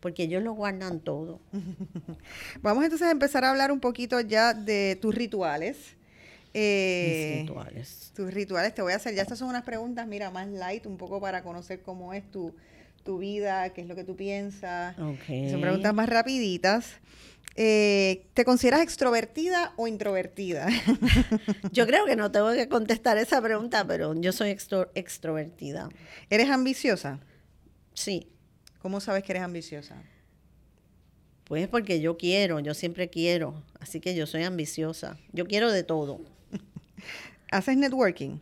porque 0.00 0.24
ellos 0.24 0.42
lo 0.42 0.52
guardan 0.52 1.00
todo. 1.00 1.40
Vamos 2.62 2.84
entonces 2.84 3.06
a 3.08 3.10
empezar 3.10 3.44
a 3.44 3.50
hablar 3.50 3.72
un 3.72 3.80
poquito 3.80 4.20
ya 4.20 4.54
de 4.54 4.98
tus 5.00 5.14
rituales. 5.14 5.76
Mis 5.76 6.62
Eh, 6.62 7.38
rituales. 7.40 8.12
Tus 8.14 8.32
rituales, 8.32 8.74
te 8.74 8.82
voy 8.82 8.92
a 8.92 8.96
hacer, 8.96 9.14
ya 9.14 9.22
estas 9.22 9.38
son 9.38 9.48
unas 9.48 9.64
preguntas, 9.64 10.06
mira, 10.06 10.30
más 10.30 10.48
light, 10.48 10.86
un 10.86 10.96
poco 10.96 11.20
para 11.20 11.42
conocer 11.42 11.82
cómo 11.82 12.14
es 12.14 12.22
tu, 12.30 12.54
tu 13.02 13.18
vida, 13.18 13.70
qué 13.70 13.80
es 13.80 13.88
lo 13.88 13.94
que 13.96 14.04
tú 14.04 14.14
piensas. 14.16 14.96
Son 15.50 15.60
preguntas 15.60 15.92
más 15.94 16.08
rapiditas. 16.08 16.92
Eh, 17.56 18.26
¿Te 18.34 18.44
consideras 18.44 18.80
extrovertida 18.80 19.72
o 19.76 19.86
introvertida? 19.86 20.66
Yo 21.72 21.86
creo 21.86 22.04
que 22.04 22.16
no 22.16 22.30
tengo 22.32 22.52
que 22.52 22.68
contestar 22.68 23.16
esa 23.18 23.40
pregunta, 23.40 23.86
pero 23.86 24.12
yo 24.14 24.32
soy 24.32 24.50
extro- 24.50 24.90
extrovertida. 24.94 25.88
¿Eres 26.30 26.50
ambiciosa? 26.50 27.20
Sí, 27.92 28.28
¿Cómo 28.80 29.00
sabes 29.00 29.22
que 29.24 29.32
eres 29.32 29.42
ambiciosa? 29.44 29.96
pues 31.44 31.68
porque 31.68 32.00
yo 32.00 32.16
quiero, 32.16 32.58
yo 32.60 32.72
siempre 32.74 33.08
quiero, 33.10 33.62
así 33.78 34.00
que 34.00 34.14
yo 34.14 34.26
soy 34.26 34.42
ambiciosa. 34.44 35.18
Yo 35.32 35.46
quiero 35.46 35.70
de 35.70 35.82
todo. 35.84 36.20
¿Haces 37.50 37.76
networking? 37.76 38.38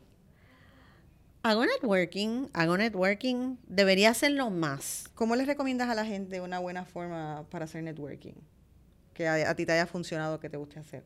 Hago 1.43 1.67
networking, 1.67 2.47
hago 2.53 2.77
networking, 2.77 3.57
debería 3.67 4.11
hacerlo 4.11 4.51
más. 4.51 5.05
¿Cómo 5.17 5.35
les 5.35 5.47
recomiendas 5.49 5.89
a 5.89 5.95
la 5.97 6.05
gente 6.07 6.41
una 6.41 6.61
buena 6.61 6.85
forma 6.85 7.45
para 7.51 7.65
hacer 7.65 7.83
networking? 7.83 8.35
Que 9.23 9.29
a, 9.29 9.51
a 9.51 9.55
ti 9.55 9.65
te 9.65 9.71
haya 9.71 9.87
funcionado, 9.87 10.41
que 10.41 10.51
te 10.51 10.57
guste 10.57 10.81
hacer. 10.81 11.05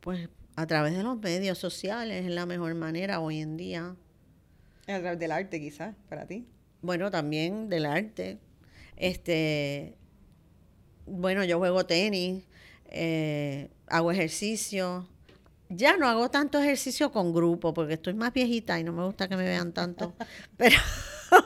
Pues 0.00 0.30
a 0.56 0.66
través 0.66 0.96
de 0.96 1.02
los 1.02 1.18
medios 1.20 1.58
sociales 1.58 2.24
es 2.24 2.30
la 2.30 2.46
mejor 2.46 2.74
manera 2.74 3.20
hoy 3.20 3.40
en 3.40 3.58
día. 3.58 3.94
A 4.88 4.98
través 5.00 5.18
del 5.18 5.32
arte, 5.32 5.60
quizás, 5.60 5.94
para 6.08 6.26
ti. 6.26 6.46
Bueno, 6.80 7.10
también 7.10 7.68
del 7.68 7.84
arte. 7.84 8.38
Este, 8.96 9.98
bueno, 11.04 11.44
yo 11.44 11.58
juego 11.58 11.84
tenis, 11.84 12.42
eh, 12.86 13.68
hago 13.86 14.10
ejercicio. 14.10 15.06
Ya 15.68 15.98
no 15.98 16.08
hago 16.08 16.30
tanto 16.30 16.58
ejercicio 16.58 17.12
con 17.12 17.34
grupo 17.34 17.74
porque 17.74 17.94
estoy 17.94 18.14
más 18.14 18.32
viejita 18.32 18.80
y 18.80 18.84
no 18.84 18.94
me 18.94 19.04
gusta 19.04 19.28
que 19.28 19.36
me 19.36 19.44
vean 19.44 19.74
tanto. 19.74 20.14
Pero, 20.56 20.76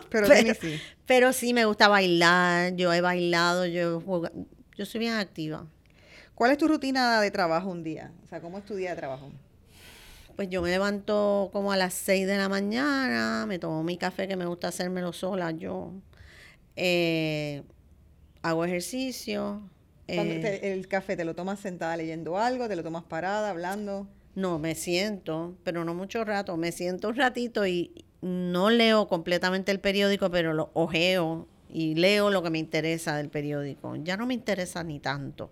Pero, 0.08 0.26
pero, 0.28 0.54
sí. 0.54 0.80
pero 1.04 1.32
sí 1.32 1.52
me 1.52 1.64
gusta 1.64 1.88
bailar. 1.88 2.76
Yo 2.76 2.92
he 2.92 3.00
bailado, 3.00 3.66
yo 3.66 3.98
he 3.98 4.02
jugado- 4.04 4.46
yo 4.76 4.84
soy 4.86 5.00
bien 5.00 5.14
activa. 5.14 5.66
¿Cuál 6.34 6.50
es 6.52 6.58
tu 6.58 6.68
rutina 6.68 7.20
de 7.20 7.30
trabajo 7.30 7.70
un 7.70 7.82
día? 7.82 8.12
O 8.24 8.26
sea, 8.28 8.40
¿cómo 8.40 8.58
es 8.58 8.64
tu 8.64 8.74
día 8.74 8.90
de 8.90 8.96
trabajo? 8.96 9.30
Pues 10.36 10.50
yo 10.50 10.60
me 10.60 10.68
levanto 10.70 11.48
como 11.52 11.72
a 11.72 11.76
las 11.78 11.94
6 11.94 12.26
de 12.26 12.36
la 12.36 12.48
mañana, 12.50 13.46
me 13.46 13.58
tomo 13.58 13.82
mi 13.82 13.96
café 13.96 14.28
que 14.28 14.36
me 14.36 14.44
gusta 14.44 14.68
hacérmelo 14.68 15.12
sola 15.14 15.50
yo. 15.50 15.92
Eh, 16.76 17.62
hago 18.42 18.64
ejercicio. 18.66 19.62
Eh, 20.08 20.38
te- 20.40 20.72
el 20.74 20.88
café, 20.88 21.16
¿te 21.16 21.24
lo 21.24 21.34
tomas 21.34 21.58
sentada 21.58 21.96
leyendo 21.96 22.38
algo? 22.38 22.68
¿Te 22.68 22.76
lo 22.76 22.82
tomas 22.82 23.04
parada, 23.04 23.50
hablando? 23.50 24.06
no, 24.34 24.58
me 24.58 24.74
siento, 24.74 25.56
pero 25.64 25.86
no 25.86 25.94
mucho 25.94 26.22
rato. 26.22 26.58
Me 26.58 26.70
siento 26.70 27.08
un 27.08 27.16
ratito 27.16 27.66
y 27.66 28.04
no 28.20 28.68
leo 28.68 29.08
completamente 29.08 29.72
el 29.72 29.80
periódico, 29.80 30.30
pero 30.30 30.52
lo 30.52 30.70
ojeo 30.74 31.48
y 31.68 31.94
leo 31.94 32.30
lo 32.30 32.42
que 32.42 32.50
me 32.50 32.58
interesa 32.58 33.16
del 33.16 33.28
periódico. 33.28 33.96
Ya 33.96 34.16
no 34.16 34.26
me 34.26 34.34
interesa 34.34 34.82
ni 34.84 35.00
tanto. 35.00 35.50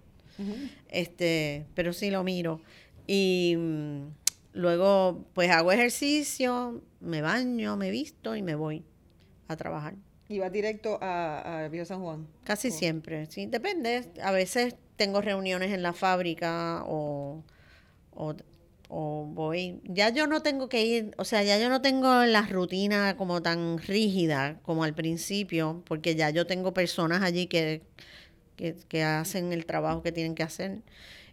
Este, 0.88 1.66
pero 1.74 1.92
sí 1.92 2.10
lo 2.10 2.24
miro. 2.24 2.60
Y 3.06 3.54
mm, 3.56 4.06
luego, 4.54 5.24
pues 5.34 5.50
hago 5.50 5.72
ejercicio, 5.72 6.82
me 7.00 7.20
baño, 7.22 7.76
me 7.76 7.90
visto 7.90 8.34
y 8.34 8.42
me 8.42 8.54
voy 8.54 8.84
a 9.48 9.56
trabajar. 9.56 9.94
Y 10.28 10.38
vas 10.38 10.50
directo 10.50 10.98
a, 11.02 11.66
a 11.66 11.84
San 11.84 12.02
Juan. 12.02 12.26
Casi 12.44 12.70
siempre, 12.70 13.26
sí, 13.26 13.46
depende. 13.46 14.10
A 14.22 14.32
veces 14.32 14.74
tengo 14.96 15.20
reuniones 15.20 15.72
en 15.72 15.82
la 15.82 15.92
fábrica 15.92 16.82
o, 16.86 17.42
o, 18.12 18.34
o 18.94 19.26
voy. 19.26 19.80
Ya 19.84 20.10
yo 20.10 20.26
no 20.26 20.42
tengo 20.42 20.68
que 20.68 20.84
ir, 20.84 21.14
o 21.18 21.24
sea, 21.24 21.42
ya 21.42 21.58
yo 21.58 21.68
no 21.68 21.82
tengo 21.82 22.24
la 22.24 22.42
rutina 22.42 23.16
como 23.16 23.42
tan 23.42 23.78
rígida 23.78 24.58
como 24.62 24.84
al 24.84 24.94
principio, 24.94 25.82
porque 25.86 26.14
ya 26.14 26.30
yo 26.30 26.46
tengo 26.46 26.72
personas 26.74 27.22
allí 27.22 27.46
que 27.46 27.82
que, 28.56 28.76
que 28.88 29.02
hacen 29.02 29.52
el 29.52 29.66
trabajo 29.66 30.02
que 30.02 30.12
tienen 30.12 30.34
que 30.34 30.42
hacer 30.42 30.82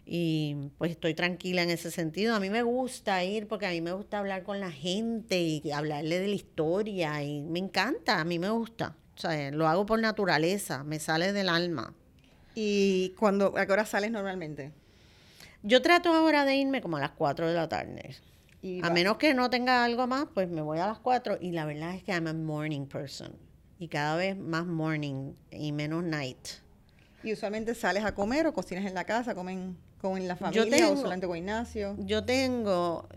y 0.04 0.56
pues 0.78 0.90
estoy 0.90 1.14
tranquila 1.14 1.62
en 1.62 1.70
ese 1.70 1.90
sentido. 1.90 2.34
A 2.34 2.40
mí 2.40 2.50
me 2.50 2.62
gusta 2.62 3.22
ir 3.24 3.46
porque 3.46 3.66
a 3.66 3.70
mí 3.70 3.80
me 3.80 3.92
gusta 3.92 4.18
hablar 4.18 4.42
con 4.42 4.60
la 4.60 4.70
gente 4.70 5.40
y 5.40 5.70
hablarle 5.70 6.18
de 6.18 6.28
la 6.28 6.34
historia 6.34 7.22
y 7.22 7.42
me 7.42 7.58
encanta, 7.58 8.20
a 8.20 8.24
mí 8.24 8.38
me 8.38 8.50
gusta. 8.50 8.96
O 9.16 9.20
sea, 9.20 9.50
lo 9.52 9.68
hago 9.68 9.86
por 9.86 10.00
naturaleza, 10.00 10.84
me 10.84 10.98
sale 10.98 11.32
del 11.32 11.48
alma. 11.48 11.94
¿Y 12.54 13.10
cuando, 13.18 13.56
a 13.56 13.64
qué 13.66 13.72
hora 13.72 13.86
sales 13.86 14.10
normalmente? 14.10 14.72
Yo 15.62 15.80
trato 15.82 16.12
ahora 16.12 16.44
de 16.44 16.56
irme 16.56 16.80
como 16.80 16.96
a 16.96 17.00
las 17.00 17.12
4 17.12 17.48
de 17.48 17.54
la 17.54 17.68
tarde. 17.68 18.16
a 18.82 18.90
menos 18.90 19.16
que 19.16 19.34
no 19.34 19.50
tenga 19.50 19.84
algo 19.84 20.06
más, 20.06 20.26
pues 20.32 20.48
me 20.48 20.60
voy 20.60 20.78
a 20.78 20.86
las 20.86 20.98
4 20.98 21.38
y 21.40 21.52
la 21.52 21.64
verdad 21.64 21.94
es 21.94 22.02
que 22.02 22.12
I'm 22.12 22.26
a 22.26 22.32
morning 22.32 22.86
person. 22.86 23.32
Y 23.78 23.88
cada 23.88 24.16
vez 24.16 24.36
más 24.36 24.66
morning 24.66 25.32
y 25.50 25.72
menos 25.72 26.04
night. 26.04 26.48
¿Y 27.24 27.32
usualmente 27.32 27.74
sales 27.74 28.04
a 28.04 28.14
comer 28.14 28.46
o 28.46 28.52
cocinas 28.52 28.84
en 28.84 28.94
la 28.94 29.04
casa? 29.04 29.34
¿Comen 29.34 29.76
en 30.02 30.28
la 30.28 30.36
familia 30.36 30.90
o 30.90 30.96
solamente 30.96 31.26
con 31.26 31.36
Ignacio? 31.36 31.96
Yo 31.98 32.24
tengo 32.24 33.08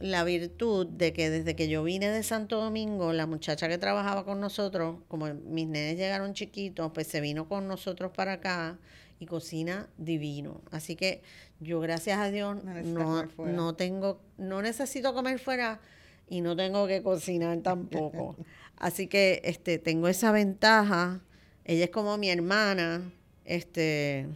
la 0.00 0.24
virtud 0.24 0.86
de 0.86 1.12
que 1.12 1.28
desde 1.28 1.56
que 1.56 1.68
yo 1.68 1.82
vine 1.82 2.08
de 2.08 2.22
Santo 2.22 2.60
Domingo, 2.60 3.12
la 3.12 3.26
muchacha 3.26 3.68
que 3.68 3.78
trabajaba 3.78 4.24
con 4.24 4.40
nosotros, 4.40 4.98
como 5.08 5.26
mis 5.26 5.66
nenes 5.66 5.96
llegaron 5.96 6.34
chiquitos, 6.34 6.92
pues 6.92 7.06
se 7.08 7.20
vino 7.20 7.48
con 7.48 7.66
nosotros 7.68 8.12
para 8.14 8.34
acá 8.34 8.78
y 9.18 9.26
cocina 9.26 9.88
divino. 9.98 10.62
Así 10.70 10.96
que 10.96 11.22
yo 11.60 11.80
gracias 11.80 12.18
a 12.18 12.30
Dios 12.30 12.62
no, 12.64 13.24
no, 13.38 13.74
tengo, 13.74 14.20
no 14.36 14.62
necesito 14.62 15.12
comer 15.14 15.38
fuera 15.38 15.80
y 16.28 16.40
no 16.40 16.56
tengo 16.56 16.86
que 16.86 17.02
cocinar 17.02 17.58
tampoco. 17.58 18.36
Así 18.76 19.08
que 19.08 19.40
este 19.44 19.78
tengo 19.78 20.08
esa 20.08 20.30
ventaja. 20.30 21.20
Ella 21.64 21.84
es 21.84 21.90
como 21.90 22.16
mi 22.16 22.30
hermana, 22.30 23.02
este 23.44 24.26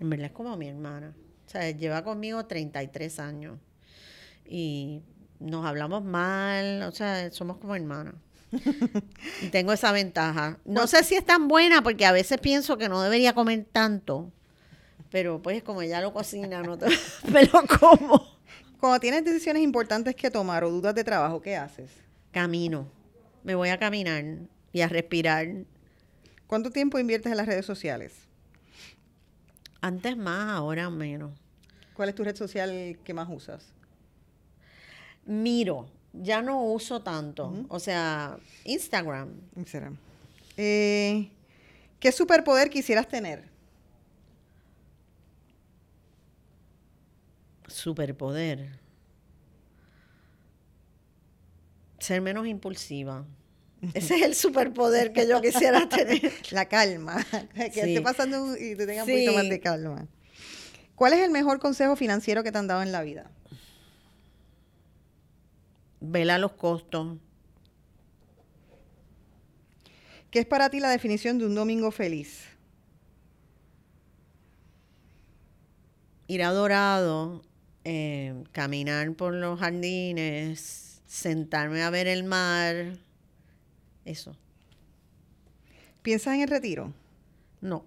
en 0.00 0.10
verdad 0.10 0.26
es 0.26 0.32
como 0.32 0.56
mi 0.56 0.68
hermana. 0.68 1.14
O 1.46 1.50
sea, 1.50 1.70
lleva 1.70 2.04
conmigo 2.04 2.46
33 2.46 3.18
años 3.18 3.58
y 4.46 5.02
nos 5.40 5.66
hablamos 5.66 6.04
mal, 6.04 6.82
o 6.82 6.92
sea, 6.92 7.30
somos 7.32 7.58
como 7.58 7.74
hermanas. 7.74 8.14
y 9.42 9.48
tengo 9.48 9.72
esa 9.72 9.92
ventaja. 9.92 10.58
No 10.64 10.86
sé 10.86 11.02
si 11.04 11.16
es 11.16 11.24
tan 11.24 11.48
buena 11.48 11.82
porque 11.82 12.06
a 12.06 12.12
veces 12.12 12.38
pienso 12.38 12.78
que 12.78 12.88
no 12.88 13.02
debería 13.02 13.34
comer 13.34 13.66
tanto, 13.72 14.32
pero 15.10 15.40
pues 15.42 15.62
como 15.62 15.82
ella 15.82 16.00
lo 16.00 16.12
cocina, 16.12 16.62
no 16.62 16.78
te, 16.78 16.86
me 17.30 17.44
lo 17.44 17.62
como. 17.78 18.38
Cuando 18.78 19.00
tienes 19.00 19.24
decisiones 19.24 19.62
importantes 19.62 20.14
que 20.14 20.30
tomar 20.30 20.64
o 20.64 20.70
dudas 20.70 20.94
de 20.94 21.04
trabajo, 21.04 21.40
¿qué 21.40 21.56
haces? 21.56 21.90
Camino. 22.30 22.86
Me 23.42 23.54
voy 23.54 23.68
a 23.68 23.78
caminar 23.78 24.24
y 24.72 24.80
a 24.80 24.88
respirar. 24.88 25.48
¿Cuánto 26.46 26.70
tiempo 26.70 26.98
inviertes 26.98 27.30
en 27.30 27.36
las 27.36 27.46
redes 27.46 27.66
sociales? 27.66 28.14
Antes 29.80 30.16
más, 30.16 30.50
ahora 30.50 30.90
menos. 30.90 31.32
¿Cuál 31.94 32.08
es 32.10 32.14
tu 32.14 32.24
red 32.24 32.36
social 32.36 32.98
que 33.04 33.14
más 33.14 33.28
usas? 33.30 33.72
miro, 35.30 35.88
ya 36.12 36.42
no 36.42 36.62
uso 36.64 37.02
tanto. 37.02 37.64
O 37.68 37.78
sea, 37.78 38.38
Instagram. 38.64 39.28
Instagram. 39.56 39.96
Eh, 40.56 41.30
¿Qué 41.98 42.12
superpoder 42.12 42.68
quisieras 42.70 43.08
tener? 43.08 43.48
Superpoder. 47.70 48.78
Ser 51.98 52.20
menos 52.20 52.46
impulsiva. 52.46 53.26
Ese 53.94 54.16
es 54.16 54.22
el 54.22 54.34
superpoder 54.34 55.12
que 55.12 55.26
yo 55.26 55.40
quisiera 55.40 55.88
tener. 55.88 56.32
La 56.50 56.66
calma. 56.66 57.24
Que 57.54 57.66
esté 57.66 58.00
pasando 58.02 58.56
y 58.56 58.76
te 58.76 58.86
tenga 58.86 59.04
un 59.04 59.08
poquito 59.08 59.32
más 59.32 59.48
de 59.48 59.60
calma. 59.60 60.06
¿Cuál 60.94 61.14
es 61.14 61.20
el 61.20 61.30
mejor 61.30 61.60
consejo 61.60 61.96
financiero 61.96 62.42
que 62.42 62.52
te 62.52 62.58
han 62.58 62.66
dado 62.66 62.82
en 62.82 62.92
la 62.92 63.02
vida? 63.02 63.30
vela 66.00 66.38
los 66.38 66.52
costos. 66.52 67.18
¿Qué 70.30 70.40
es 70.40 70.46
para 70.46 70.70
ti 70.70 70.80
la 70.80 70.90
definición 70.90 71.38
de 71.38 71.46
un 71.46 71.54
domingo 71.54 71.90
feliz? 71.90 72.46
Ir 76.26 76.42
a 76.42 76.52
Dorado, 76.52 77.42
eh, 77.84 78.34
caminar 78.52 79.12
por 79.14 79.34
los 79.34 79.58
jardines, 79.58 81.00
sentarme 81.06 81.82
a 81.82 81.90
ver 81.90 82.06
el 82.06 82.24
mar, 82.24 82.98
eso. 84.04 84.36
¿Piensas 86.02 86.34
en 86.34 86.42
el 86.42 86.48
retiro? 86.48 86.92
No. 87.60 87.84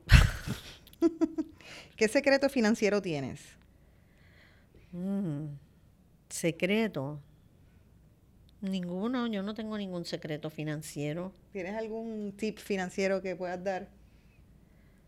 ¿Qué 1.95 2.07
secreto 2.07 2.49
financiero 2.49 3.01
tienes? 3.01 3.41
Mm, 4.91 5.45
secreto. 6.29 7.19
Ninguno, 8.61 9.27
yo 9.27 9.43
no 9.43 9.53
tengo 9.53 9.77
ningún 9.77 10.05
secreto 10.05 10.49
financiero. 10.49 11.33
¿Tienes 11.51 11.75
algún 11.75 12.33
tip 12.37 12.59
financiero 12.59 13.21
que 13.21 13.35
puedas 13.35 13.61
dar? 13.63 13.89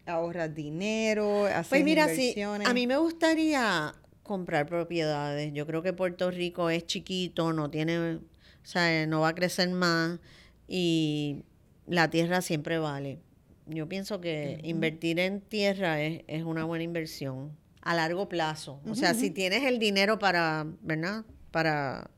¿Ahorras 0.06 0.54
dinero? 0.54 1.46
¿Haces 1.46 1.70
pues 1.70 1.84
mira, 1.84 2.04
inversiones? 2.04 2.68
a 2.68 2.74
mí 2.74 2.86
me 2.86 2.98
gustaría 2.98 3.96
comprar 4.26 4.66
propiedades. 4.66 5.54
Yo 5.54 5.66
creo 5.66 5.82
que 5.82 5.94
Puerto 5.94 6.32
Rico 6.32 6.70
es 6.70 6.86
chiquito, 6.86 7.54
no 7.54 7.70
tiene, 7.70 8.16
o 8.16 8.20
sea, 8.64 9.08
no 9.08 9.22
va 9.22 9.30
a 9.30 9.36
crecer 9.36 9.70
más 9.70 10.20
y 10.68 11.44
la 11.88 12.10
tierra 12.10 12.42
siempre 12.42 12.78
vale. 12.78 13.20
Yo 13.68 13.88
pienso 13.88 14.20
que 14.20 14.60
invertir 14.64 15.20
en 15.20 15.40
tierra 15.40 16.02
es, 16.02 16.24
es, 16.28 16.44
una 16.44 16.66
buena 16.66 16.84
inversión 16.84 17.56
a 17.82 17.96
largo 17.96 18.28
plazo. 18.28 18.80
O 18.88 18.96
sea, 18.96 19.14
si 19.14 19.30
tienes 19.30 19.64
el 19.64 19.80
dinero 19.80 20.20
para, 20.20 20.68
¿verdad? 20.82 21.24
Para 21.52 22.10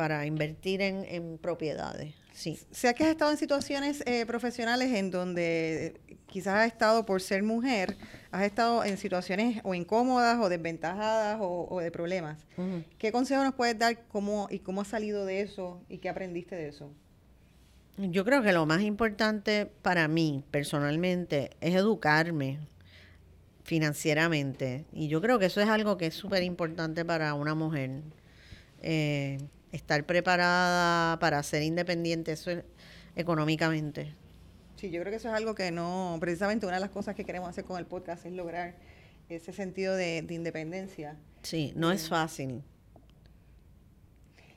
para 0.00 0.24
invertir 0.24 0.80
en, 0.80 1.36
propiedades. 1.36 2.14
Sí. 2.40 2.58
Sea 2.70 2.94
que 2.94 3.04
has 3.04 3.10
estado 3.10 3.30
en 3.32 3.36
situaciones 3.36 4.02
eh, 4.06 4.24
profesionales 4.24 4.94
en 4.94 5.10
donde 5.10 6.00
quizás 6.26 6.54
has 6.54 6.68
estado 6.68 7.04
por 7.04 7.20
ser 7.20 7.42
mujer, 7.42 7.98
has 8.30 8.44
estado 8.44 8.82
en 8.82 8.96
situaciones 8.96 9.60
o 9.62 9.74
incómodas 9.74 10.38
o 10.40 10.48
desventajadas 10.48 11.36
o, 11.42 11.80
de 11.82 11.90
problemas. 11.90 12.46
¿Qué 12.96 13.12
consejo 13.12 13.44
nos 13.44 13.52
puedes 13.52 13.78
dar 13.78 14.06
cómo, 14.08 14.48
y 14.50 14.60
cómo 14.60 14.80
has 14.80 14.88
salido 14.88 15.26
de 15.26 15.42
eso 15.42 15.82
y 15.90 15.98
qué 15.98 16.08
aprendiste 16.08 16.56
de 16.56 16.68
eso? 16.68 16.90
Yo 17.98 18.24
creo 18.24 18.42
que 18.42 18.54
lo 18.54 18.64
más 18.64 18.80
importante 18.80 19.66
para 19.66 20.08
mí 20.08 20.42
personalmente 20.50 21.50
es 21.60 21.74
educarme 21.74 22.58
financieramente. 23.64 24.86
Y 24.94 25.08
yo 25.08 25.20
creo 25.20 25.38
que 25.38 25.44
eso 25.44 25.60
es 25.60 25.68
algo 25.68 25.98
que 25.98 26.06
es 26.06 26.14
súper 26.14 26.42
importante 26.42 27.04
para 27.04 27.34
una 27.34 27.54
mujer. 27.54 28.00
Eh, 28.80 29.36
estar 29.72 30.04
preparada 30.04 31.18
para 31.18 31.42
ser 31.42 31.62
independiente, 31.62 32.32
eso 32.32 32.50
es 32.50 32.64
económicamente. 33.16 34.14
Sí, 34.76 34.90
yo 34.90 35.00
creo 35.00 35.10
que 35.10 35.16
eso 35.16 35.28
es 35.28 35.34
algo 35.34 35.54
que 35.54 35.70
no, 35.70 36.16
precisamente 36.20 36.66
una 36.66 36.76
de 36.76 36.80
las 36.80 36.90
cosas 36.90 37.14
que 37.14 37.24
queremos 37.24 37.48
hacer 37.50 37.64
con 37.64 37.78
el 37.78 37.86
podcast 37.86 38.24
es 38.24 38.32
lograr 38.32 38.76
ese 39.28 39.52
sentido 39.52 39.94
de, 39.94 40.24
independencia. 40.28 41.16
Sí, 41.42 41.72
no 41.76 41.92
es 41.92 42.06
eh, 42.06 42.08
fácil. 42.08 42.62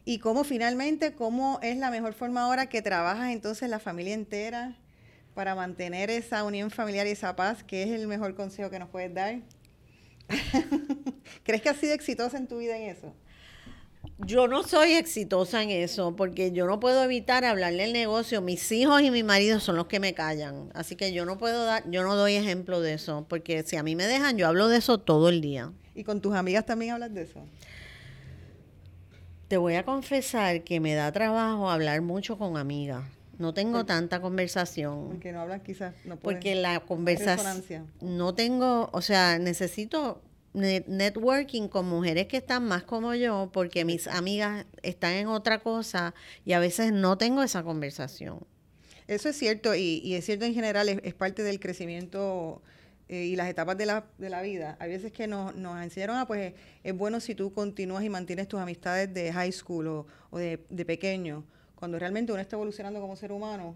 Y 0.05 0.19
cómo 0.19 0.43
finalmente, 0.43 1.13
cómo 1.13 1.59
es 1.61 1.77
la 1.77 1.91
mejor 1.91 2.13
forma 2.13 2.43
ahora 2.43 2.67
que 2.67 2.81
trabajas 2.81 3.31
entonces 3.31 3.69
la 3.69 3.79
familia 3.79 4.13
entera 4.13 4.77
para 5.33 5.55
mantener 5.55 6.09
esa 6.09 6.43
unión 6.43 6.71
familiar 6.71 7.07
y 7.07 7.11
esa 7.11 7.35
paz, 7.35 7.63
¿qué 7.63 7.83
es 7.83 7.89
el 7.89 8.07
mejor 8.07 8.35
consejo 8.35 8.69
que 8.69 8.79
nos 8.79 8.89
puedes 8.89 9.13
dar? 9.13 9.41
¿Crees 11.43 11.61
que 11.61 11.69
has 11.69 11.77
sido 11.77 11.93
exitosa 11.93 12.37
en 12.37 12.47
tu 12.47 12.59
vida 12.59 12.77
en 12.77 12.89
eso? 12.89 13.13
Yo 14.19 14.47
no 14.47 14.63
soy 14.63 14.93
exitosa 14.93 15.63
en 15.63 15.71
eso 15.71 16.15
porque 16.15 16.51
yo 16.51 16.67
no 16.67 16.79
puedo 16.79 17.03
evitar 17.03 17.43
hablarle 17.45 17.85
el 17.85 17.93
negocio. 17.93 18.41
Mis 18.41 18.71
hijos 18.71 19.01
y 19.01 19.11
mi 19.11 19.23
marido 19.23 19.59
son 19.59 19.75
los 19.75 19.87
que 19.87 19.99
me 19.99 20.13
callan. 20.13 20.69
Así 20.73 20.95
que 20.95 21.13
yo 21.13 21.25
no 21.25 21.37
puedo 21.37 21.65
dar, 21.65 21.89
yo 21.89 22.03
no 22.03 22.15
doy 22.15 22.35
ejemplo 22.35 22.79
de 22.79 22.93
eso 22.93 23.25
porque 23.27 23.63
si 23.63 23.75
a 23.75 23.83
mí 23.83 23.95
me 23.95 24.05
dejan, 24.05 24.37
yo 24.37 24.47
hablo 24.47 24.67
de 24.67 24.77
eso 24.77 24.99
todo 24.99 25.29
el 25.29 25.41
día. 25.41 25.71
¿Y 25.95 26.03
con 26.03 26.21
tus 26.21 26.35
amigas 26.35 26.65
también 26.65 26.93
hablas 26.93 27.13
de 27.13 27.23
eso? 27.23 27.41
Te 29.47 29.57
voy 29.57 29.75
a 29.75 29.83
confesar 29.83 30.63
que 30.63 30.79
me 30.79 30.93
da 30.93 31.11
trabajo 31.11 31.69
hablar 31.69 32.01
mucho 32.01 32.37
con 32.37 32.57
amigas. 32.57 33.03
No 33.37 33.53
tengo 33.53 33.85
tanta 33.85 34.21
conversación. 34.21 35.09
Porque 35.09 35.31
no 35.31 35.41
hablas 35.41 35.61
quizás, 35.61 35.95
no 36.05 36.17
Porque 36.17 36.55
la 36.55 36.79
conversación... 36.79 37.87
No 37.99 38.35
tengo, 38.35 38.89
o 38.93 39.01
sea, 39.01 39.39
necesito 39.39 40.21
networking 40.53 41.67
con 41.67 41.87
mujeres 41.87 42.27
que 42.27 42.37
están 42.37 42.65
más 42.65 42.83
como 42.83 43.15
yo, 43.15 43.49
porque 43.51 43.85
mis 43.85 44.07
amigas 44.07 44.65
están 44.83 45.13
en 45.13 45.27
otra 45.27 45.59
cosa 45.59 46.13
y 46.45 46.53
a 46.53 46.59
veces 46.59 46.91
no 46.91 47.17
tengo 47.17 47.41
esa 47.43 47.63
conversación. 47.63 48.39
Eso 49.07 49.29
es 49.29 49.37
cierto 49.37 49.75
y, 49.75 50.13
es 50.13 50.25
cierto 50.25 50.45
en 50.45 50.53
general, 50.53 50.87
es, 50.89 51.13
parte 51.13 51.43
del 51.43 51.59
crecimiento 51.59 52.61
eh, 53.09 53.25
y 53.25 53.35
las 53.35 53.49
etapas 53.49 53.77
de 53.77 53.85
la, 53.85 54.05
de 54.17 54.29
la 54.29 54.41
vida. 54.41 54.77
Hay 54.79 54.89
veces 54.89 55.11
que 55.11 55.27
nos, 55.27 55.55
nos 55.55 55.81
enseñaron, 55.81 56.17
ah, 56.17 56.25
pues 56.25 56.53
es 56.83 56.95
bueno 56.95 57.19
si 57.19 57.35
tú 57.35 57.51
continúas 57.51 58.03
y 58.03 58.09
mantienes 58.09 58.47
tus 58.47 58.59
amistades 58.59 59.13
de 59.13 59.33
high 59.33 59.51
school 59.51 59.87
o, 59.87 60.37
de, 60.37 60.63
de 60.69 60.85
pequeño. 60.85 61.43
Cuando 61.75 61.99
realmente 61.99 62.31
uno 62.31 62.41
está 62.41 62.55
evolucionando 62.55 63.01
como 63.01 63.15
ser 63.15 63.31
humano, 63.31 63.75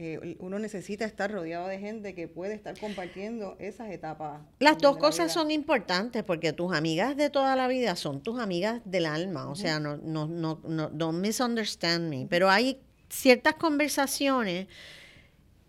eh, 0.00 0.36
uno 0.38 0.60
necesita 0.60 1.04
estar 1.04 1.28
rodeado 1.28 1.66
de 1.66 1.80
gente 1.80 2.14
que 2.14 2.28
puede 2.28 2.54
estar 2.54 2.78
compartiendo 2.78 3.56
esas 3.58 3.90
etapas. 3.90 4.40
Las 4.60 4.78
dos 4.78 4.96
cosas 4.96 5.32
son 5.32 5.50
importantes 5.50 6.22
porque 6.22 6.52
tus 6.52 6.72
amigas 6.72 7.16
de 7.16 7.30
toda 7.30 7.56
la 7.56 7.66
vida 7.66 7.96
son 7.96 8.22
tus 8.22 8.38
amigas 8.38 8.80
del 8.84 9.06
alma, 9.06 9.48
o 9.48 9.56
sea, 9.56 9.80
no, 9.80 9.96
no, 9.96 10.28
no, 10.28 10.60
no, 10.68 10.88
don't 10.90 11.18
misunderstand 11.18 12.08
me, 12.08 12.28
pero 12.30 12.48
hay 12.48 12.78
ciertas 13.08 13.54
conversaciones 13.54 14.68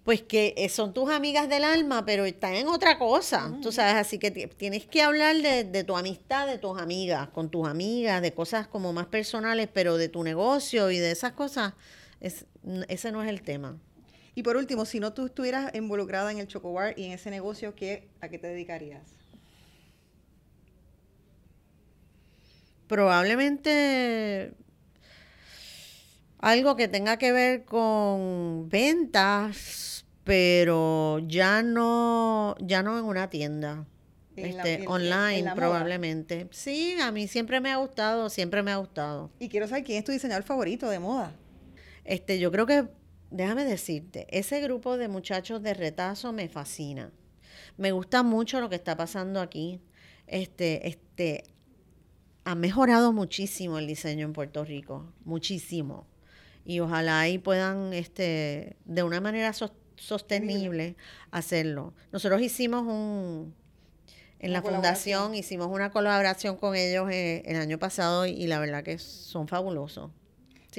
pues 0.03 0.21
que 0.21 0.53
eh, 0.57 0.69
son 0.69 0.93
tus 0.93 1.09
amigas 1.09 1.49
del 1.49 1.63
alma, 1.63 2.05
pero 2.05 2.25
están 2.25 2.53
en 2.53 2.67
otra 2.67 2.99
cosa, 2.99 3.51
tú 3.63 3.71
sabes, 3.71 3.95
así 3.95 4.19
que 4.19 4.29
tienes 4.29 4.85
que 4.85 5.01
hablar 5.01 5.37
de, 5.37 5.63
de, 5.63 5.83
tu 5.83 5.97
amistad, 5.97 6.45
de 6.45 6.59
tus 6.59 6.79
amigas, 6.79 7.29
con 7.29 7.49
tus 7.49 7.67
amigas, 7.67 8.21
de 8.21 8.31
cosas 8.31 8.67
como 8.67 8.93
más 8.93 9.07
personales, 9.07 9.69
pero 9.73 9.97
de 9.97 10.07
tu 10.07 10.23
negocio 10.23 10.91
y 10.91 10.99
de 10.99 11.09
esas 11.09 11.31
cosas, 11.31 11.73
es, 12.21 12.45
ese 12.87 13.11
no 13.11 13.23
es 13.23 13.29
el 13.29 13.41
tema. 13.41 13.79
Y 14.39 14.41
por 14.41 14.55
último, 14.55 14.85
si 14.85 15.01
no 15.01 15.11
tú 15.11 15.25
estuvieras 15.25 15.75
involucrada 15.75 16.31
en 16.31 16.39
el 16.39 16.47
Chocobar 16.47 16.97
y 16.97 17.03
en 17.03 17.11
ese 17.11 17.29
negocio, 17.29 17.75
¿qué, 17.75 18.07
¿a 18.21 18.29
qué 18.29 18.39
te 18.39 18.47
dedicarías? 18.47 19.03
Probablemente 22.87 24.53
algo 26.37 26.77
que 26.77 26.87
tenga 26.87 27.17
que 27.17 27.33
ver 27.33 27.65
con 27.65 28.69
ventas, 28.69 30.05
pero 30.23 31.19
ya 31.27 31.61
no, 31.61 32.55
ya 32.61 32.81
no 32.81 32.97
en 32.97 33.03
una 33.03 33.29
tienda. 33.29 33.87
Este, 34.37 34.87
online 34.87 35.51
probablemente. 35.53 36.47
Sí, 36.51 36.95
a 37.01 37.11
mí 37.11 37.27
siempre 37.27 37.59
me 37.59 37.73
ha 37.73 37.75
gustado, 37.75 38.29
siempre 38.29 38.63
me 38.63 38.71
ha 38.71 38.77
gustado. 38.77 39.31
Y 39.37 39.49
quiero 39.49 39.67
saber 39.67 39.83
quién 39.83 39.97
es 39.97 40.05
tu 40.05 40.13
diseñador 40.13 40.43
favorito 40.43 40.89
de 40.89 40.99
moda. 40.99 41.33
Este, 42.05 42.39
yo 42.39 42.53
creo 42.53 42.65
que, 42.65 42.87
déjame 43.31 43.65
decirte, 43.65 44.27
ese 44.29 44.61
grupo 44.61 44.97
de 44.97 45.07
muchachos 45.07 45.61
de 45.61 45.73
retazo 45.73 46.31
me 46.33 46.49
fascina. 46.49 47.11
Me 47.77 47.91
gusta 47.91 48.23
mucho 48.23 48.59
lo 48.61 48.69
que 48.69 48.75
está 48.75 48.95
pasando 48.97 49.41
aquí. 49.41 49.81
Este, 50.27 50.87
este, 50.87 51.43
ha 52.43 52.55
mejorado 52.55 53.13
muchísimo 53.13 53.77
el 53.77 53.87
diseño 53.87 54.25
en 54.25 54.33
Puerto 54.33 54.63
Rico, 54.63 55.13
muchísimo 55.25 56.07
y 56.69 56.81
ojalá 56.81 57.21
ahí 57.21 57.39
puedan, 57.39 57.93
este, 57.93 58.77
de 58.85 59.01
una 59.01 59.19
manera 59.19 59.53
sostenible, 59.95 60.95
hacerlo. 61.31 61.95
Nosotros 62.11 62.41
hicimos 62.41 62.83
un, 62.83 63.55
en 64.37 64.53
la 64.53 64.61
fundación 64.61 65.33
hicimos 65.33 65.67
una 65.67 65.89
colaboración 65.89 66.57
con 66.57 66.75
ellos 66.75 67.09
eh, 67.11 67.41
el 67.45 67.55
año 67.55 67.79
pasado 67.79 68.27
y, 68.27 68.45
la 68.45 68.59
verdad 68.59 68.83
que 68.83 68.99
son 68.99 69.47
fabulosos. 69.47 70.11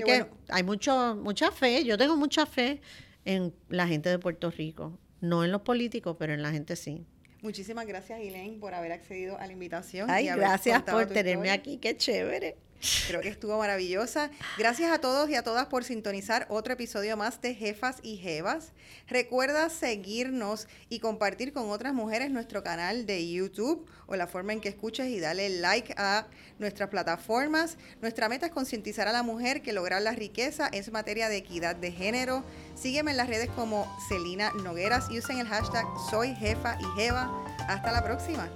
Así 0.03 0.13
que 0.13 0.27
hay 0.49 0.63
mucho, 0.63 1.17
mucha 1.17 1.51
fe, 1.51 1.85
yo 1.85 1.97
tengo 1.99 2.17
mucha 2.17 2.47
fe 2.47 2.81
en 3.25 3.55
la 3.69 3.87
gente 3.87 4.09
de 4.09 4.19
Puerto 4.19 4.51
Rico, 4.51 4.99
no 5.21 5.45
en 5.45 5.53
los 5.53 5.63
políticos, 5.63 6.17
pero 6.19 6.33
en 6.33 6.43
la 6.43 6.51
gente 6.51 6.77
sí. 6.77 7.07
Muchísimas 7.43 7.87
gracias, 7.87 8.21
Elaine, 8.21 8.61
por 8.61 8.75
haber 8.75 8.93
accedido 8.93 9.39
a 9.39 9.47
la 9.47 9.53
invitación. 9.53 10.11
Ay, 10.11 10.27
gracias 10.27 10.83
por 10.83 11.07
tenerme 11.07 11.51
aquí, 11.51 11.79
qué 11.79 11.97
chévere. 11.97 12.57
Creo 13.07 13.21
que 13.21 13.29
estuvo 13.29 13.59
maravillosa. 13.59 14.31
Gracias 14.57 14.91
a 14.91 14.99
todos 14.99 15.29
y 15.29 15.35
a 15.35 15.43
todas 15.43 15.67
por 15.67 15.85
sintonizar 15.85 16.47
otro 16.49 16.73
episodio 16.73 17.17
más 17.17 17.41
de 17.41 17.55
Jefas 17.55 17.97
y 18.03 18.17
Jevas. 18.17 18.73
Recuerda 19.07 19.69
seguirnos 19.69 20.67
y 20.89 21.01
compartir 21.01 21.53
con 21.53 21.71
otras 21.71 21.93
mujeres 21.93 22.31
nuestro 22.31 22.63
canal 22.63 23.07
de 23.07 23.31
YouTube 23.31 23.87
o 24.07 24.17
la 24.17 24.27
forma 24.27 24.53
en 24.53 24.61
que 24.61 24.71
escuches 24.71 25.09
y 25.09 25.21
dale 25.21 25.49
like 25.51 25.95
a 25.97 26.27
nuestras 26.59 26.89
plataformas. 26.89 27.77
Nuestra 28.01 28.29
meta 28.29 28.47
es 28.47 28.53
concientizar 28.53 29.09
a 29.09 29.13
la 29.13 29.23
mujer 29.23 29.63
que 29.63 29.73
lograr 29.73 30.01
la 30.01 30.13
riqueza 30.13 30.69
es 30.73 30.91
materia 30.91 31.29
de 31.29 31.37
equidad 31.37 31.77
de 31.77 31.93
género. 31.93 32.45
Sígueme 32.75 33.11
en 33.11 33.19
las 33.19 33.29
redes 33.29 33.51
como 33.51 33.87
Celina 34.09 34.53
Nogueras 34.63 35.11
y 35.11 35.19
usen 35.19 35.39
el 35.39 35.47
hashtag 35.47 35.85
Soy 36.11 36.35
Jefa 36.35 36.79
y 36.81 37.01
Jeva. 37.01 37.31
Hasta 37.69 37.93
la 37.93 38.03
próxima. 38.03 38.49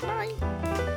Bye. 0.00 0.91